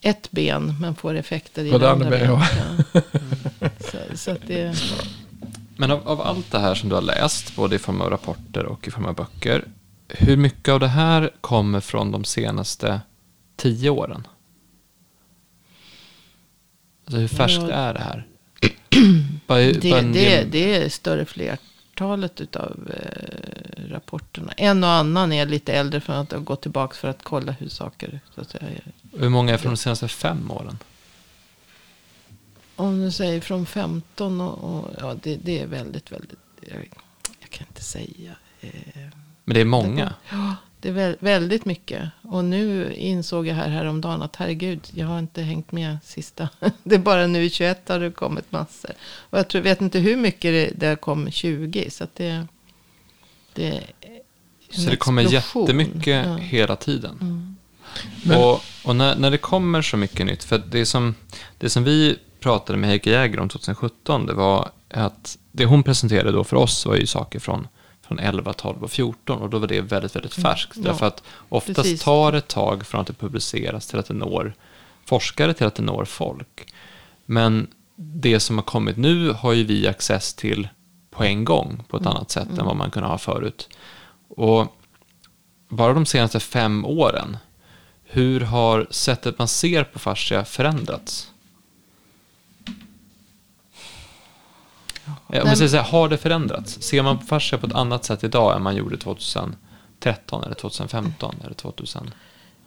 ett 0.00 0.30
ben 0.30 0.76
men 0.80 0.94
får 0.94 1.14
effekter 1.14 1.64
i 1.64 1.70
det 1.70 1.90
andra 1.90 2.10
benet. 2.10 2.28
Ja. 2.28 2.46
Mm. 2.54 3.70
Så, 3.80 3.98
så 4.16 4.36
det... 4.46 4.76
Men 5.76 5.90
av, 5.90 6.08
av, 6.08 6.20
allt 6.20 6.50
det 6.50 6.58
här 6.58 6.74
som 6.74 6.88
du 6.88 6.94
har 6.94 7.02
läst, 7.02 7.56
både 7.56 7.76
i 7.76 7.78
form 7.78 8.00
av 8.00 8.10
rapporter 8.10 8.66
och 8.66 8.88
i 8.88 8.90
form 8.90 9.06
av 9.06 9.14
böcker, 9.14 9.64
hur 10.08 10.36
mycket 10.36 10.68
av 10.68 10.80
det 10.80 10.88
här 10.88 11.30
kommer 11.40 11.80
från 11.80 12.10
de 12.10 12.24
senaste 12.24 13.00
tio 13.56 13.90
åren? 13.90 14.26
Alltså 17.04 17.20
hur 17.20 17.28
färskt 17.28 17.62
ja. 17.62 17.70
är 17.70 17.94
det 17.94 18.00
här? 18.00 18.26
bara, 19.46 19.58
det, 19.58 19.90
bara 19.90 20.02
det, 20.02 20.44
det, 20.44 20.74
är 20.74 20.88
större 20.88 21.24
flertalet 21.24 22.56
av 22.56 22.90
eh, 22.94 23.90
rapporterna. 23.90 24.52
En 24.52 24.84
och 24.84 24.90
annan 24.90 25.32
är 25.32 25.46
lite 25.46 25.72
äldre 25.72 26.00
för 26.00 26.12
att 26.12 26.32
ha 26.32 26.38
gått 26.38 26.62
tillbaka 26.62 26.94
för 26.94 27.08
att 27.08 27.22
kolla 27.22 27.52
hur 27.52 27.68
saker 27.68 28.20
så 28.34 28.40
att 28.40 28.50
säga, 28.50 28.66
Hur 29.18 29.28
många 29.28 29.52
är 29.52 29.58
från 29.58 29.72
de 29.72 29.76
senaste 29.76 30.08
fem 30.08 30.50
åren? 30.50 30.78
Om 32.76 33.00
du 33.04 33.10
säger 33.10 33.40
från 33.40 33.66
15 33.66 34.40
och, 34.40 34.64
och 34.84 34.90
ja, 35.00 35.16
det, 35.22 35.36
det, 35.36 35.58
är 35.58 35.66
väldigt, 35.66 36.12
väldigt, 36.12 36.38
jag, 36.60 36.88
jag 37.40 37.50
kan 37.50 37.66
inte 37.70 37.84
säga. 37.84 38.32
Eh, 38.60 38.70
Men 39.44 39.54
det 39.54 39.60
är 39.60 39.64
många? 39.64 40.04
Det, 40.04 40.12
ja, 40.30 40.56
det 40.80 40.88
är 40.88 40.92
vä 40.92 41.16
väldigt 41.20 41.64
mycket. 41.64 42.08
Och 42.22 42.44
nu 42.44 42.94
insåg 42.94 43.46
jag 43.46 43.54
här 43.54 43.68
häromdagen 43.68 44.22
att 44.22 44.36
herregud, 44.36 44.80
jag 44.94 45.06
har 45.06 45.18
inte 45.18 45.42
hängt 45.42 45.72
med 45.72 45.98
sista. 46.04 46.48
Det 46.84 46.94
är 46.94 46.98
bara 46.98 47.26
nu 47.26 47.44
i 47.44 47.50
21 47.50 47.88
har 47.88 47.98
det 48.00 48.10
kommit 48.10 48.52
massor. 48.52 48.90
Och 49.02 49.38
jag 49.38 49.48
tror, 49.48 49.62
vet 49.62 49.80
inte 49.80 49.98
hur 49.98 50.16
mycket 50.16 50.52
det, 50.52 50.86
det 50.88 50.96
kom 50.96 51.30
20. 51.30 51.90
Så 51.90 52.04
att 52.04 52.14
det, 52.14 52.46
det 53.54 53.66
är 53.68 53.84
Så 54.70 54.90
det 54.90 54.96
kommer 54.96 55.22
explosion. 55.22 55.62
jättemycket 55.62 56.26
Ja. 56.26 56.36
hela 56.36 56.76
tiden. 56.76 57.18
Mm. 57.20 57.56
Men- 58.24 58.38
och 58.38 58.60
och 58.84 58.96
när, 58.96 59.16
när 59.16 59.30
det 59.30 59.38
kommer 59.38 59.82
så 59.82 59.96
mycket 59.96 60.26
nytt, 60.26 60.44
för 60.44 60.58
det 60.70 60.86
som, 60.86 61.14
det 61.58 61.70
som 61.70 61.84
vi 61.84 62.18
pratade 62.42 62.78
med 62.78 62.90
Heike 62.90 63.10
Jäger 63.10 63.40
om 63.40 63.48
2017, 63.48 64.26
det 64.26 64.34
var 64.34 64.70
att 64.88 65.38
det 65.52 65.64
hon 65.64 65.82
presenterade 65.82 66.32
då 66.32 66.44
för 66.44 66.56
oss 66.56 66.86
var 66.86 66.96
ju 66.96 67.06
saker 67.06 67.40
från, 67.40 67.68
från 68.02 68.18
11, 68.18 68.52
12 68.52 68.82
och 68.84 68.90
14 68.90 69.38
och 69.38 69.50
då 69.50 69.58
var 69.58 69.66
det 69.66 69.80
väldigt, 69.80 70.16
väldigt 70.16 70.34
färskt. 70.34 70.76
Mm. 70.76 70.86
Ja, 70.86 70.92
Därför 70.92 71.06
att 71.06 71.22
oftast 71.48 71.76
precis. 71.76 72.02
tar 72.02 72.32
ett 72.32 72.48
tag 72.48 72.86
från 72.86 73.00
att 73.00 73.06
det 73.06 73.12
publiceras 73.12 73.86
till 73.86 73.98
att 73.98 74.06
det 74.06 74.14
når 74.14 74.54
forskare 75.04 75.54
till 75.54 75.66
att 75.66 75.74
det 75.74 75.82
når 75.82 76.04
folk. 76.04 76.72
Men 77.26 77.66
det 77.96 78.40
som 78.40 78.58
har 78.58 78.64
kommit 78.64 78.96
nu 78.96 79.30
har 79.30 79.52
ju 79.52 79.64
vi 79.64 79.88
access 79.88 80.34
till 80.34 80.68
på 81.10 81.24
en 81.24 81.44
gång 81.44 81.84
på 81.88 81.96
ett 81.96 82.06
annat 82.06 82.30
sätt 82.30 82.58
än 82.58 82.66
vad 82.66 82.76
man 82.76 82.90
kunde 82.90 83.08
ha 83.08 83.18
förut. 83.18 83.68
Och 84.28 84.76
bara 85.68 85.92
de 85.92 86.06
senaste 86.06 86.40
fem 86.40 86.84
åren, 86.84 87.36
hur 88.04 88.40
har 88.40 88.86
sättet 88.90 89.38
man 89.38 89.48
ser 89.48 89.84
på 89.84 89.98
fascia 89.98 90.44
förändrats? 90.44 91.31
Om 95.06 95.14
Nej, 95.28 95.44
man 95.44 95.56
säger 95.56 95.68
så 95.68 95.76
här, 95.76 95.84
har 95.84 96.08
det 96.08 96.18
förändrats? 96.18 96.82
Ser 96.82 97.02
man 97.02 97.18
på 97.18 97.26
fascia 97.26 97.58
på 97.58 97.66
ett 97.66 97.72
annat 97.74 98.04
sätt 98.04 98.24
idag 98.24 98.56
än 98.56 98.62
man 98.62 98.76
gjorde 98.76 98.96
2013 98.96 100.44
eller 100.44 100.54
2015 100.54 101.34
eller 101.44 101.54
2000? 101.54 102.10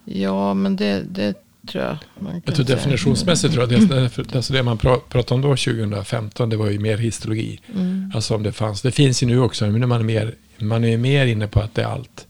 Ja, 0.06 0.54
men 0.54 0.76
det, 0.76 1.04
det 1.10 1.34
tror 1.68 1.84
jag 1.84 1.98
man 2.20 2.32
kan 2.32 2.42
Jag 2.46 2.56
tror 2.56 2.66
definitionsmässigt 2.66 3.54
tror 3.54 3.72
jag 3.72 3.90
det, 3.90 4.10
det, 4.24 4.36
alltså 4.36 4.54
det 4.54 4.64
man 4.64 4.78
pra- 4.78 5.00
pratade 5.10 5.36
om 5.36 5.42
då 5.42 5.56
2015 5.56 6.50
det 6.50 6.58
var 6.58 6.70
ju 6.70 6.80
mer 6.80 6.98
histologi. 6.98 7.60
Mm. 7.74 8.12
Alltså 8.16 8.36
om 8.36 8.44
det 8.44 8.52
fanns. 8.52 8.82
Det 8.82 8.92
finns 8.92 9.24
ju 9.24 9.28
nu 9.28 9.40
också 9.40 9.66
men 9.66 9.74
nu 9.74 9.84
är 9.84 9.88
man 9.88 10.06
mer, 10.06 10.36
man 10.58 10.84
är 10.84 10.88
ju 10.90 10.98
mer 10.98 11.26
inne 11.26 11.48
på 11.48 11.60
att 11.60 11.76
det 11.76 11.82
är 11.82 11.88
allt. 11.88 12.25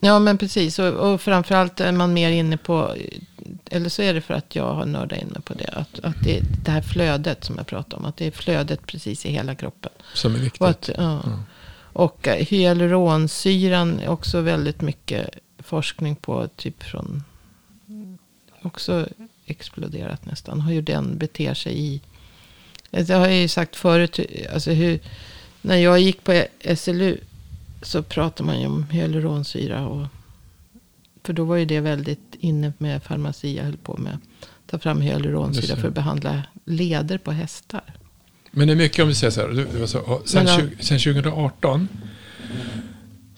Ja, 0.00 0.18
men 0.18 0.38
precis. 0.38 0.78
Och, 0.78 1.12
och 1.12 1.20
framförallt 1.20 1.80
är 1.80 1.92
man 1.92 2.12
mer 2.12 2.30
inne 2.30 2.56
på, 2.56 2.94
eller 3.70 3.88
så 3.88 4.02
är 4.02 4.14
det 4.14 4.20
för 4.20 4.34
att 4.34 4.54
jag 4.54 4.74
har 4.74 4.86
nördat 4.86 5.22
inne 5.22 5.40
på 5.40 5.54
det. 5.54 5.68
Att, 5.72 6.00
att 6.02 6.16
det 6.24 6.38
är 6.38 6.42
det 6.64 6.70
här 6.70 6.82
flödet 6.82 7.44
som 7.44 7.56
jag 7.56 7.66
pratade 7.66 7.96
om. 7.96 8.04
Att 8.04 8.16
det 8.16 8.26
är 8.26 8.30
flödet 8.30 8.86
precis 8.86 9.26
i 9.26 9.30
hela 9.30 9.54
kroppen. 9.54 9.92
Som 10.14 10.34
är 10.34 10.38
viktigt. 10.38 10.60
Och, 10.60 10.68
att, 10.68 10.90
ja. 10.96 11.22
och 11.92 12.28
eh, 12.28 12.46
hyaluronsyran 12.46 14.00
är 14.00 14.08
också 14.08 14.40
väldigt 14.40 14.80
mycket 14.80 15.30
forskning 15.58 16.16
på. 16.16 16.48
Typ 16.56 16.82
från, 16.82 17.24
också 18.62 19.08
exploderat 19.46 20.26
nästan. 20.26 20.60
Hur 20.60 20.82
den 20.82 21.18
beter 21.18 21.54
sig 21.54 21.78
i. 21.78 22.00
Det 22.90 23.10
har 23.10 23.26
jag 23.26 23.36
ju 23.36 23.48
sagt 23.48 23.76
förut. 23.76 24.20
Alltså 24.52 24.70
hur, 24.70 25.00
när 25.62 25.76
jag 25.76 26.00
gick 26.00 26.24
på 26.24 26.44
SLU 26.76 27.18
så 27.82 28.02
pratar 28.02 28.44
man 28.44 28.60
ju 28.60 28.66
om 28.66 28.86
hyaluronsyra. 28.90 29.86
Och, 29.86 30.06
för 31.24 31.32
då 31.32 31.44
var 31.44 31.56
ju 31.56 31.64
det 31.64 31.80
väldigt 31.80 32.34
inne 32.40 32.72
med 32.78 33.02
farmaci. 33.02 33.56
Jag 33.56 33.64
höll 33.64 33.76
på 33.76 33.96
med 33.96 34.12
att 34.14 34.20
ta 34.70 34.78
fram 34.78 35.00
hyaluronsyra 35.00 35.76
för 35.76 35.88
att 35.88 35.94
behandla 35.94 36.42
leder 36.64 37.18
på 37.18 37.32
hästar. 37.32 37.82
Men 38.50 38.66
det 38.68 38.74
är 38.74 38.76
mycket 38.76 39.02
om 39.02 39.08
vi 39.08 39.14
säger 39.14 39.30
så 39.30 39.40
här. 39.40 39.48
Du, 39.48 39.86
så, 39.86 40.22
sen, 40.24 40.44
Men, 40.44 40.52
ja. 40.52 40.60
20, 40.60 40.82
sen 40.84 40.98
2018. 40.98 41.88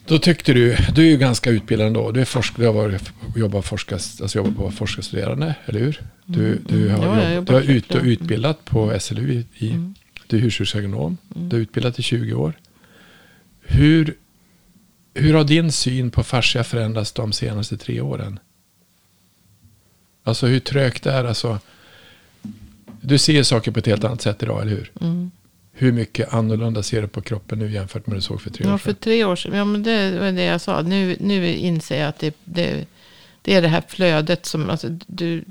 Då 0.05 0.19
tyckte 0.19 0.53
du, 0.53 0.77
du 0.95 1.01
är 1.05 1.09
ju 1.09 1.17
ganska 1.17 1.49
utbildad 1.49 1.87
ändå. 1.87 2.11
Du 2.11 2.21
är 2.21 2.25
forsk, 2.25 2.53
du 2.57 2.65
har 2.65 2.73
varit, 2.73 3.11
jobbat, 3.35 3.65
forskas, 3.65 4.21
alltså 4.21 4.37
jobbat 4.37 4.55
på 4.55 4.71
forskarstuderande, 4.71 5.55
eller 5.65 5.79
hur? 5.79 6.01
Du, 6.25 6.59
du 6.69 6.89
Mm. 6.89 6.99
har, 7.01 7.05
Ja, 7.17 7.23
jag 7.23 7.35
jobb, 7.35 7.45
du 7.45 7.53
har 7.53 7.61
ut, 7.61 7.95
utbildat 7.95 8.65
på 8.65 8.99
SLU 8.99 9.31
i, 9.33 9.45
i 9.65 9.69
Mm. 9.69 9.93
du 10.27 10.37
är 10.37 10.41
husdjursagronom. 10.41 11.17
Du 11.29 11.55
har 11.55 11.61
utbildat 11.61 11.99
i 11.99 12.01
20 12.03 12.33
år. 12.33 12.53
Hur, 13.61 14.15
hur 15.13 15.33
har 15.33 15.43
din 15.43 15.71
syn 15.71 16.11
på 16.11 16.23
fascia 16.23 16.63
förändrats 16.63 17.11
de 17.11 17.31
senaste 17.33 17.77
tre 17.77 18.01
åren? 18.01 18.39
Alltså 20.23 20.47
hur 20.47 20.59
trögt 20.59 21.03
det 21.03 21.11
är. 21.11 21.23
Alltså, 21.23 21.59
du 23.01 23.17
ser 23.17 23.43
saker 23.43 23.71
på 23.71 23.79
ett 23.79 23.85
helt 23.85 24.03
annat 24.03 24.21
sätt 24.21 24.43
idag, 24.43 24.61
eller 24.61 24.71
hur? 24.71 24.91
Mm. 25.01 25.31
Hur 25.71 25.91
mycket 25.91 26.33
annorlunda 26.33 26.83
ser 26.83 27.01
du 27.01 27.07
på 27.07 27.21
kroppen 27.21 27.59
nu 27.59 27.71
jämfört 27.71 28.07
med 28.07 28.17
du 28.17 28.21
såg 28.21 28.41
för 28.41 28.49
tre 28.49 28.65
Ja, 28.67 28.73
år 28.73 28.77
för 28.77 28.89
sedan? 28.91 28.99
tre 29.01 29.25
år 29.25 29.35
sedan. 29.35 29.53
Ja, 29.53 29.65
men 29.65 29.83
det 29.83 30.19
var 30.19 30.31
det 30.31 30.43
jag 30.43 30.61
sa. 30.61 30.81
Nu, 30.81 31.17
nu 31.19 31.53
inser 31.53 31.99
jag 31.99 32.09
att 32.09 32.19
det, 32.19 32.35
det, 32.43 32.85
det 33.41 33.55
är 33.55 33.61
det 33.61 33.67
här 33.67 33.83
flödet 33.87 34.45
som 34.45 34.69
alltså, 34.69 34.87
du 35.07 35.43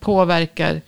påverkar. 0.00 0.80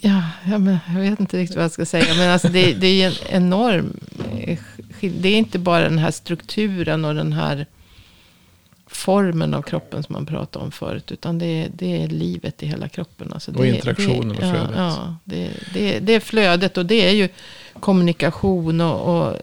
Ja, 0.00 0.22
ja 0.46 0.58
men 0.58 0.78
jag 0.94 1.00
vet 1.00 1.20
inte 1.20 1.36
riktigt 1.38 1.56
vad 1.56 1.64
jag 1.64 1.72
ska 1.72 1.86
säga. 1.86 2.14
Men 2.14 2.30
alltså, 2.30 2.48
det, 2.48 2.74
det 2.74 3.02
är 3.02 3.06
en 3.08 3.42
enorm 3.42 4.00
Det 5.08 5.28
är 5.28 5.36
inte 5.36 5.58
bara 5.58 5.84
den 5.84 5.98
här 5.98 6.10
strukturen 6.10 7.04
och 7.04 7.14
den 7.14 7.32
här 7.32 7.66
formen 8.86 9.54
av 9.54 9.62
kroppen 9.62 10.02
som 10.02 10.12
man 10.12 10.26
pratade 10.26 10.64
om 10.64 10.72
förut. 10.72 11.12
Utan 11.12 11.38
det 11.38 11.46
är, 11.46 11.70
det 11.74 12.02
är 12.02 12.08
livet 12.08 12.62
i 12.62 12.66
hela 12.66 12.88
kroppen. 12.88 13.32
Alltså 13.32 13.50
Och 13.50 13.62
det, 13.62 13.68
interaktionen 13.68 14.28
det, 14.28 14.34
och 14.34 14.50
flödet. 14.50 14.76
Ja, 14.76 14.86
ja 14.86 15.16
det, 15.24 15.50
det, 15.74 15.98
det 15.98 16.14
är 16.14 16.20
flödet 16.20 16.78
och 16.78 16.86
det 16.86 17.08
är 17.08 17.12
ju 17.12 17.28
kommunikation 17.80 18.80
och, 18.80 19.28
och 19.28 19.36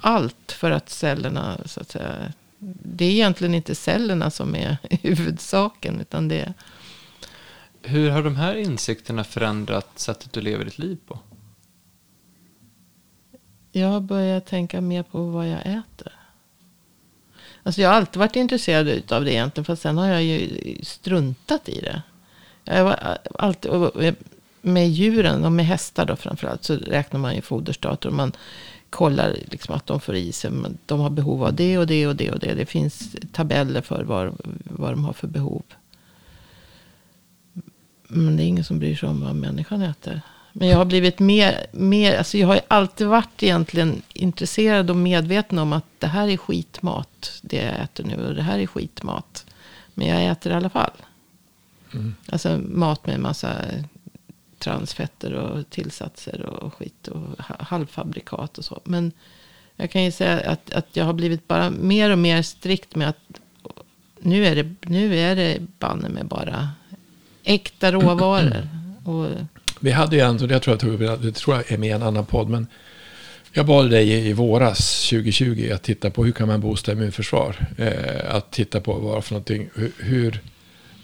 allt 0.00 0.52
för 0.52 0.70
att 0.70 0.90
cellerna, 0.90 1.58
så 1.64 1.80
att 1.80 1.90
säga. 1.90 2.32
Det 2.82 3.04
är 3.04 3.10
egentligen 3.10 3.54
inte 3.54 3.74
cellerna 3.74 4.30
som 4.30 4.56
är 4.56 4.76
huvudsaken, 5.02 6.00
utan 6.00 6.28
det 6.28 6.40
är... 6.40 6.54
Hur 7.82 8.10
har 8.10 8.22
de 8.22 8.36
här 8.36 8.54
insikterna 8.54 9.24
förändrat 9.24 9.88
sättet 9.96 10.32
du 10.32 10.40
lever 10.40 10.64
ditt 10.64 10.78
liv 10.78 10.98
på? 11.06 11.18
Jag 13.76 13.88
har 13.88 14.00
börjat 14.00 14.46
tänka 14.46 14.80
mer 14.80 15.02
på 15.02 15.22
vad 15.22 15.48
jag 15.48 15.60
äter. 15.60 16.12
Alltså 17.62 17.80
jag 17.80 17.88
har 17.88 17.96
alltid 17.96 18.18
varit 18.18 18.36
intresserad 18.36 19.12
av 19.12 19.24
det 19.24 19.32
egentligen. 19.32 19.64
Fast 19.64 19.82
sen 19.82 19.98
har 19.98 20.06
jag 20.06 20.22
ju 20.22 20.78
struntat 20.82 21.68
i 21.68 21.80
det. 21.80 22.02
Jag 22.64 22.84
var 22.84 23.18
alltid, 23.34 23.70
med 24.62 24.88
djuren 24.88 25.44
och 25.44 25.52
med 25.52 25.66
hästar 25.66 26.06
då 26.06 26.16
framförallt. 26.16 26.64
Så 26.64 26.76
räknar 26.76 27.20
man 27.20 27.34
ju 27.34 27.40
foderstater. 27.40 28.08
Och 28.08 28.14
man 28.14 28.32
kollar 28.90 29.36
liksom 29.50 29.74
att 29.74 29.86
de 29.86 30.00
får 30.00 30.14
i 30.14 30.32
sig. 30.32 30.50
men 30.50 30.78
De 30.86 31.00
har 31.00 31.10
behov 31.10 31.44
av 31.44 31.54
det 31.54 31.78
och 31.78 31.86
det 31.86 32.06
och 32.06 32.16
det 32.16 32.30
och 32.30 32.38
det. 32.38 32.54
Det 32.54 32.66
finns 32.66 33.16
tabeller 33.32 33.80
för 33.80 34.04
vad, 34.04 34.36
vad 34.64 34.92
de 34.92 35.04
har 35.04 35.12
för 35.12 35.26
behov. 35.28 35.62
Men 38.08 38.36
det 38.36 38.42
är 38.42 38.46
ingen 38.46 38.64
som 38.64 38.78
bryr 38.78 38.96
sig 38.96 39.08
om 39.08 39.20
vad 39.20 39.36
människan 39.36 39.82
äter. 39.82 40.20
Men 40.58 40.68
jag 40.68 40.76
har 40.76 40.84
blivit 40.84 41.18
mer, 41.18 41.66
mer 41.72 42.18
alltså 42.18 42.38
jag 42.38 42.46
har 42.46 42.54
ju 42.54 42.60
alltid 42.68 43.06
varit 43.06 43.42
egentligen 43.42 44.02
intresserad 44.12 44.90
och 44.90 44.96
medveten 44.96 45.58
om 45.58 45.72
att 45.72 45.84
det 45.98 46.06
här 46.06 46.28
är 46.28 46.36
skitmat, 46.36 47.40
det 47.42 47.56
jag 47.56 47.80
äter 47.80 48.04
nu. 48.04 48.26
Och 48.26 48.34
det 48.34 48.42
här 48.42 48.58
är 48.58 48.66
skitmat. 48.66 49.46
Men 49.94 50.06
jag 50.06 50.24
äter 50.24 50.52
i 50.52 50.54
alla 50.54 50.70
fall. 50.70 50.90
Alltså 52.28 52.58
mat 52.58 53.06
med 53.06 53.20
massa 53.20 53.54
transfetter 54.58 55.32
och 55.32 55.70
tillsatser 55.70 56.42
och 56.42 56.74
skit 56.74 57.08
och 57.08 57.20
ha- 57.20 57.64
halvfabrikat 57.64 58.58
och 58.58 58.64
så. 58.64 58.80
Men 58.84 59.12
jag 59.76 59.90
kan 59.90 60.04
ju 60.04 60.12
säga 60.12 60.50
att, 60.50 60.72
att 60.72 60.86
jag 60.92 61.04
har 61.04 61.12
blivit 61.12 61.48
bara 61.48 61.70
mer 61.70 62.10
och 62.10 62.18
mer 62.18 62.42
strikt 62.42 62.94
med 62.94 63.08
att 63.08 63.40
nu 64.20 64.46
är 64.46 64.54
det, 64.56 64.74
nu 64.80 65.18
är 65.18 65.36
det 65.36 65.58
banne 65.78 66.08
med 66.08 66.26
bara 66.26 66.68
äkta 67.44 67.92
råvaror. 67.92 68.68
Och, 69.04 69.28
Vi 69.86 69.92
hade 69.92 70.16
ju 70.16 70.22
en, 70.22 70.36
och 70.36 70.50
jag 70.50 70.62
tror 70.62 70.72
jag 70.72 70.80
tog 70.80 71.02
upp, 71.02 71.22
det 71.22 71.32
tror 71.32 71.56
jag 71.56 71.72
är 71.72 71.78
med 71.78 71.88
i 71.88 71.92
en 71.92 72.02
annan 72.02 72.26
podd, 72.26 72.48
men 72.48 72.66
jag 73.52 73.66
bad 73.66 73.90
dig 73.90 74.12
i, 74.12 74.32
våras 74.32 75.08
2020 75.10 75.70
att 75.74 75.82
titta 75.82 76.10
på 76.10 76.24
hur 76.24 76.32
kan 76.32 76.48
man 76.48 76.60
boosta 76.60 76.92
immunförsvar. 76.92 77.56
Eh, 77.78 78.34
att 78.34 78.50
titta 78.50 78.80
på 78.80 78.92
vad 78.92 79.24
för 79.24 79.32
någonting, 79.32 79.68
hur, 79.98 80.40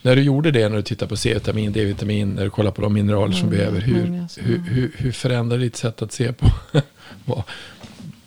när 0.02 0.16
du 0.16 0.22
gjorde 0.22 0.50
det, 0.50 0.68
när 0.68 0.76
du 0.76 0.82
tittade 0.82 1.08
på 1.08 1.16
C-vitamin, 1.16 1.72
D-vitamin, 1.72 2.30
när 2.30 2.44
du 2.44 2.50
kollar 2.50 2.70
på 2.70 2.82
de 2.82 2.92
mineraler 2.92 3.32
som 3.32 3.48
Mm, 3.48 3.58
behöver, 3.58 3.80
hur, 3.80 4.04
mm, 4.04 4.28
ser. 4.28 4.42
hur, 4.42 4.58
hur, 4.58 4.92
hur 4.96 5.12
förändrar 5.12 5.58
ditt 5.58 5.76
sätt 5.76 6.02
att 6.02 6.12
se 6.12 6.32
på 6.32 6.46
vad, 7.24 7.42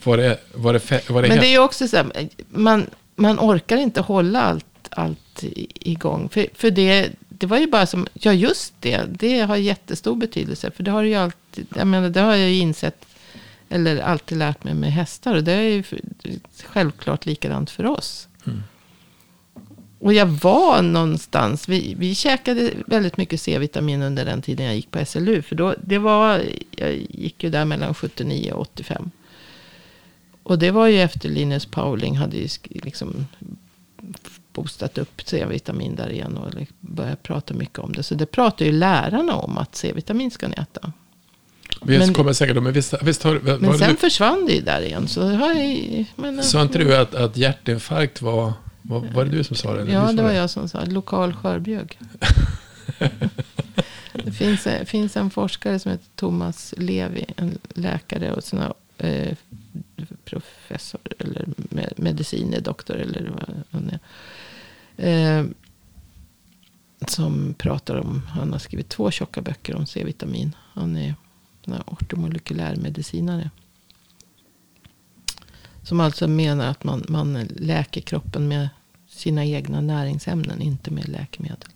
var 0.04 0.18
det, 0.18 0.38
var 0.54 0.74
det, 0.74 1.10
var 1.10 1.22
det, 1.22 1.28
men 1.28 1.38
det 1.38 1.48
är 1.48 1.52
ju 1.52 1.60
också 1.60 1.88
så 1.88 1.98
här, 1.98 2.30
man, 2.50 2.86
man 3.16 3.40
orkar 3.40 3.78
inte 3.78 4.02
hålla 4.02 4.42
allt, 4.42 4.66
allt 4.90 5.44
igång. 5.76 6.30
För, 6.30 6.48
för 6.54 6.72
det, 6.72 7.10
det 7.38 7.46
var 7.46 7.58
ju 7.58 7.68
bara 7.68 7.86
som, 7.86 8.08
ja 8.14 8.34
just 8.34 8.74
det, 8.80 9.02
det 9.10 9.40
har 9.40 9.56
jättestor 9.56 10.16
betydelse. 10.16 10.72
För 10.72 10.84
det 10.84 10.92
har 10.92 11.04
ju 11.04 11.16
alltid, 11.16 11.68
jag 11.76 11.88
menar 11.88 12.10
det 12.10 12.22
har 12.22 12.36
jag 12.36 12.50
ju 12.50 12.60
insett, 12.60 13.06
eller 13.70 14.02
alltid 14.02 14.38
lärt 14.38 14.64
mig 14.64 14.74
med 14.74 14.92
hästar. 14.92 15.36
Och 15.36 15.44
det 15.44 15.52
är 15.52 15.70
ju 15.70 15.84
självklart 16.64 17.26
likadant 17.26 17.70
för 17.70 17.86
oss. 17.86 18.28
Mm. 18.46 18.64
Och 20.00 20.14
jag 20.14 20.26
var 20.26 20.82
någonstans, 20.82 21.70
vi, 21.70 21.96
vi 21.98 22.16
käkade 22.16 22.72
väldigt 22.88 23.18
mycket 23.18 23.42
C-vitamin 23.42 24.02
under 24.02 24.26
den 24.26 24.42
tiden 24.42 24.66
jag 24.66 24.76
gick 24.76 24.92
på 24.92 25.06
SLU. 25.06 25.42
För 25.42 25.56
då, 25.56 25.76
det 25.82 25.98
var, 25.98 26.44
jag 26.72 26.96
gick 27.10 27.44
ju 27.44 27.50
där 27.50 27.66
mellan 27.66 27.94
79 27.94 28.52
och 28.52 28.62
85. 28.62 29.12
Och 30.44 30.60
det 30.60 30.72
var 30.72 30.88
ju 30.88 31.02
efter 31.02 31.30
Linus 31.30 31.66
Pauling 31.66 32.18
hade 32.18 32.38
ju 32.38 32.48
liksom 32.64 33.28
boostat 34.56 34.98
upp 34.98 35.22
C-vitamin 35.26 35.96
där 35.96 36.10
igen. 36.12 36.38
Och 36.38 36.52
börjat 36.80 37.24
prata 37.24 37.54
mycket 37.54 37.80
om 37.80 37.92
det. 37.94 38.04
Så 38.04 38.16
det 38.16 38.26
pratar 38.26 38.66
ju 38.66 38.72
lärarna 38.72 39.36
om 39.36 39.58
att 39.58 39.76
C-vitamin 39.76 40.32
ska 40.32 40.48
ni 40.48 40.56
äta. 40.56 40.92
Vi 41.82 41.98
Men- 42.00 42.14
kommer 42.14 42.34
säkert, 42.34 42.64
men 42.64 42.74
visst, 42.74 42.94
visst 43.04 43.24
har, 43.24 43.40
Men 43.40 43.62
det 43.62 43.78
sen 43.78 43.90
du, 43.90 43.96
försvann 43.96 44.46
det 44.46 44.54
ju 44.54 44.62
där 44.62 44.82
igen. 44.82 45.08
Så 45.08 45.20
jag, 45.20 46.06
men, 46.16 46.44
sa 46.44 46.62
inte 46.62 46.78
du 46.78 46.98
att, 46.98 47.16
att 47.16 47.38
hjärtinfarkt 47.38 48.22
var, 48.22 48.54
var, 48.82 49.00
var 49.00 49.26
det 49.26 49.32
du 49.32 49.44
som 49.44 49.56
sa 49.56 49.74
det? 49.74 49.92
Ja, 49.92 50.12
det 50.12 50.24
var 50.24 50.32
jag 50.32 50.50
som 50.50 50.70
sa. 50.70 50.86
Lokal 50.86 51.34
skörbjugg. 51.34 52.00
det 54.14 54.32
finns, 54.32 54.68
en- 54.68 54.86
finns 54.86 55.18
en 55.18 55.30
forskare 55.30 55.80
som 55.80 55.92
heter 55.92 56.08
Thomas 56.16 56.74
Levi. 56.78 57.26
En 57.38 57.58
läkare 57.74 58.32
och 58.32 58.44
såna, 58.44 58.74
eh, 58.98 59.36
professor. 60.26 61.02
Eller 61.20 61.46
med, 61.58 61.94
medicine 61.98 62.60
doktor. 62.60 62.96
Eller 62.96 63.30
vad 63.30 63.64
han 63.72 63.90
är. 63.90 64.00
Eh, 64.98 65.46
som 67.08 67.54
pratar 67.54 67.96
om. 67.96 68.22
Han 68.28 68.52
har 68.52 68.60
skrivit 68.60 68.90
två 68.90 69.12
tjocka 69.12 69.42
böcker 69.42 69.76
om 69.76 69.86
C-vitamin. 69.86 70.56
Han 70.74 70.96
är 70.96 71.16
en 71.66 71.74
ortomolekylär 71.74 72.76
medicinare. 72.76 73.50
Som 75.84 76.00
alltså 76.00 76.28
menar 76.28 76.68
att 76.68 76.84
man, 76.84 77.06
man 77.10 77.34
läker 77.56 78.02
kroppen 78.02 78.48
med 78.48 78.70
sina 79.08 79.46
egna 79.46 79.82
näringsämnen, 79.82 80.62
inte 80.62 80.92
med 80.92 81.10
läkemedel. 81.10 81.70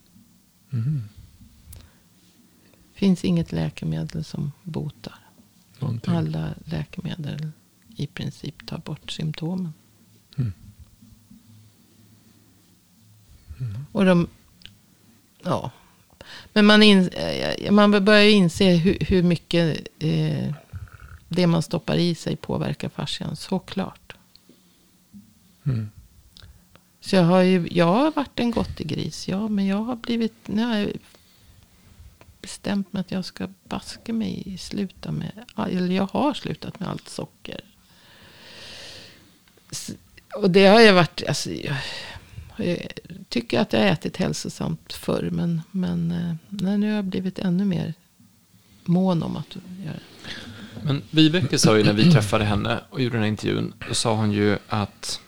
Mhm, 0.69 1.03
finns 2.93 3.25
inget 3.25 3.51
läkemedel 3.51 4.23
som 4.23 4.51
botar. 4.63 5.19
någonting. 5.79 6.13
Alla 6.13 6.49
läkemedel 6.65 7.51
i 7.95 8.07
princip 8.07 8.67
tar 8.67 8.77
bort 8.77 9.11
symptomen. 9.11 9.73
Mm. 10.37 10.53
Och 13.91 14.05
de, 14.05 14.27
ja. 15.43 15.71
Men 16.53 16.65
man, 16.65 16.83
in, 16.83 17.07
eh, 17.07 17.71
man 17.71 18.05
börjar 18.05 18.29
inse 18.29 18.71
hur, 18.71 18.97
hur 18.99 19.23
mycket 19.23 19.87
eh, 19.99 20.53
det 21.27 21.47
man 21.47 21.61
stoppar 21.61 21.95
i 21.95 22.15
sig 22.15 22.35
påverkar 22.35 22.89
fascian. 22.89 23.35
Såklart. 23.35 24.15
Mm. 25.65 25.89
Så 27.01 27.15
jag 27.15 27.23
har 27.23 27.41
ju 27.41 27.67
jag 27.71 27.85
har 27.85 28.11
varit 28.11 28.39
en 28.39 28.53
gris, 28.77 29.27
ja. 29.27 29.47
Men 29.47 29.65
jag 29.67 29.77
har 29.77 29.95
blivit, 29.95 30.47
nu 30.47 30.63
har 30.63 30.77
jag 30.77 30.91
bestämt 32.41 32.93
mig 32.93 32.99
att 32.99 33.11
jag 33.11 33.25
ska 33.25 33.47
baska 33.63 34.13
mig 34.13 34.57
sluta 34.59 35.11
med, 35.11 35.45
eller 35.57 35.95
jag 35.95 36.07
har 36.11 36.33
slutat 36.33 36.79
med 36.79 36.89
allt 36.89 37.09
socker. 37.09 37.61
Och 40.35 40.51
det 40.51 40.65
har 40.65 40.79
jag 40.79 40.93
varit, 40.93 41.23
alltså, 41.27 41.49
jag, 42.65 42.77
jag 43.07 43.29
tycker 43.29 43.59
att 43.59 43.73
jag 43.73 43.79
har 43.79 43.87
ätit 43.87 44.17
hälsosamt 44.17 44.93
förr. 44.93 45.29
Men, 45.31 45.61
men 45.71 46.11
eh, 46.11 46.35
nej, 46.49 46.77
nu 46.77 46.89
har 46.89 46.95
jag 46.95 47.05
blivit 47.05 47.39
ännu 47.39 47.65
mer 47.65 47.93
mån 48.85 49.23
om 49.23 49.37
att 49.37 49.55
göra 49.55 49.93
det. 49.93 50.29
Men 50.83 51.01
Vibeke 51.11 51.57
sa 51.57 51.77
ju 51.77 51.83
när 51.83 51.93
vi 51.93 52.11
träffade 52.11 52.43
henne 52.43 52.79
och 52.89 53.01
gjorde 53.01 53.15
den 53.15 53.21
här 53.21 53.29
intervjun, 53.29 53.73
då 53.87 53.93
sa 53.93 54.15
hon 54.15 54.31
ju 54.31 54.57
att, 54.67 55.21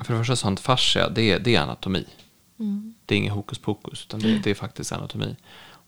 för 0.00 0.12
det 0.12 0.20
första 0.20 0.36
sa 0.36 0.46
hon 0.46 0.54
att 0.54 0.60
fascia, 0.60 1.08
det 1.08 1.30
är, 1.30 1.38
det 1.38 1.54
är 1.54 1.60
anatomi. 1.60 2.04
Mm. 2.58 2.94
Det 3.06 3.14
är 3.14 3.18
inget 3.18 3.32
hokus 3.32 3.58
pokus, 3.58 4.06
utan 4.08 4.20
det, 4.20 4.38
det 4.38 4.50
är 4.50 4.54
faktiskt 4.54 4.92
anatomi. 4.92 5.36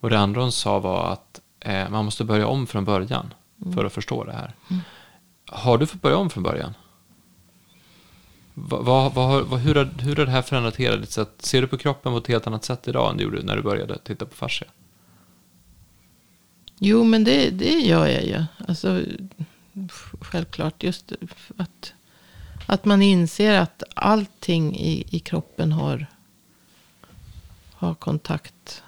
Och 0.01 0.11
det 0.11 0.19
andra 0.19 0.41
hon 0.41 0.53
sa 0.53 0.79
var 0.79 1.13
att 1.13 1.41
eh, 1.61 1.89
man 1.91 2.05
måste 2.05 2.25
börja 2.25 2.47
om 2.47 2.67
från 2.67 2.85
början 2.85 3.35
för 3.75 3.85
att 3.85 3.93
förstå 3.93 4.25
det 4.25 4.33
här. 4.33 4.55
Har 5.47 5.79
du 5.79 5.87
fått 5.87 6.03
börja 6.03 6.17
om 6.17 6.31
från 6.31 6.43
början? 6.43 6.75
Vad, 8.55 9.15
vad, 9.15 9.45
vad, 9.45 9.61
hur, 9.61 9.75
har, 9.75 9.85
hur 9.99 10.17
har 10.17 10.27
det 10.27 10.33
här 10.33 10.43
förändrat 10.43 10.77
hela 10.77 10.97
ditt 10.97 11.11
sätt? 11.11 11.31
Ser 11.39 11.61
du 11.61 11.67
på 11.67 11.77
kroppen 11.77 12.13
på 12.13 12.19
ett 12.19 12.27
helt 12.27 12.47
annat 12.47 12.65
sätt 12.65 12.89
idag 12.89 13.11
än 13.11 13.17
du 13.17 13.25
gjorde 13.25 13.43
när 13.43 13.57
du 13.57 13.63
började 13.63 13.99
titta 13.99 14.27
på 14.27 14.35
fascia? 14.35 14.69
Jo, 16.79 17.05
men 17.05 17.25
det, 17.25 17.51
det 17.51 17.81
gör 17.81 18.07
jag 18.07 18.25
ju. 18.25 18.45
Alltså, 18.69 19.03
självklart. 20.21 20.83
Just 20.83 21.13
att, 21.57 21.93
att 22.67 22.85
man 22.85 23.03
inser 23.03 23.55
att 23.55 23.83
allting 23.95 24.77
i, 24.77 25.05
i 25.11 25.19
kroppen 25.19 25.73
har, 25.73 26.07
har 27.75 27.95
kontakt. 27.95 28.83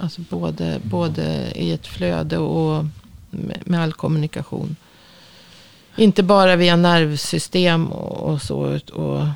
Alltså 0.00 0.20
både, 0.20 0.80
både 0.84 1.52
i 1.54 1.72
ett 1.72 1.86
flöde 1.86 2.38
och 2.38 2.84
med, 3.30 3.62
med 3.64 3.80
all 3.82 3.92
kommunikation. 3.92 4.76
Inte 5.96 6.22
bara 6.22 6.56
via 6.56 6.76
nervsystem 6.76 7.92
och, 7.92 8.32
och 8.32 8.42
så. 8.42 8.80
Och, 8.92 9.26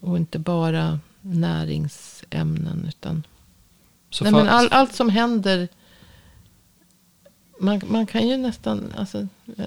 och 0.00 0.16
inte 0.16 0.38
bara 0.38 1.00
näringsämnen. 1.20 2.84
Utan 2.88 3.26
Så 4.10 4.24
Nej, 4.24 4.32
men 4.32 4.48
all, 4.48 4.68
allt 4.70 4.94
som 4.94 5.08
händer. 5.08 5.68
Man, 7.60 7.80
man 7.86 8.06
kan 8.06 8.28
ju 8.28 8.36
nästan. 8.36 8.92
Alltså, 8.96 9.26
eh, 9.56 9.66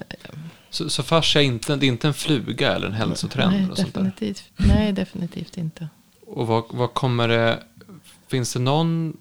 Så, 0.70 0.90
så 0.90 1.02
fascia 1.02 1.42
är 1.42 1.46
inte, 1.46 1.76
det 1.76 1.86
är 1.86 1.88
inte 1.88 2.06
en 2.06 2.14
fluga 2.14 2.74
eller 2.74 2.86
en 2.86 2.92
hälsotrend? 2.92 3.52
nej, 3.52 3.70
och 3.70 3.76
sånt 3.76 3.94
där. 3.94 4.02
definitivt, 4.02 4.44
nej, 4.56 4.92
definitivt 4.92 5.56
inte. 5.56 5.88
Och 6.26 6.46
vad, 6.46 6.64
vad 6.70 6.94
kommer 6.94 7.28
det... 7.28 7.62
Finns 8.28 8.52
det 8.52 8.58
någon 8.58 9.16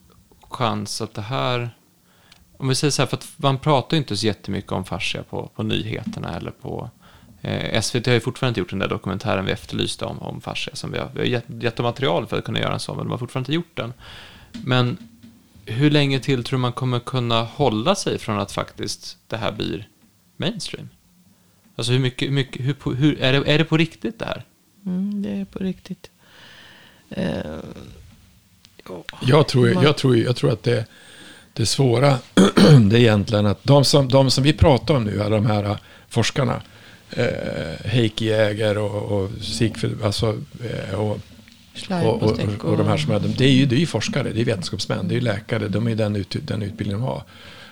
chans 0.49 1.01
att 1.01 1.13
det 1.13 1.21
här... 1.21 1.69
Om 2.63 2.69
vi 2.69 2.75
säger 2.75 2.91
så 2.91 3.01
här, 3.01 3.07
för 3.07 3.17
att 3.17 3.27
man 3.37 3.57
pratar 3.59 3.97
ju 3.97 4.01
inte 4.01 4.17
så 4.17 4.25
jättemycket 4.25 4.71
om 4.71 4.85
fascia 4.85 5.23
på, 5.23 5.49
på 5.55 5.63
nyheterna 5.63 6.35
eller 6.37 6.51
på... 6.51 6.89
Eh, 7.41 7.81
SVT 7.81 8.05
har 8.05 8.13
ju 8.13 8.19
fortfarande 8.19 8.49
inte 8.51 8.59
gjort 8.59 8.69
den 8.69 8.79
där 8.79 8.87
dokumentären 8.87 9.45
vi 9.45 9.51
efterlyste 9.51 10.05
om, 10.05 10.19
om 10.19 10.41
fascia. 10.41 10.75
Som 10.75 10.91
vi, 10.91 10.97
har, 10.99 11.09
vi 11.13 11.19
har 11.19 11.25
gett, 11.27 11.43
gett 11.59 11.75
dem 11.75 11.83
material 11.83 12.27
för 12.27 12.37
att 12.37 12.43
kunna 12.43 12.59
göra 12.59 12.73
en 12.73 12.79
sån, 12.79 12.97
men 12.97 13.05
de 13.05 13.11
har 13.11 13.17
fortfarande 13.17 13.45
inte 13.45 13.53
gjort 13.55 13.75
den. 13.77 13.93
Men 14.65 14.97
hur 15.65 15.91
länge 15.91 16.19
till 16.19 16.43
tror 16.43 16.59
man 16.59 16.71
kommer 16.73 16.99
kunna 16.99 17.43
hålla 17.43 17.95
sig 17.95 18.17
från 18.19 18.39
att 18.39 18.51
faktiskt 18.51 19.17
det 19.27 19.37
här 19.37 19.51
blir 19.51 19.87
mainstream? 20.37 20.89
Alltså 21.75 21.91
hur 21.91 21.99
mycket, 21.99 22.27
hur 22.27 22.33
mycket 22.33 22.65
hur, 22.65 22.95
hur, 22.95 23.21
är, 23.21 23.33
det, 23.33 23.53
är 23.53 23.57
det 23.57 23.65
på 23.65 23.77
riktigt 23.77 24.19
det 24.19 24.25
här? 24.25 24.43
Mm, 24.85 25.21
det 25.21 25.29
är 25.29 25.45
på 25.45 25.59
riktigt. 25.59 26.11
Eh, 27.09 27.37
Jag 29.21 29.47
tror, 29.47 29.73
Man- 29.73 29.83
jag 29.83 29.97
tror, 29.97 30.17
jag 30.17 30.35
tror 30.35 30.51
att 30.51 30.63
det, 30.63 30.85
det 31.53 31.65
svåra 31.65 32.17
det 32.89 32.95
är 32.95 32.99
egentligen 32.99 33.45
att 33.45 33.63
de 33.63 33.85
som, 33.85 34.07
de 34.07 34.31
som 34.31 34.43
vi 34.43 34.53
pratar 34.53 34.93
om 34.93 35.03
nu, 35.03 35.21
alla 35.23 35.35
de 35.35 35.45
här 35.45 35.77
forskarna, 36.09 36.61
eh, 37.09 37.85
Heikki 37.85 38.25
Jäger 38.25 38.77
och, 38.77 39.21
och 39.21 39.29
Sigfrid, 39.41 40.03
alltså, 40.03 40.37
eh, 40.63 40.99
och, 40.99 41.19
och, 41.89 42.23
och, 42.23 42.65
och, 42.65 42.77
de 42.77 42.87
här 42.87 42.97
som 42.97 43.11
är, 43.11 43.19
det 43.19 43.45
är 43.45 43.51
ju, 43.51 43.65
det 43.65 43.81
är 43.81 43.85
forskare, 43.85 44.29
det 44.33 44.41
är 44.41 44.45
vetenskapsmän, 44.45 45.07
det 45.07 45.15
är 45.15 45.21
läkare, 45.21 45.67
de 45.67 45.87
är 45.87 45.95
den, 45.95 46.15
ut, 46.15 46.35
den 46.41 46.61
utbildning 46.61 46.97
de 46.97 47.03
har. 47.03 47.23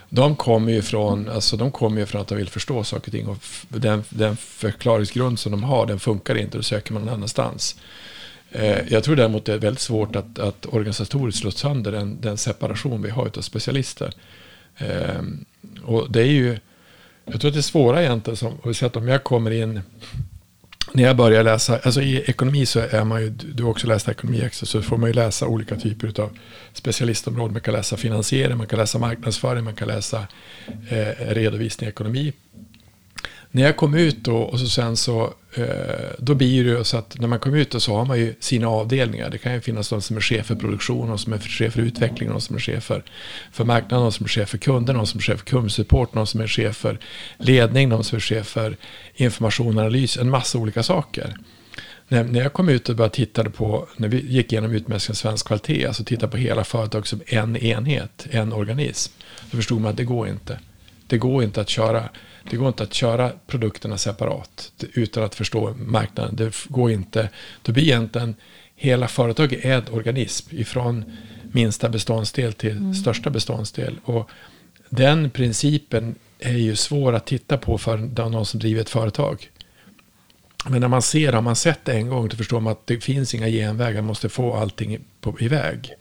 De 0.09 0.35
kommer 0.35 0.71
ju 0.71 0.81
från, 0.81 1.29
alltså 1.29 1.57
de 1.57 1.71
kommer 1.71 1.99
ju 1.99 2.05
från 2.05 2.21
att 2.21 2.27
de 2.27 2.37
vill 2.37 2.49
förstå 2.49 2.83
saker 2.83 3.07
och 3.07 3.11
ting 3.11 3.27
och 3.27 3.37
den, 3.69 4.03
den 4.09 4.37
förklaringsgrund 4.37 5.39
som 5.39 5.51
de 5.51 5.63
har, 5.63 5.85
den 5.85 5.99
funkar 5.99 6.35
inte, 6.35 6.57
då 6.57 6.63
söker 6.63 6.93
man 6.93 7.05
någon 7.05 7.13
annanstans. 7.13 7.75
Eh, 8.51 8.79
jag 8.93 9.03
tror 9.03 9.15
däremot 9.15 9.45
det 9.45 9.53
är 9.53 9.57
väldigt 9.57 9.81
svårt 9.81 10.15
att, 10.15 10.39
att 10.39 10.65
organisatoriskt 10.65 11.41
slå 11.41 11.51
sönder 11.51 11.91
den, 11.91 12.21
den 12.21 12.37
separation 12.37 13.01
vi 13.01 13.09
har 13.09 13.25
av 13.37 13.41
specialister. 13.41 14.13
Ehm, 14.77 15.45
och 15.83 16.11
det 16.11 16.21
är 16.21 16.31
ju, 16.31 16.57
jag 17.25 17.41
tror 17.41 17.49
att 17.49 17.55
det 17.55 17.59
är 17.59 17.61
svåra 17.61 18.03
egentligen, 18.03 18.37
som, 18.37 18.57
att 18.81 18.95
om 18.95 19.07
jag 19.07 19.23
kommer 19.23 19.51
in, 19.51 19.81
när 20.93 21.03
jag 21.03 21.17
börjar 21.17 21.43
läsa, 21.43 21.79
alltså 21.83 22.01
i 22.01 22.23
ekonomi 22.27 22.65
så 22.65 22.79
är 22.79 23.03
man 23.03 23.21
ju, 23.21 23.29
du 23.29 23.63
har 23.63 23.69
också 23.69 23.87
läst 23.87 24.09
ekonomi 24.09 24.43
också, 24.47 24.65
så 24.65 24.81
får 24.81 24.97
man 24.97 25.09
ju 25.09 25.13
läsa 25.13 25.47
olika 25.47 25.75
typer 25.75 26.21
av 26.21 26.37
specialistområden. 26.73 27.53
Man 27.53 27.61
kan 27.61 27.73
läsa 27.73 27.97
finansiering, 27.97 28.57
man 28.57 28.67
kan 28.67 28.79
läsa 28.79 28.99
marknadsföring, 28.99 29.63
man 29.63 29.75
kan 29.75 29.87
läsa 29.87 30.27
eh, 30.89 31.33
redovisning 31.33 31.87
i 31.87 31.89
ekonomi 31.91 32.33
när 33.51 33.63
jag 33.63 33.77
kom 33.77 33.93
ut 33.93 34.17
då 34.23 34.37
och 34.37 34.59
så 34.59 34.67
sen 34.67 34.97
så, 34.97 35.33
eh, 35.53 35.65
då 36.17 36.35
blir 36.35 36.63
det 36.63 36.69
ju 36.69 36.83
så 36.83 36.97
att 36.97 37.19
när 37.19 37.27
man 37.27 37.39
kommer 37.39 37.57
ut 37.57 37.81
så 37.81 37.95
har 37.95 38.05
man 38.05 38.19
ju 38.19 38.35
sina 38.39 38.67
avdelningar. 38.67 39.29
Det 39.29 39.37
kan 39.37 39.53
ju 39.53 39.61
finnas 39.61 39.89
de 39.89 40.01
som 40.01 40.17
är 40.17 40.21
chef 40.21 40.45
för 40.45 40.55
produktion, 40.55 41.07
någon 41.07 41.19
som 41.19 41.33
är 41.33 41.37
chef 41.37 41.73
för 41.73 41.81
utveckling, 41.81 42.29
någon 42.29 42.41
som 42.41 42.55
är 42.55 42.59
chef 42.59 42.83
för, 42.83 43.03
för 43.51 43.63
marknaden, 43.65 44.03
någon 44.03 44.11
som 44.11 44.23
är 44.23 44.27
chef 44.27 44.49
för 44.49 44.57
kunder, 44.57 44.93
någon 44.93 45.07
som 45.07 45.17
är 45.17 45.21
chef 45.21 45.39
för 45.39 45.45
kundsupport, 45.45 46.13
någon 46.13 46.27
som 46.27 46.41
är 46.41 46.47
chef 46.47 46.75
för 46.75 46.99
ledning, 47.37 47.89
någon 47.89 48.03
som 48.03 48.15
är 48.15 48.19
chef 48.19 48.47
för 48.47 48.77
information 49.15 49.77
och 49.77 49.81
analys, 49.83 50.17
en 50.17 50.29
massa 50.29 50.57
olika 50.57 50.83
saker. 50.83 51.35
När, 52.07 52.23
när 52.23 52.39
jag 52.39 52.53
kom 52.53 52.69
ut 52.69 52.89
och 52.89 52.95
började 52.95 53.15
titta 53.15 53.43
på, 53.43 53.87
när 53.97 54.07
vi 54.07 54.21
gick 54.27 54.51
igenom 54.51 54.71
utmätning 54.71 55.09
av 55.09 55.13
svensk 55.13 55.47
kvalitet, 55.47 55.85
alltså 55.85 56.03
titta 56.03 56.27
på 56.27 56.37
hela 56.37 56.63
företaget 56.63 57.07
som 57.07 57.21
en 57.27 57.57
enhet, 57.57 58.27
en 58.31 58.53
organism, 58.53 59.13
då 59.51 59.57
förstod 59.57 59.81
man 59.81 59.91
att 59.91 59.97
det 59.97 60.03
går 60.03 60.27
inte. 60.27 60.59
Det 61.07 61.17
går 61.17 61.43
inte 61.43 61.61
att 61.61 61.69
köra, 61.69 62.09
det 62.51 62.57
går 62.57 62.67
inte 62.67 62.83
att 62.83 62.93
köra 62.93 63.31
produkterna 63.47 63.97
separat 63.97 64.71
utan 64.93 65.23
att 65.23 65.35
förstå 65.35 65.73
marknaden. 65.73 66.35
Det 66.35 66.55
går 66.67 66.91
inte, 66.91 67.29
då 67.61 67.71
blir 67.71 67.83
egentligen 67.83 68.35
hela 68.75 69.07
företaget 69.07 69.65
en 69.65 69.83
organism 69.91 70.55
ifrån 70.57 71.05
minsta 71.51 71.89
beståndsdel 71.89 72.53
till 72.53 72.95
största 72.95 73.29
beståndsdel. 73.29 73.99
Och 74.03 74.29
den 74.89 75.29
principen 75.29 76.15
är 76.39 76.57
ju 76.57 76.75
svår 76.75 77.13
att 77.13 77.25
titta 77.25 77.57
på 77.57 77.77
för 77.77 77.97
någon 77.97 78.45
som 78.45 78.59
driver 78.59 78.81
ett 78.81 78.89
företag. 78.89 79.49
Men 80.69 80.81
när 80.81 80.87
man 80.87 81.01
ser, 81.01 81.33
har 81.33 81.41
man 81.41 81.55
sett 81.55 81.85
det 81.85 81.93
en 81.93 82.09
gång, 82.09 82.27
då 82.27 82.35
förstår 82.35 82.59
man 82.59 82.71
att 82.71 82.87
det 82.87 82.99
finns 82.99 83.35
inga 83.35 83.47
genvägar, 83.47 84.01
man 84.01 84.05
måste 84.05 84.29
få 84.29 84.53
allting 84.53 84.99
på, 85.21 85.39
iväg. 85.39 85.93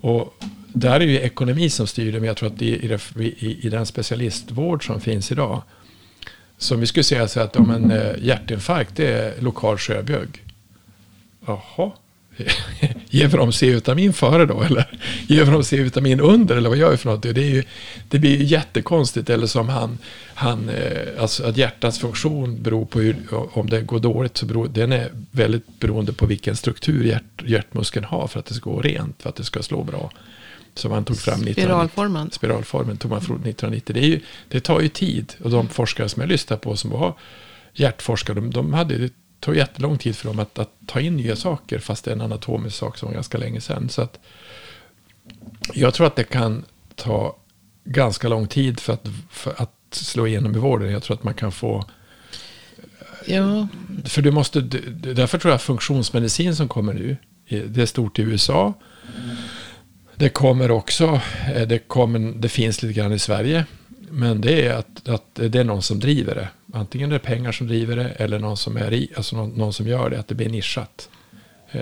Och 0.00 0.34
där 0.72 1.00
är 1.00 1.04
ju 1.04 1.18
ekonomi 1.18 1.70
som 1.70 1.86
styr 1.86 2.12
det, 2.12 2.20
men 2.20 2.26
jag 2.26 2.36
tror 2.36 2.52
att 2.52 2.62
i, 2.62 2.90
i, 3.16 3.66
i 3.66 3.68
den 3.68 3.86
specialistvård 3.86 4.86
som 4.86 5.00
finns 5.00 5.32
idag, 5.32 5.62
som 6.58 6.80
vi 6.80 6.86
skulle 6.86 7.04
säga 7.04 7.28
så 7.28 7.40
att 7.40 7.56
om 7.56 7.70
en 7.70 7.90
eh, 7.90 8.14
hjärtinfarkt, 8.18 8.96
det 8.96 9.08
är 9.08 9.40
lokal 9.40 9.78
sjöbjugg. 9.78 10.42
Jaha, 11.46 11.92
ger 13.10 13.28
vi 13.28 13.36
dem 13.36 13.52
C-vitamin 13.52 14.12
före 14.12 14.46
då? 14.46 14.62
Eller 14.62 14.86
ger 15.26 15.44
vi 15.44 15.50
dem 15.50 15.64
C-vitamin 15.64 16.20
under? 16.20 16.56
Eller 16.56 16.68
vad 16.68 16.78
gör 16.78 16.90
vi 16.90 16.96
för 16.96 17.10
något? 17.10 17.22
Det, 17.22 17.28
är 17.28 17.54
ju, 17.54 17.64
det 18.08 18.18
blir 18.18 18.36
ju 18.38 18.44
jättekonstigt. 18.44 19.30
Eller 19.30 19.46
som 19.46 19.68
han, 19.68 19.98
han 20.34 20.68
eh, 20.68 21.22
alltså 21.22 21.46
att 21.46 21.56
hjärtats 21.56 21.98
funktion 21.98 22.62
beror 22.62 22.84
på 22.84 23.00
hur, 23.00 23.16
om 23.30 23.70
det 23.70 23.80
går 23.80 23.98
dåligt 23.98 24.36
så 24.36 24.46
beror 24.46 24.68
den 24.68 24.92
är 24.92 25.10
väldigt 25.30 25.80
beroende 25.80 26.12
på 26.12 26.26
vilken 26.26 26.56
struktur 26.56 27.04
hjärt, 27.04 27.42
hjärtmuskeln 27.46 28.04
har 28.04 28.28
för 28.28 28.38
att 28.38 28.46
det 28.46 28.54
ska 28.54 28.70
gå 28.70 28.80
rent, 28.80 29.22
för 29.22 29.28
att 29.28 29.36
det 29.36 29.44
ska 29.44 29.62
slå 29.62 29.82
bra. 29.84 30.10
Som 30.78 30.90
man 30.90 31.04
tog 31.04 31.18
fram 31.18 31.40
Spiralformen. 31.40 32.30
Spiralformen 32.30 32.96
tog 32.96 33.10
man 33.10 33.20
fram 33.20 33.36
1990. 33.36 33.94
Det, 33.94 34.00
ju, 34.00 34.20
det 34.48 34.60
tar 34.60 34.80
ju 34.80 34.88
tid. 34.88 35.34
Och 35.44 35.50
de 35.50 35.68
forskare 35.68 36.08
som 36.08 36.20
jag 36.20 36.28
lyssnar 36.28 36.56
på 36.56 36.76
som 36.76 36.90
var 36.90 37.14
hjärtforskare, 37.72 38.34
de, 38.34 38.50
de 38.50 38.72
hade 38.72 39.10
tog 39.40 39.56
jättelång 39.56 39.98
tid 39.98 40.16
för 40.16 40.28
dem 40.28 40.38
att, 40.38 40.58
att, 40.58 40.70
ta 40.86 41.00
in 41.00 41.16
nya 41.16 41.36
saker 41.36 41.78
fast 41.78 42.04
det 42.04 42.10
är 42.10 42.12
en 42.12 42.20
anatomisk 42.20 42.76
sak 42.76 42.98
som 42.98 43.08
var 43.08 43.14
ganska 43.14 43.38
länge 43.38 43.60
sedan. 43.60 43.88
Så 43.88 44.02
att 44.02 44.18
jag 45.72 45.94
tror 45.94 46.06
att 46.06 46.16
det 46.16 46.24
kan 46.24 46.64
ta 46.94 47.36
ganska 47.84 48.28
lång 48.28 48.46
tid 48.46 48.80
för 48.80 48.92
att, 48.92 49.08
för 49.30 49.54
att 49.62 49.72
slå 49.90 50.26
igenom 50.26 50.56
i 50.56 50.58
vården. 50.58 50.92
Jag 50.92 51.02
tror 51.02 51.16
att 51.16 51.24
man 51.24 51.34
kan 51.34 51.52
få... 51.52 51.84
Ja. 53.26 53.68
För 54.04 54.22
du 54.22 54.30
måste, 54.30 54.60
därför 54.60 55.38
tror 55.38 55.52
jag 55.52 55.62
funktionsmedicin 55.62 56.56
som 56.56 56.68
kommer 56.68 56.94
nu, 56.94 57.16
det 57.48 57.82
är 57.82 57.86
stort 57.86 58.18
i 58.18 58.22
USA. 58.22 58.74
Det 60.18 60.28
kommer 60.28 60.70
också, 60.70 61.20
eh, 61.54 61.68
det, 61.68 61.78
kommer, 61.78 62.18
det 62.18 62.48
finns 62.48 62.82
lite 62.82 63.00
grann 63.00 63.12
i 63.12 63.18
Sverige. 63.18 63.64
Men 64.10 64.40
det 64.40 64.66
är 64.66 64.74
att, 64.74 65.08
att 65.08 65.34
det 65.34 65.54
är 65.54 65.64
någon 65.64 65.82
som 65.82 66.00
driver 66.00 66.34
det. 66.34 66.48
Antingen 66.78 67.10
är 67.10 67.12
det 67.12 67.18
pengar 67.18 67.52
som 67.52 67.66
driver 67.66 67.96
det 67.96 68.08
eller 68.08 68.38
någon 68.38 68.56
som, 68.56 68.76
är 68.76 68.92
i, 68.92 69.08
alltså 69.16 69.36
någon, 69.36 69.50
någon 69.50 69.72
som 69.72 69.86
gör 69.88 70.10
det, 70.10 70.18
att 70.18 70.28
det 70.28 70.34
blir 70.34 70.48
nischat. 70.48 71.08
Eh, 71.70 71.80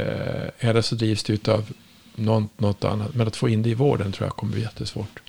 eller 0.58 0.82
så 0.82 0.94
drivs 0.94 1.22
det 1.22 1.48
av 1.48 1.72
någon, 2.14 2.48
något 2.56 2.84
annat. 2.84 3.14
Men 3.14 3.26
att 3.26 3.36
få 3.36 3.48
in 3.48 3.62
det 3.62 3.70
i 3.70 3.74
vården 3.74 4.12
tror 4.12 4.26
jag 4.26 4.36
kommer 4.36 4.52
bli 4.52 4.62
jättesvårt. 4.62 5.20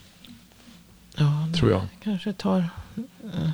Ja, 1.16 1.50
tror 1.56 1.72
jag. 1.72 1.82
kanske 2.04 2.34
tar... 2.34 2.70
Uh, 2.98 3.50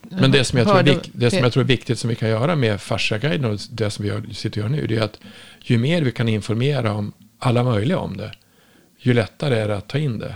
Men 0.00 0.30
det 0.30 0.44
som, 0.44 0.58
jag 0.58 0.68
tror 0.68 0.88
är, 0.88 1.00
det 1.12 1.30
som 1.30 1.38
jag 1.38 1.52
tror 1.52 1.62
är 1.62 1.68
viktigt 1.68 1.98
som 1.98 2.10
vi 2.10 2.16
kan 2.16 2.28
göra 2.28 2.56
med 2.56 2.80
Fasciaguiden 2.80 3.44
och 3.44 3.60
det 3.70 3.90
som 3.90 4.02
vi 4.02 4.08
gör, 4.08 4.22
sitter 4.32 4.64
och 4.64 4.70
gör 4.70 4.76
nu, 4.76 4.86
det 4.86 4.96
är 4.96 5.02
att 5.02 5.18
ju 5.62 5.78
mer 5.78 6.02
vi 6.02 6.12
kan 6.12 6.28
informera 6.28 6.92
om 6.92 7.12
alla 7.38 7.64
möjliga 7.64 7.98
om 7.98 8.16
det, 8.16 8.32
ju 9.06 9.14
lättare 9.14 9.58
är 9.58 9.68
det 9.68 9.76
att 9.76 9.88
ta 9.88 9.98
in 9.98 10.18
det. 10.18 10.34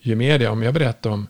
Ju 0.00 0.14
mer 0.14 0.38
det, 0.38 0.48
om 0.48 0.62
jag 0.62 0.74
berättar 0.74 1.10
om 1.10 1.26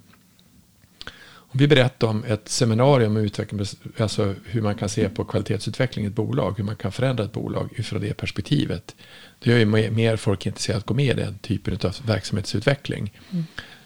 om 1.53 1.59
vi 1.59 1.69
berättar 1.69 2.09
om 2.09 2.25
ett 2.25 2.49
seminarium 2.49 3.17
om 3.17 3.23
utveckling, 3.23 3.61
alltså 3.99 4.35
hur 4.45 4.63
man 4.63 4.75
kan 4.75 4.89
se 4.89 5.09
på 5.09 5.25
kvalitetsutveckling 5.25 6.05
i 6.05 6.09
ett 6.09 6.15
bolag, 6.15 6.55
hur 6.57 6.65
man 6.65 6.77
kan 6.77 6.93
förändra 6.93 7.25
ett 7.25 7.33
bolag 7.33 7.69
utifrån 7.73 8.01
det 8.01 8.15
perspektivet. 8.15 8.97
Det 9.39 9.51
gör 9.51 9.59
ju 9.59 9.91
mer 9.91 10.17
folk 10.17 10.47
intresserade 10.47 10.79
att 10.79 10.87
gå 10.87 10.95
med 10.95 11.19
i 11.19 11.23
den 11.23 11.39
typen 11.39 11.79
av 11.83 11.97
verksamhetsutveckling. 12.07 13.13
Mm. 13.31 13.45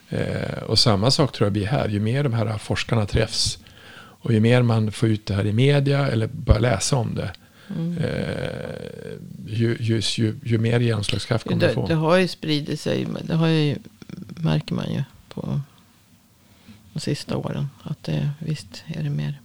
Eh, 0.08 0.62
och 0.62 0.78
samma 0.78 1.10
sak 1.10 1.32
tror 1.32 1.46
jag 1.46 1.52
blir 1.52 1.66
här, 1.66 1.88
ju 1.88 2.00
mer 2.00 2.22
de 2.22 2.32
här 2.32 2.58
forskarna 2.58 3.06
träffs 3.06 3.58
och 3.96 4.32
ju 4.32 4.40
mer 4.40 4.62
man 4.62 4.92
får 4.92 5.08
ut 5.08 5.26
det 5.26 5.34
här 5.34 5.46
i 5.46 5.52
media 5.52 6.08
eller 6.08 6.26
börjar 6.26 6.60
läsa 6.60 6.96
om 6.96 7.14
det, 7.14 7.32
Mm. 7.68 7.94
Ju, 9.46 9.76
ju, 9.80 10.02
ju, 10.16 10.34
ju, 10.44 10.58
mer 10.58 10.80
genomslagskraft 10.80 11.44
kommer 11.44 11.60
det, 11.60 11.66
det 11.66 11.74
få. 11.74 11.86
Det 11.86 11.94
har 11.94 12.16
ju 12.16 12.28
spridit 12.28 12.80
sig, 12.80 13.06
det 13.22 13.34
har 13.34 13.46
ju, 13.46 13.76
märker 14.26 14.74
man 14.74 14.92
ju 14.92 15.02
på 15.28 15.60
de 16.92 17.00
sista 17.00 17.36
åren. 17.36 17.68
Att 17.82 18.02
det, 18.02 18.30
visst 18.38 18.84
är 18.86 19.02
det 19.02 19.10
mer. 19.10 19.40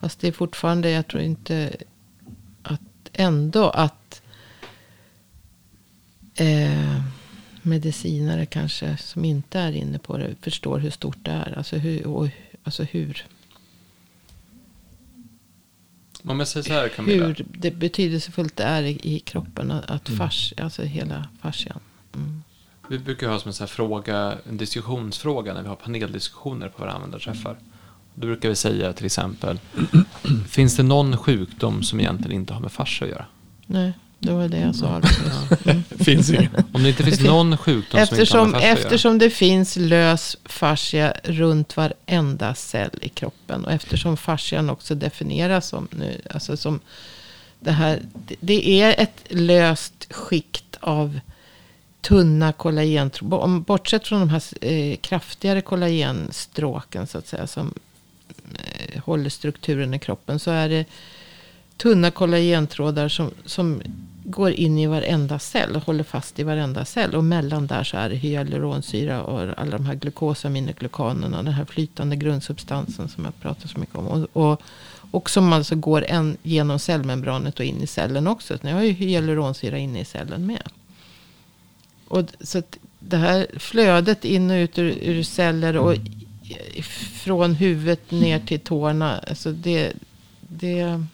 Fast 0.00 0.20
det 0.20 0.28
är 0.28 0.32
fortfarande, 0.32 0.90
jag 0.90 1.06
tror 1.06 1.22
inte 1.22 1.76
att 2.62 2.80
ändå 3.12 3.70
att 3.70 4.22
eh, 6.34 7.02
medicinare 7.62 8.46
kanske 8.46 8.96
som 8.96 9.24
inte 9.24 9.58
är 9.58 9.72
inne 9.72 9.98
på 9.98 10.16
det 10.16 10.34
förstår 10.40 10.78
hur 10.78 10.90
stort 10.90 11.18
det 11.22 11.30
är. 11.30 11.58
Alltså 11.58 11.76
hur. 11.76 12.06
Och, 12.06 12.28
alltså 12.64 12.82
hur 12.82 13.26
om 16.32 16.38
jag 16.38 16.48
säger 16.48 16.64
så 16.64 16.72
här 16.72 16.88
Camilla. 16.88 17.26
Hur 17.26 17.46
det 17.48 17.70
betydelsefullt 17.70 18.56
det 18.56 18.64
är 18.64 18.82
i, 18.82 18.98
i 19.02 19.20
kroppen. 19.20 19.70
Att 19.70 20.08
mm. 20.08 20.18
fars, 20.18 20.54
alltså 20.56 20.82
hela 20.82 21.28
fascian. 21.40 21.80
Mm. 22.14 22.42
Vi 22.88 22.98
brukar 22.98 23.28
ha 23.28 23.38
som 23.38 23.48
en, 23.48 23.52
sån 23.52 23.68
fråga, 23.68 24.38
en 24.48 24.56
diskussionsfråga 24.56 25.54
när 25.54 25.62
vi 25.62 25.68
har 25.68 25.76
paneldiskussioner 25.76 26.68
på 26.68 26.82
våra 26.82 26.92
användarträffar. 26.92 27.56
Då 28.14 28.26
brukar 28.26 28.48
vi 28.48 28.54
säga 28.54 28.92
till 28.92 29.06
exempel, 29.06 29.58
finns 30.48 30.76
det 30.76 30.82
någon 30.82 31.16
sjukdom 31.16 31.82
som 31.82 32.00
egentligen 32.00 32.40
inte 32.40 32.54
har 32.54 32.60
med 32.60 32.72
fascia 32.72 33.04
att 33.04 33.10
göra? 33.10 33.26
Nej, 33.66 33.92
det 34.24 34.32
var 34.32 34.48
det 34.48 34.58
jag 34.58 34.76
sa. 34.76 35.00
Mm. 35.64 35.82
finns 35.98 36.30
ingen. 36.30 36.50
Om 36.72 36.82
det 36.82 36.88
inte 36.88 37.04
finns 37.04 37.20
någon 37.20 37.56
sjukdom 37.56 38.00
eftersom, 38.00 38.50
som 38.50 38.54
inte. 38.54 38.68
Eftersom 38.68 39.18
det 39.18 39.30
finns 39.30 39.76
lös 39.76 40.36
fascia 40.44 41.14
runt 41.24 41.76
varenda 41.76 42.54
cell 42.54 42.98
i 43.00 43.08
kroppen. 43.08 43.64
Och 43.64 43.72
eftersom 43.72 44.16
fascian 44.16 44.70
också 44.70 44.94
definieras 44.94 45.68
som, 45.68 45.88
nu, 45.90 46.20
alltså 46.30 46.56
som 46.56 46.80
det 47.60 47.72
här. 47.72 48.00
Det 48.40 48.80
är 48.80 49.02
ett 49.02 49.24
löst 49.28 50.12
skikt 50.12 50.76
av 50.80 51.20
tunna 52.00 52.52
kollagen, 52.52 53.10
bortsett 53.66 54.06
från 54.06 54.20
de 54.20 54.28
här 54.28 54.42
eh, 54.60 54.96
kraftigare 54.96 55.60
kollagenstråken 55.60 57.06
så 57.06 57.18
att 57.18 57.26
säga, 57.26 57.46
som 57.46 57.74
eh, 58.54 59.02
håller 59.02 59.30
strukturen 59.30 59.94
i 59.94 59.98
kroppen, 59.98 60.38
så 60.38 60.50
är 60.50 60.68
det 60.68 60.84
tunna 61.76 62.10
kollagentrådar 62.10 63.08
som, 63.08 63.30
som 63.44 63.82
går 64.24 64.50
in 64.50 64.78
i 64.78 64.86
varenda 64.86 65.38
cell 65.38 65.76
och 65.76 65.82
håller 65.82 66.04
fast 66.04 66.38
i 66.38 66.42
varenda 66.42 66.84
cell. 66.84 67.14
Och 67.14 67.24
mellan 67.24 67.66
där 67.66 67.84
så 67.84 67.96
är 67.96 68.08
det 68.08 68.16
hyaluronsyra 68.16 69.22
och 69.22 69.58
alla 69.58 69.78
de 69.78 69.86
här 69.86 69.94
glukosaminoglykanerna, 69.94 71.42
den 71.42 71.52
här 71.52 71.64
flytande 71.64 72.16
grundsubstansen 72.16 73.08
som 73.08 73.24
jag 73.24 73.40
pratar 73.40 73.68
så 73.68 73.78
mycket 73.78 73.96
om. 73.96 74.06
Och, 74.06 74.28
och, 74.32 74.62
och 75.10 75.30
som 75.30 75.52
alltså 75.52 75.76
går 75.76 76.04
en, 76.08 76.36
genom 76.42 76.78
cellmembranet 76.78 77.58
och 77.58 77.64
in 77.64 77.82
i 77.82 77.86
cellen 77.86 78.26
också. 78.26 78.58
Så 78.58 78.66
jag 78.66 78.74
har 78.74 78.82
ju 78.82 78.92
hyaluronsyra 78.92 79.78
inne 79.78 80.00
i 80.00 80.04
cellen 80.04 80.46
med. 80.46 80.68
Och 82.08 82.24
så 82.40 82.62
det 82.98 83.16
här 83.16 83.46
flödet 83.56 84.24
in 84.24 84.50
och 84.50 84.54
ut 84.54 84.78
ur, 84.78 84.98
ur 85.02 85.22
celler 85.22 85.76
och 85.76 85.96
från 87.24 87.54
huvudet 87.54 88.10
ner 88.10 88.38
till 88.38 88.60
tårna. 88.60 89.18
Alltså 89.18 89.52
det, 89.52 89.92
det... 90.40 91.04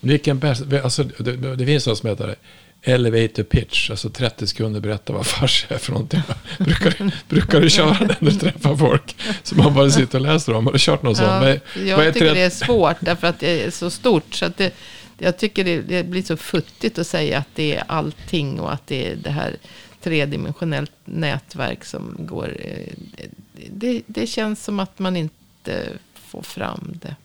Vilken 0.00 0.38
bäst, 0.38 0.62
alltså 0.84 1.04
det, 1.04 1.56
det 1.56 1.66
finns 1.66 1.86
något 1.86 1.98
som 1.98 2.08
heter 2.08 2.36
elevator 2.82 3.42
pitch, 3.42 3.90
alltså 3.90 4.10
30 4.10 4.46
sekunder 4.46 4.80
berätta 4.80 5.12
vad 5.12 5.26
fars 5.26 5.66
är 5.68 5.78
för 5.78 5.92
någonting. 5.92 6.22
brukar, 6.58 7.12
brukar 7.28 7.60
du 7.60 7.70
köra 7.70 7.96
den 7.98 8.16
när 8.18 8.30
du 8.30 8.38
träffar 8.38 8.76
folk? 8.76 9.16
Så 9.42 9.54
man 9.54 9.74
bara 9.74 9.90
sitter 9.90 10.18
och 10.18 10.26
läser 10.26 10.54
om. 10.54 10.66
Har 10.66 10.72
du 10.72 10.78
kört 10.78 11.02
någon 11.02 11.16
sån? 11.16 11.26
Ja, 11.26 11.56
jag 11.84 11.96
vad 11.96 12.14
tycker 12.14 12.34
det 12.34 12.40
är 12.40 12.50
svårt 12.50 12.96
därför 13.00 13.26
att 13.26 13.40
det 13.40 13.64
är 13.64 13.70
så 13.70 13.90
stort. 13.90 14.34
Så 14.34 14.44
att 14.44 14.56
det, 14.56 14.74
jag 15.18 15.38
tycker 15.38 15.64
det, 15.64 15.80
det, 15.80 16.04
blir 16.04 16.22
så 16.22 16.36
futtigt 16.36 16.98
att 16.98 17.06
säga 17.06 17.38
att 17.38 17.48
det 17.54 17.76
är 17.76 17.84
allting 17.88 18.60
och 18.60 18.72
att 18.72 18.86
det 18.86 19.06
är 19.06 19.16
det 19.16 19.30
här 19.30 19.56
tredimensionellt 20.02 20.92
nätverk 21.04 21.84
som 21.84 22.16
går. 22.18 22.56
Eh, 22.60 23.26
det, 23.70 24.02
det 24.06 24.26
känns 24.26 24.64
som 24.64 24.80
att 24.80 24.98
man 24.98 25.16
inte 25.16 25.88
får 26.14 26.42
fram 26.42 26.98
det 27.02 27.16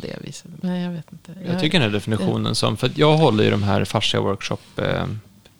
på 0.00 0.06
det 0.06 0.16
viset. 0.20 0.50
Men 0.60 0.80
jag 0.80 0.90
vet 0.90 1.12
inte. 1.12 1.34
Jag, 1.46 1.60
tycker 1.60 1.78
den 1.78 1.88
här 1.88 1.94
definitionen 1.94 2.54
som, 2.54 2.76
för 2.76 2.90
jag 2.94 3.16
håller 3.16 3.44
i 3.44 3.50
de 3.50 3.62
här 3.62 3.84
fascia 3.84 4.20
workshop 4.20 4.58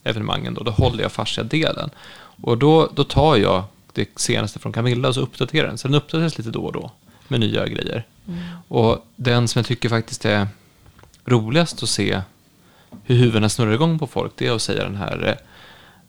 evenemangen 0.05 0.55
då, 0.55 0.62
då 0.62 0.70
håller 0.70 1.03
jag 1.03 1.12
fascia-delen. 1.12 1.91
Och 2.43 2.59
då, 2.59 2.91
då 2.95 3.05
tar 3.05 3.37
jag 3.37 3.64
det 3.93 4.09
senaste 4.16 4.59
från 4.59 4.72
Camilla 4.72 5.09
och 5.09 5.14
så 5.14 5.20
uppdaterar 5.20 5.68
den. 5.68 5.78
Så 5.78 5.89
den 5.89 5.95
uppdateras 5.95 6.39
lite 6.39 6.51
då 6.51 6.64
och 6.64 6.72
då 6.72 6.91
med 7.28 7.41
nya 7.41 7.66
grejer. 7.66 8.07
Mm. 8.28 8.41
Och 8.68 9.07
den 9.16 9.49
som 9.49 9.59
jag 9.59 9.66
tycker 9.66 9.89
faktiskt 9.89 10.24
är 10.24 10.49
roligast 11.24 11.82
att 11.82 11.89
se 11.89 12.20
hur 13.05 13.16
huvudena 13.16 13.49
snurrar 13.49 13.72
igång 13.72 13.99
på 13.99 14.07
folk, 14.07 14.32
det 14.37 14.47
är 14.47 14.53
att 14.53 14.62
säga 14.62 14.84
den 14.84 14.97
här 14.97 15.28
eh, 15.28 15.34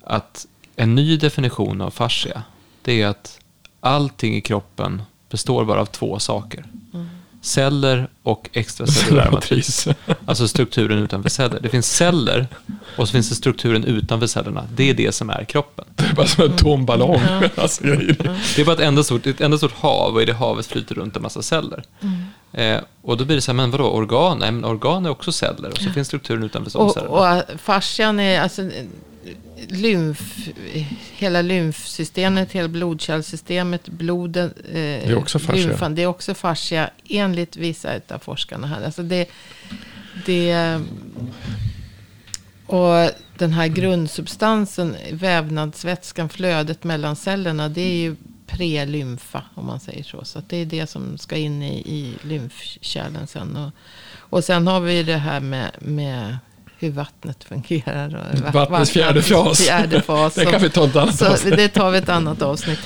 att 0.04 0.48
en 0.76 0.96
ny 0.96 1.18
definition 1.18 1.82
av 1.82 1.92
fascia, 1.92 2.44
det 2.82 3.02
är 3.02 3.08
att 3.08 3.40
allting 3.80 4.36
i 4.36 4.42
kroppen 4.42 5.02
består 5.30 5.66
bara 5.66 5.82
av 5.82 5.86
två 5.86 6.20
saker. 6.20 6.66
Mm. 6.94 7.08
Celler 7.42 8.08
och 8.24 8.50
extracellulära 8.54 9.32
matris. 9.32 9.88
Alltså 10.26 10.48
strukturen 10.48 10.98
utanför 11.00 11.30
celler. 11.30 11.60
Det 11.62 11.70
finns 11.70 11.96
celler 11.96 12.48
och 12.98 13.08
så 13.08 13.12
finns 13.12 13.30
det 13.30 13.36
strukturen 13.36 13.84
utanför 13.84 14.28
cellerna. 14.28 14.64
Det 14.76 14.90
är 14.90 14.94
det 14.94 15.12
som 15.12 15.30
är 15.30 15.44
kroppen. 15.44 15.86
Det 15.96 16.04
är 16.06 16.14
bara 16.14 16.28
som 16.28 16.44
en 16.44 16.56
tom 16.56 16.86
ballong. 16.86 17.16
Mm. 17.16 17.50
Alltså, 17.56 17.84
Det 17.84 18.58
är 18.62 18.66
bara 18.66 18.74
ett 18.74 18.80
enda 18.80 19.04
stort, 19.04 19.28
ett 19.28 19.42
enda 19.42 19.58
stort 19.58 19.74
hav 19.76 20.14
och 20.16 20.22
i 20.22 20.26
det 20.26 20.34
havet 20.34 20.66
flyter 20.66 20.96
runt 20.96 21.16
en 21.16 21.22
massa 21.22 21.42
celler. 21.42 21.84
Eh, 22.54 22.78
och 23.02 23.18
då 23.18 23.26
blir 23.26 23.36
det 23.36 23.42
så 23.42 23.52
här, 23.52 23.56
men 23.56 23.72
vadå, 23.72 23.86
organ? 23.86 24.38
Nej, 24.40 24.52
men 24.52 24.66
organ 24.66 25.06
är 25.06 25.10
också 25.10 25.32
celler 25.32 25.70
och 25.72 25.78
så 25.78 25.90
finns 25.92 26.08
strukturen 26.08 26.44
utanför 26.44 26.80
Och, 26.80 26.92
cellerna. 26.94 27.38
och 27.38 27.60
fascian 27.60 28.20
är 28.20 28.42
alltså 28.42 28.70
lymf, 29.68 30.50
hela 31.12 31.42
lymfsystemet, 31.42 32.52
hela 32.52 32.68
blodkärlsystemet, 32.68 33.90
bloden, 33.90 34.54
eh, 34.70 34.74
det 34.74 35.04
är 35.06 35.18
också 35.18 35.40
fascia. 35.40 35.68
lymfan, 35.68 35.96
det 35.96 36.02
är 36.02 36.08
också 36.08 36.34
fascia 36.34 36.90
enligt 37.10 37.58
vissa 37.58 37.90
av 38.08 38.20
forskarna 38.20 38.68
här. 38.68 38.86
Alltså 38.86 39.04
det, 39.04 39.30
det, 40.26 40.80
och 42.66 43.12
den 43.38 43.52
här 43.54 43.68
grundsubstansen, 43.68 44.96
vävnadsvätskan, 45.12 46.30
flödet 46.30 46.84
mellan 46.84 47.16
cellerna, 47.16 47.70
det 47.70 47.82
är 47.82 47.98
ju 47.98 48.16
prelymfa 48.48 49.44
om 49.56 49.66
man 49.66 49.80
säger 49.80 50.04
så. 50.04 50.26
Så 50.26 50.42
det 50.48 50.58
är 50.58 50.66
det 50.66 50.88
som 50.88 51.18
ska 51.18 51.36
in 51.36 51.64
i, 51.64 51.78
i 51.78 52.14
lymfkärlen 52.22 53.28
sen. 53.28 53.58
Och, 53.58 53.72
och 54.18 54.44
sen 54.44 54.68
har 54.68 54.80
vi 54.80 55.04
det 55.04 55.18
här 55.18 55.40
med, 55.40 55.72
med 55.80 56.38
hur 56.80 56.92
vattnet 56.92 57.44
fungerar. 57.44 58.16
Och 58.34 58.40
va- 58.40 58.52
Vattnets 58.52 58.92
fjärde 58.92 59.22
fas. 59.22 59.58
Fjärde 59.62 60.02
fas. 60.02 60.36
Det 60.36 60.46
kan 60.46 60.62
vi 60.62 60.70
ta 60.70 60.86
ett 60.86 60.96
annat 60.96 61.16
så 61.18 61.28
avsnitt. 61.28 61.56
det 61.58 61.68
tar 61.70 61.92
vi 61.92 61.98
ett 61.98 62.10
annat 62.10 62.42
avsnitt. 62.42 62.80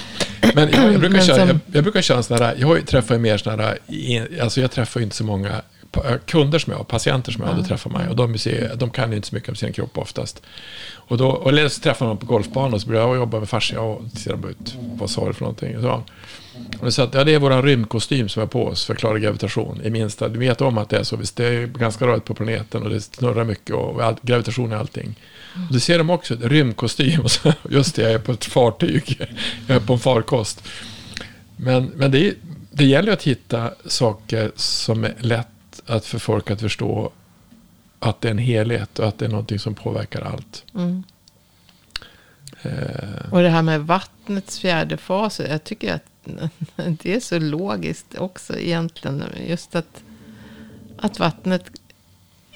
Men 0.56 0.70
jag, 0.72 0.94
jag, 0.94 1.00
brukar 1.00 1.10
Men 1.10 1.22
köra, 1.26 1.38
som- 1.38 1.48
jag, 1.48 1.60
jag 1.72 1.84
brukar 1.84 2.02
köra 2.02 2.18
en 2.18 2.24
sån 2.24 2.38
här, 2.38 2.56
jag 2.60 2.88
träffar 2.88 3.16
ju 3.16 3.22
mer 3.22 3.38
såna 3.38 3.64
här, 3.64 3.78
alltså 4.42 4.62
jag 4.62 4.72
träffar 4.72 5.00
ju 5.00 5.04
inte 5.04 5.16
så 5.16 5.24
många 5.24 5.62
kunder 6.26 6.60
som 6.60 6.72
jag 6.72 6.78
har, 6.78 6.84
patienter 6.84 7.32
som 7.32 7.42
jag 7.44 7.50
har, 7.52 7.58
då 7.58 7.64
träffar 7.68 7.90
mig. 7.90 8.08
Och 8.10 8.16
de, 8.16 8.38
ser, 8.38 8.76
de 8.76 8.90
kan 8.90 9.10
ju 9.12 9.16
inte 9.16 9.28
så 9.28 9.36
mycket 9.36 9.50
om 9.50 9.56
sin 9.56 9.74
kropp 9.74 9.98
oftast. 9.98 10.42
Och 10.94 11.18
då, 11.18 11.28
och 11.30 11.50
eller 11.50 11.68
så 11.70 11.82
träffar 11.82 12.06
man 12.06 12.18
på 12.18 12.26
golfbanan 12.26 12.74
och 12.74 12.82
så 12.82 12.88
börjar 12.88 13.02
jag 13.02 13.16
jobba 13.16 13.40
med 13.40 13.50
fascia 13.50 13.82
och 13.82 14.02
ser 14.18 14.32
de 14.32 14.50
ut, 14.50 14.76
vad 14.96 15.10
sa 15.10 15.28
du 15.28 15.34
för 15.34 15.42
någonting? 15.42 15.82
Så. 15.82 16.04
Och 16.80 16.94
så 16.94 17.02
att, 17.02 17.14
ja, 17.14 17.24
det 17.24 17.34
är 17.34 17.40
vår 17.40 17.62
rymdkostym 17.62 18.30
som 18.30 18.44
är 18.44 18.48
på 18.48 18.68
oss 18.68 18.86
för 18.86 18.94
att 18.94 19.00
klara 19.00 19.20
gravitation 19.20 19.82
i 19.84 19.90
minsta. 19.90 20.28
Du 20.30 20.40
vet 20.40 20.62
om 20.62 20.78
att 20.78 20.90
det 20.90 20.98
är 20.98 21.04
så, 21.04 21.16
visst 21.16 21.36
det 21.36 21.46
är 21.46 21.68
ganska 21.68 22.08
rörigt 22.08 22.26
på 22.26 22.34
planeten 22.34 22.84
och 22.84 22.90
det 22.90 23.02
snurrar 23.02 23.44
mycket 23.44 23.76
och 23.76 24.02
all, 24.04 24.16
gravitation 24.22 24.72
är 24.72 24.76
allting. 24.76 25.16
Och 25.68 25.74
det 25.74 25.80
ser 25.80 25.98
de 25.98 26.10
också, 26.10 26.36
rymdkostym. 26.42 27.22
Och 27.22 27.32
så, 27.32 27.54
just 27.70 27.96
det, 27.96 28.02
jag 28.02 28.12
är 28.12 28.20
på 28.20 28.32
ett 28.32 28.46
fartyg, 28.46 29.18
jag 29.68 29.76
är 29.76 29.82
på 29.82 29.94
en 29.94 30.00
farkost. 30.00 30.64
Men, 31.56 31.86
men 31.96 32.12
det, 32.12 32.28
är- 32.28 32.34
det 32.74 32.86
gäller 32.86 33.14
att 33.14 33.24
hitta 33.24 33.70
saker 33.86 34.52
som 34.56 35.04
är 35.04 35.14
lätt 35.20 35.48
att 35.86 36.06
för 36.06 36.20
folk 36.20 36.52
att 36.52 36.62
förstå 36.62 37.12
att 38.00 38.22
det 38.22 38.28
är 38.28 38.32
en 38.32 38.38
helhet 38.38 39.00
och 39.00 39.08
att 39.08 39.18
det 39.18 39.26
är 39.26 39.30
någonting 39.30 39.60
som 39.60 39.76
påverkar 39.76 40.22
allt. 40.22 40.66
Mm. 40.76 41.04
Eh, 42.62 43.32
Och 43.32 43.42
det 43.42 43.50
här 43.50 43.62
med 43.62 43.82
vattnets 43.82 44.60
fjärde 44.60 44.98
fas. 44.98 45.40
Jag 45.40 45.64
tycker 45.64 45.94
att 45.94 46.04
det 46.76 47.16
är 47.16 47.20
så 47.20 47.40
logiskt 47.40 48.16
också 48.18 48.60
egentligen. 48.60 49.24
Just 49.48 49.76
att, 49.76 50.04
att 50.98 51.20
vattnet 51.20 51.72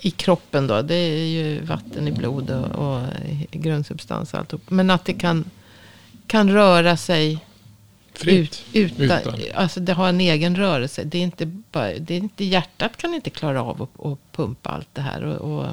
i 0.02 0.12
kroppen 0.12 0.68
då. 0.68 0.82
Det 0.82 0.96
är 0.96 1.28
ju 1.28 1.62
vatten 1.62 2.08
i 2.08 2.12
blod 2.12 2.50
och, 2.50 2.98
och 2.98 3.04
grundsubstans 3.52 4.34
och 4.34 4.40
alltihop. 4.40 4.70
Men 4.70 4.90
att 4.90 5.06
det 5.06 5.14
kan, 5.14 5.50
kan 6.28 6.50
röra 6.52 6.98
sig 6.98 7.40
fritt. 8.18 8.66
Ut, 8.74 9.00
utan, 9.00 9.20
Utan. 9.20 9.40
Alltså 9.56 9.80
det 9.80 9.94
har 9.94 10.10
en 10.10 10.22
egen 10.22 10.56
rörelse. 10.56 11.04
Det 11.04 11.18
är 11.18 11.22
inte 11.24 11.46
bara, 11.46 11.94
det 12.00 12.14
är 12.14 12.18
inte, 12.18 12.46
hjärtat 12.46 12.98
kan 12.98 13.14
inte 13.14 13.30
klara 13.30 13.64
av 13.64 13.82
att, 14.00 14.32
pumpa 14.32 14.70
allt 14.70 14.88
det 14.94 15.02
här. 15.02 15.24
Och, 15.24 15.60
och, 15.60 15.68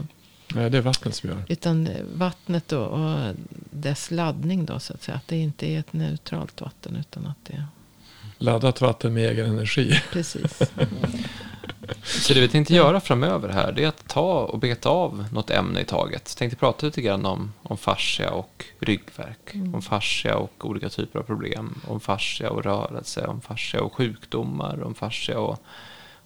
Nej, 0.55 0.71
det 0.71 0.79
är 0.79 0.83
vattnet 0.83 1.15
som 1.15 1.31
gör. 1.31 1.45
utan 1.49 1.89
vattnet 2.15 2.73
och, 2.73 2.87
och 2.87 3.35
dess 3.71 4.11
laddning 4.11 4.65
då 4.67 4.79
så 4.79 4.95
att 4.95 5.03
säga. 5.03 5.17
Att 5.17 5.29
det 5.29 5.37
inte 5.37 5.67
är 5.67 5.79
ett 5.79 5.93
neutralt 5.93 6.61
vatten 6.61 6.97
utan 6.97 7.27
att 7.27 7.37
det 7.45 7.65
Laddat 8.39 8.81
vatten 8.81 9.15
med 9.15 9.31
egen 9.31 9.47
energi. 9.47 10.01
precis. 10.13 10.63
Så 12.03 12.35
det 12.35 12.41
vi 12.41 12.49
tänkte 12.49 12.75
göra 12.75 13.01
framöver 13.01 13.49
här, 13.49 13.73
det 13.73 13.85
är 13.85 13.89
att 13.89 14.09
ta 14.09 14.41
och 14.45 14.59
beta 14.59 14.89
av 14.89 15.25
något 15.33 15.51
ämne 15.51 15.81
i 15.81 15.85
taget. 15.85 16.37
Tänkte 16.37 16.57
prata 16.57 16.87
lite 16.87 17.03
grann 17.03 17.27
om, 17.27 17.53
om 17.63 17.77
fascia 17.77 18.31
och 18.31 18.65
ryggvärk, 18.79 19.55
om 19.75 19.83
fascia 19.83 20.37
och 20.37 20.67
olika 20.67 20.89
typer 20.89 21.19
av 21.19 21.23
problem, 21.23 21.75
om 21.89 22.01
fascia 22.01 22.51
och 22.51 22.65
rörelse, 22.65 23.27
om 23.27 23.41
fascia 23.41 23.83
och 23.83 23.95
sjukdomar, 23.95 24.83
om 24.83 24.95
fascia 24.95 25.39
och, 25.39 25.59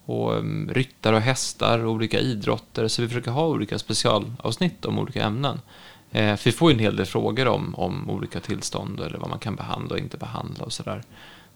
och 0.04 0.34
um, 0.34 0.70
ryttare 0.72 1.16
och 1.16 1.22
hästar 1.22 1.78
och 1.78 1.92
olika 1.92 2.20
idrotter. 2.20 2.88
Så 2.88 3.02
vi 3.02 3.08
försöker 3.08 3.30
ha 3.30 3.46
olika 3.46 3.78
specialavsnitt 3.78 4.84
om 4.84 4.98
olika 4.98 5.22
ämnen. 5.22 5.60
Eh, 6.10 6.36
för 6.36 6.44
vi 6.44 6.52
får 6.52 6.70
ju 6.70 6.74
en 6.74 6.80
hel 6.80 6.96
del 6.96 7.06
frågor 7.06 7.48
om, 7.48 7.74
om 7.74 8.10
olika 8.10 8.40
tillstånd 8.40 9.00
eller 9.00 9.18
vad 9.18 9.30
man 9.30 9.38
kan 9.38 9.56
behandla 9.56 9.94
och 9.94 9.98
inte 9.98 10.16
behandla 10.16 10.64
och 10.64 10.72
sådär. 10.72 11.02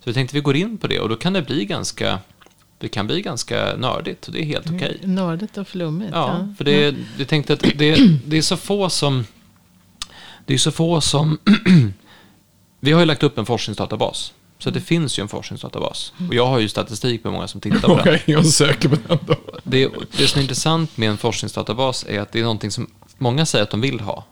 Så 0.01 0.11
vi 0.11 0.15
tänkte 0.15 0.37
vi 0.37 0.41
går 0.41 0.57
in 0.57 0.79
på 0.79 0.87
det 0.87 1.01
och 1.01 1.09
då 1.09 1.17
kan 1.17 1.33
det 1.33 1.43
bli 1.43 1.65
ganska 1.65 2.19
det 2.81 2.89
kan 2.89 3.07
bli 3.07 3.23
ganska 3.23 3.77
nördigt 3.77 4.27
och 4.27 4.33
det 4.33 4.41
är 4.41 4.45
helt 4.45 4.71
okej. 4.71 5.01
Nördigt 5.03 5.59
och 5.59 5.69
flummigt. 5.69 6.11
Ja, 6.13 6.49
för 6.59 6.65
det, 6.65 6.95
jag 7.19 7.29
tänkte 7.29 7.53
att 7.53 7.61
det, 7.61 7.97
det 8.27 8.37
är 8.39 8.43
så 8.43 8.57
få 8.57 8.91
som... 8.91 9.27
Det 10.47 10.55
är 10.55 10.59
så 10.59 10.71
få 10.71 11.01
som... 11.01 11.39
vi 12.81 12.93
har 12.93 13.01
ju 13.01 13.07
lagt 13.07 13.23
upp 13.23 13.39
en 13.39 13.47
forskningsdatabas. 13.47 14.33
Så 14.59 14.71
det 14.71 14.81
finns 14.81 15.19
ju 15.19 15.23
en 15.23 15.29
forskningsdatabas. 15.29 16.13
Och 16.29 16.35
jag 16.35 16.47
har 16.47 16.59
ju 16.59 16.69
statistik 16.69 17.23
på 17.23 17.31
många 17.31 17.49
som 17.49 17.61
tittar 17.61 17.81
på 17.81 17.89
den. 17.89 18.01
Okej, 18.01 18.23
jag 18.27 18.47
söker 18.47 18.89
på 18.89 18.97
den 19.09 19.19
då. 19.27 19.37
Det, 19.65 19.89
det 20.19 20.27
som 20.27 20.39
är 20.39 20.43
intressant 20.43 20.97
med 20.97 21.11
en 21.11 21.17
forskningsdatabas 21.17 22.07
är 22.09 22.21
att 22.21 22.33
det 22.33 22.39
är 22.39 22.43
någonting 22.43 22.71
som 22.71 22.91
många 23.19 23.47
säger 23.47 23.63
att 23.63 23.71
de 23.71 23.81
vill 23.81 24.01
ha. 24.01 24.25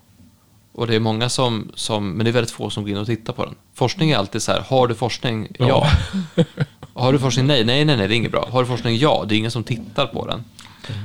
Och 0.71 0.87
det 0.87 0.95
är 0.95 0.99
många 0.99 1.29
som, 1.29 1.71
som 1.75 2.11
men 2.11 2.23
det 2.23 2.29
är 2.29 2.33
väldigt 2.33 2.51
få 2.51 2.69
som 2.69 2.83
går 2.83 2.91
in 2.91 2.97
och 2.97 3.05
tittar 3.05 3.33
på 3.33 3.45
den. 3.45 3.55
Forskning 3.73 4.11
är 4.11 4.17
alltid 4.17 4.41
så 4.41 4.51
här, 4.51 4.59
har 4.67 4.87
du 4.87 4.95
forskning? 4.95 5.47
Ja. 5.59 5.91
Har 6.99 7.13
du 7.13 7.19
forskning? 7.19 7.47
Nej, 7.47 7.65
nej, 7.65 7.85
nej, 7.85 7.97
nej, 7.97 8.07
det 8.07 8.13
är 8.13 8.17
inget 8.17 8.31
bra. 8.31 8.47
Har 8.51 8.61
du 8.61 8.67
forskning? 8.67 8.97
Ja, 8.97 9.25
det 9.27 9.35
är 9.35 9.37
ingen 9.37 9.51
som 9.51 9.63
tittar 9.63 10.07
på 10.07 10.27
den. 10.27 10.43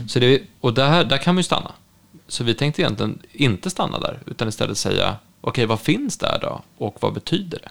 Så 0.09 0.19
det, 0.19 0.43
och 0.61 0.75
där, 0.75 1.05
där 1.05 1.19
kan 1.19 1.35
man 1.35 1.39
ju 1.39 1.45
stanna. 1.45 1.73
Så 2.29 2.45
vi 2.45 2.55
tänkte 2.55 2.83
egentligen 2.83 3.23
inte 3.33 3.71
stanna 3.71 3.99
där, 3.99 4.19
utan 4.27 4.49
istället 4.49 4.79
säga, 4.79 5.17
okej, 5.41 5.67
vad 5.67 5.81
finns 5.81 6.19
där 6.19 6.39
då? 6.43 6.63
Och 6.79 6.97
vad 7.01 7.15
betyder 7.15 7.59
det? 7.63 7.71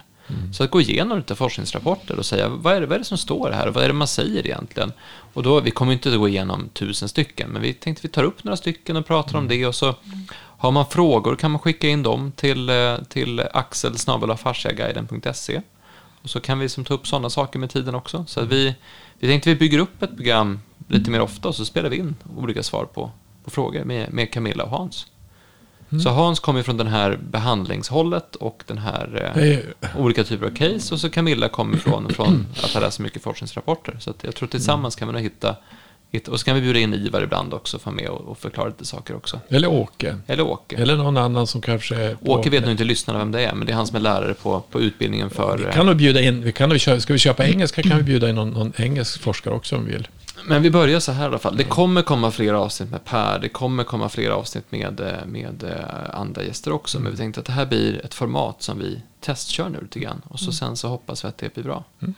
Så 0.52 0.64
att 0.64 0.70
gå 0.70 0.80
igenom 0.80 1.18
lite 1.18 1.34
forskningsrapporter 1.34 2.18
och 2.18 2.26
säga, 2.26 2.48
vad 2.48 2.74
är, 2.74 2.80
det, 2.80 2.86
vad 2.86 2.94
är 2.94 2.98
det 2.98 3.04
som 3.04 3.18
står 3.18 3.50
här? 3.50 3.68
Vad 3.68 3.84
är 3.84 3.88
det 3.88 3.94
man 3.94 4.08
säger 4.08 4.46
egentligen? 4.46 4.92
Och 5.34 5.42
då, 5.42 5.60
vi 5.60 5.70
kommer 5.70 5.92
inte 5.92 6.12
att 6.12 6.18
gå 6.18 6.28
igenom 6.28 6.68
tusen 6.68 7.08
stycken, 7.08 7.50
men 7.50 7.62
vi 7.62 7.74
tänkte 7.74 8.02
vi 8.02 8.08
tar 8.08 8.24
upp 8.24 8.44
några 8.44 8.56
stycken 8.56 8.96
och 8.96 9.06
pratar 9.06 9.38
om 9.38 9.48
det 9.48 9.66
och 9.66 9.74
så 9.74 9.94
har 10.58 10.70
man 10.70 10.86
frågor 10.86 11.36
kan 11.36 11.50
man 11.50 11.58
skicka 11.58 11.88
in 11.88 12.02
dem 12.02 12.32
till, 12.36 12.68
eh, 12.68 12.96
till 13.08 13.42
axel.fasciaguiden.se 13.52 15.60
och 16.24 16.30
så 16.30 16.40
kan 16.40 16.58
vi 16.58 16.68
som 16.68 16.84
ta 16.84 16.94
upp 16.94 17.06
sådana 17.06 17.30
saker 17.30 17.58
med 17.58 17.70
tiden 17.70 17.94
också. 17.94 18.24
Så 18.28 18.40
att 18.40 18.48
vi, 18.48 18.74
vi 19.18 19.28
tänkte 19.28 19.50
vi 19.50 19.56
bygger 19.56 19.78
upp 19.78 20.02
ett 20.02 20.16
program 20.16 20.60
lite 20.88 21.10
mer 21.10 21.20
ofta 21.20 21.48
och 21.48 21.54
så 21.54 21.64
spelar 21.64 21.90
vi 21.90 21.96
in 21.96 22.14
olika 22.36 22.62
svar 22.62 22.84
på, 22.84 23.10
på 23.44 23.50
frågor 23.50 23.84
med, 23.84 24.12
med 24.12 24.32
Camilla 24.32 24.64
och 24.64 24.70
Hans. 24.70 25.06
Så 26.02 26.10
Hans 26.10 26.40
kommer 26.40 26.62
från 26.62 26.76
den 26.76 26.86
här 26.86 27.18
behandlingshållet 27.30 28.36
och 28.36 28.62
den 28.66 28.78
här 28.78 29.32
eh, 29.82 30.00
olika 30.00 30.24
typer 30.24 30.46
av 30.46 30.50
case 30.50 30.94
och 30.94 31.00
så 31.00 31.10
Camilla 31.10 31.48
kommer 31.48 31.76
från, 31.76 32.08
från 32.08 32.46
att 32.56 32.70
ha 32.70 32.80
läst 32.80 32.98
mycket 32.98 33.22
forskningsrapporter. 33.22 33.96
Så 34.00 34.14
jag 34.22 34.34
tror 34.34 34.48
tillsammans 34.48 34.96
kan 34.96 35.08
vi 35.08 35.12
nog 35.12 35.22
hitta, 35.22 35.56
och 36.28 36.40
så 36.40 36.44
kan 36.44 36.54
vi 36.54 36.60
bjuda 36.60 36.78
in 36.78 36.94
Ivar 36.94 37.22
ibland 37.22 37.54
också 37.54 37.78
för 37.78 37.90
med 37.90 38.08
och, 38.08 38.38
förklara 38.38 38.68
lite 38.68 38.84
saker 38.84 39.16
också. 39.16 39.40
eller 39.48 39.68
Åke. 39.68 40.16
Eller 40.26 40.42
Åke. 40.46 40.76
Eller 40.76 40.96
någon 40.96 41.16
annan 41.16 41.46
som 41.46 41.60
kanske 41.60 41.94
är 41.96 42.14
på- 42.14 42.32
Åke 42.32 42.50
vet 42.50 42.62
nog 42.62 42.70
inte 42.70 42.84
lyssnarna 42.84 43.18
vem 43.18 43.32
det 43.32 43.44
är, 43.44 43.54
men 43.54 43.66
det 43.66 43.72
är 43.72 43.76
han 43.76 43.86
som 43.86 43.96
är 43.96 44.00
lärare 44.00 44.34
på, 44.34 44.60
på 44.70 44.80
utbildningen 44.80 45.30
för... 45.30 45.58
Vi 45.58 45.64
eh, 45.64 45.72
kan 45.72 45.86
nog 45.86 45.96
bjuda 45.96 46.20
in, 46.20 46.42
vi 46.42 46.52
kan 46.52 46.68
nog 46.68 46.80
ska 46.80 47.12
vi 47.12 47.18
köpa 47.18 47.46
engelska 47.46 47.82
kan 47.82 47.96
vi 47.96 48.02
bjuda 48.02 48.28
in 48.28 48.34
någon, 48.34 48.50
någon 48.50 48.72
engelsk 48.76 49.20
forskare 49.20 49.54
också 49.54 49.76
om 49.76 49.84
vi 49.84 49.92
vill. 49.92 50.08
Men 50.46 50.62
vi 50.62 50.70
börjar 50.70 51.00
så 51.00 51.12
här 51.12 51.22
i 51.22 51.26
alla 51.26 51.38
fall. 51.38 51.56
Det 51.56 51.64
kommer 51.64 52.02
komma 52.02 52.30
fler 52.30 52.52
avsnitt 52.54 52.90
med 52.90 53.04
Per. 53.04 53.38
Det 53.38 53.48
kommer 53.48 53.84
komma 53.84 54.08
fler 54.08 54.30
avsnitt 54.30 54.64
med, 54.72 55.00
eh, 55.00 55.26
med 55.26 55.62
eh, 55.64 56.18
andra 56.20 56.42
gäster 56.42 56.72
också. 56.72 57.00
Men 57.00 57.12
vi 57.12 57.18
tänkte 57.18 57.40
att 57.40 57.46
det 57.46 57.52
här 57.52 57.66
blir 57.66 58.04
ett 58.04 58.14
format 58.14 58.62
som 58.62 58.78
vi 58.78 58.98
testkör 59.20 59.68
nu 59.68 59.80
lite 59.80 59.98
grann. 59.98 60.22
Och 60.28 60.40
så 60.40 60.52
sen 60.52 60.76
så 60.76 60.88
hoppas 60.88 61.24
vi 61.24 61.28
att 61.28 61.38
det 61.38 61.54
blir 61.54 61.64
bra. 61.64 61.84
Mm. 62.02 62.14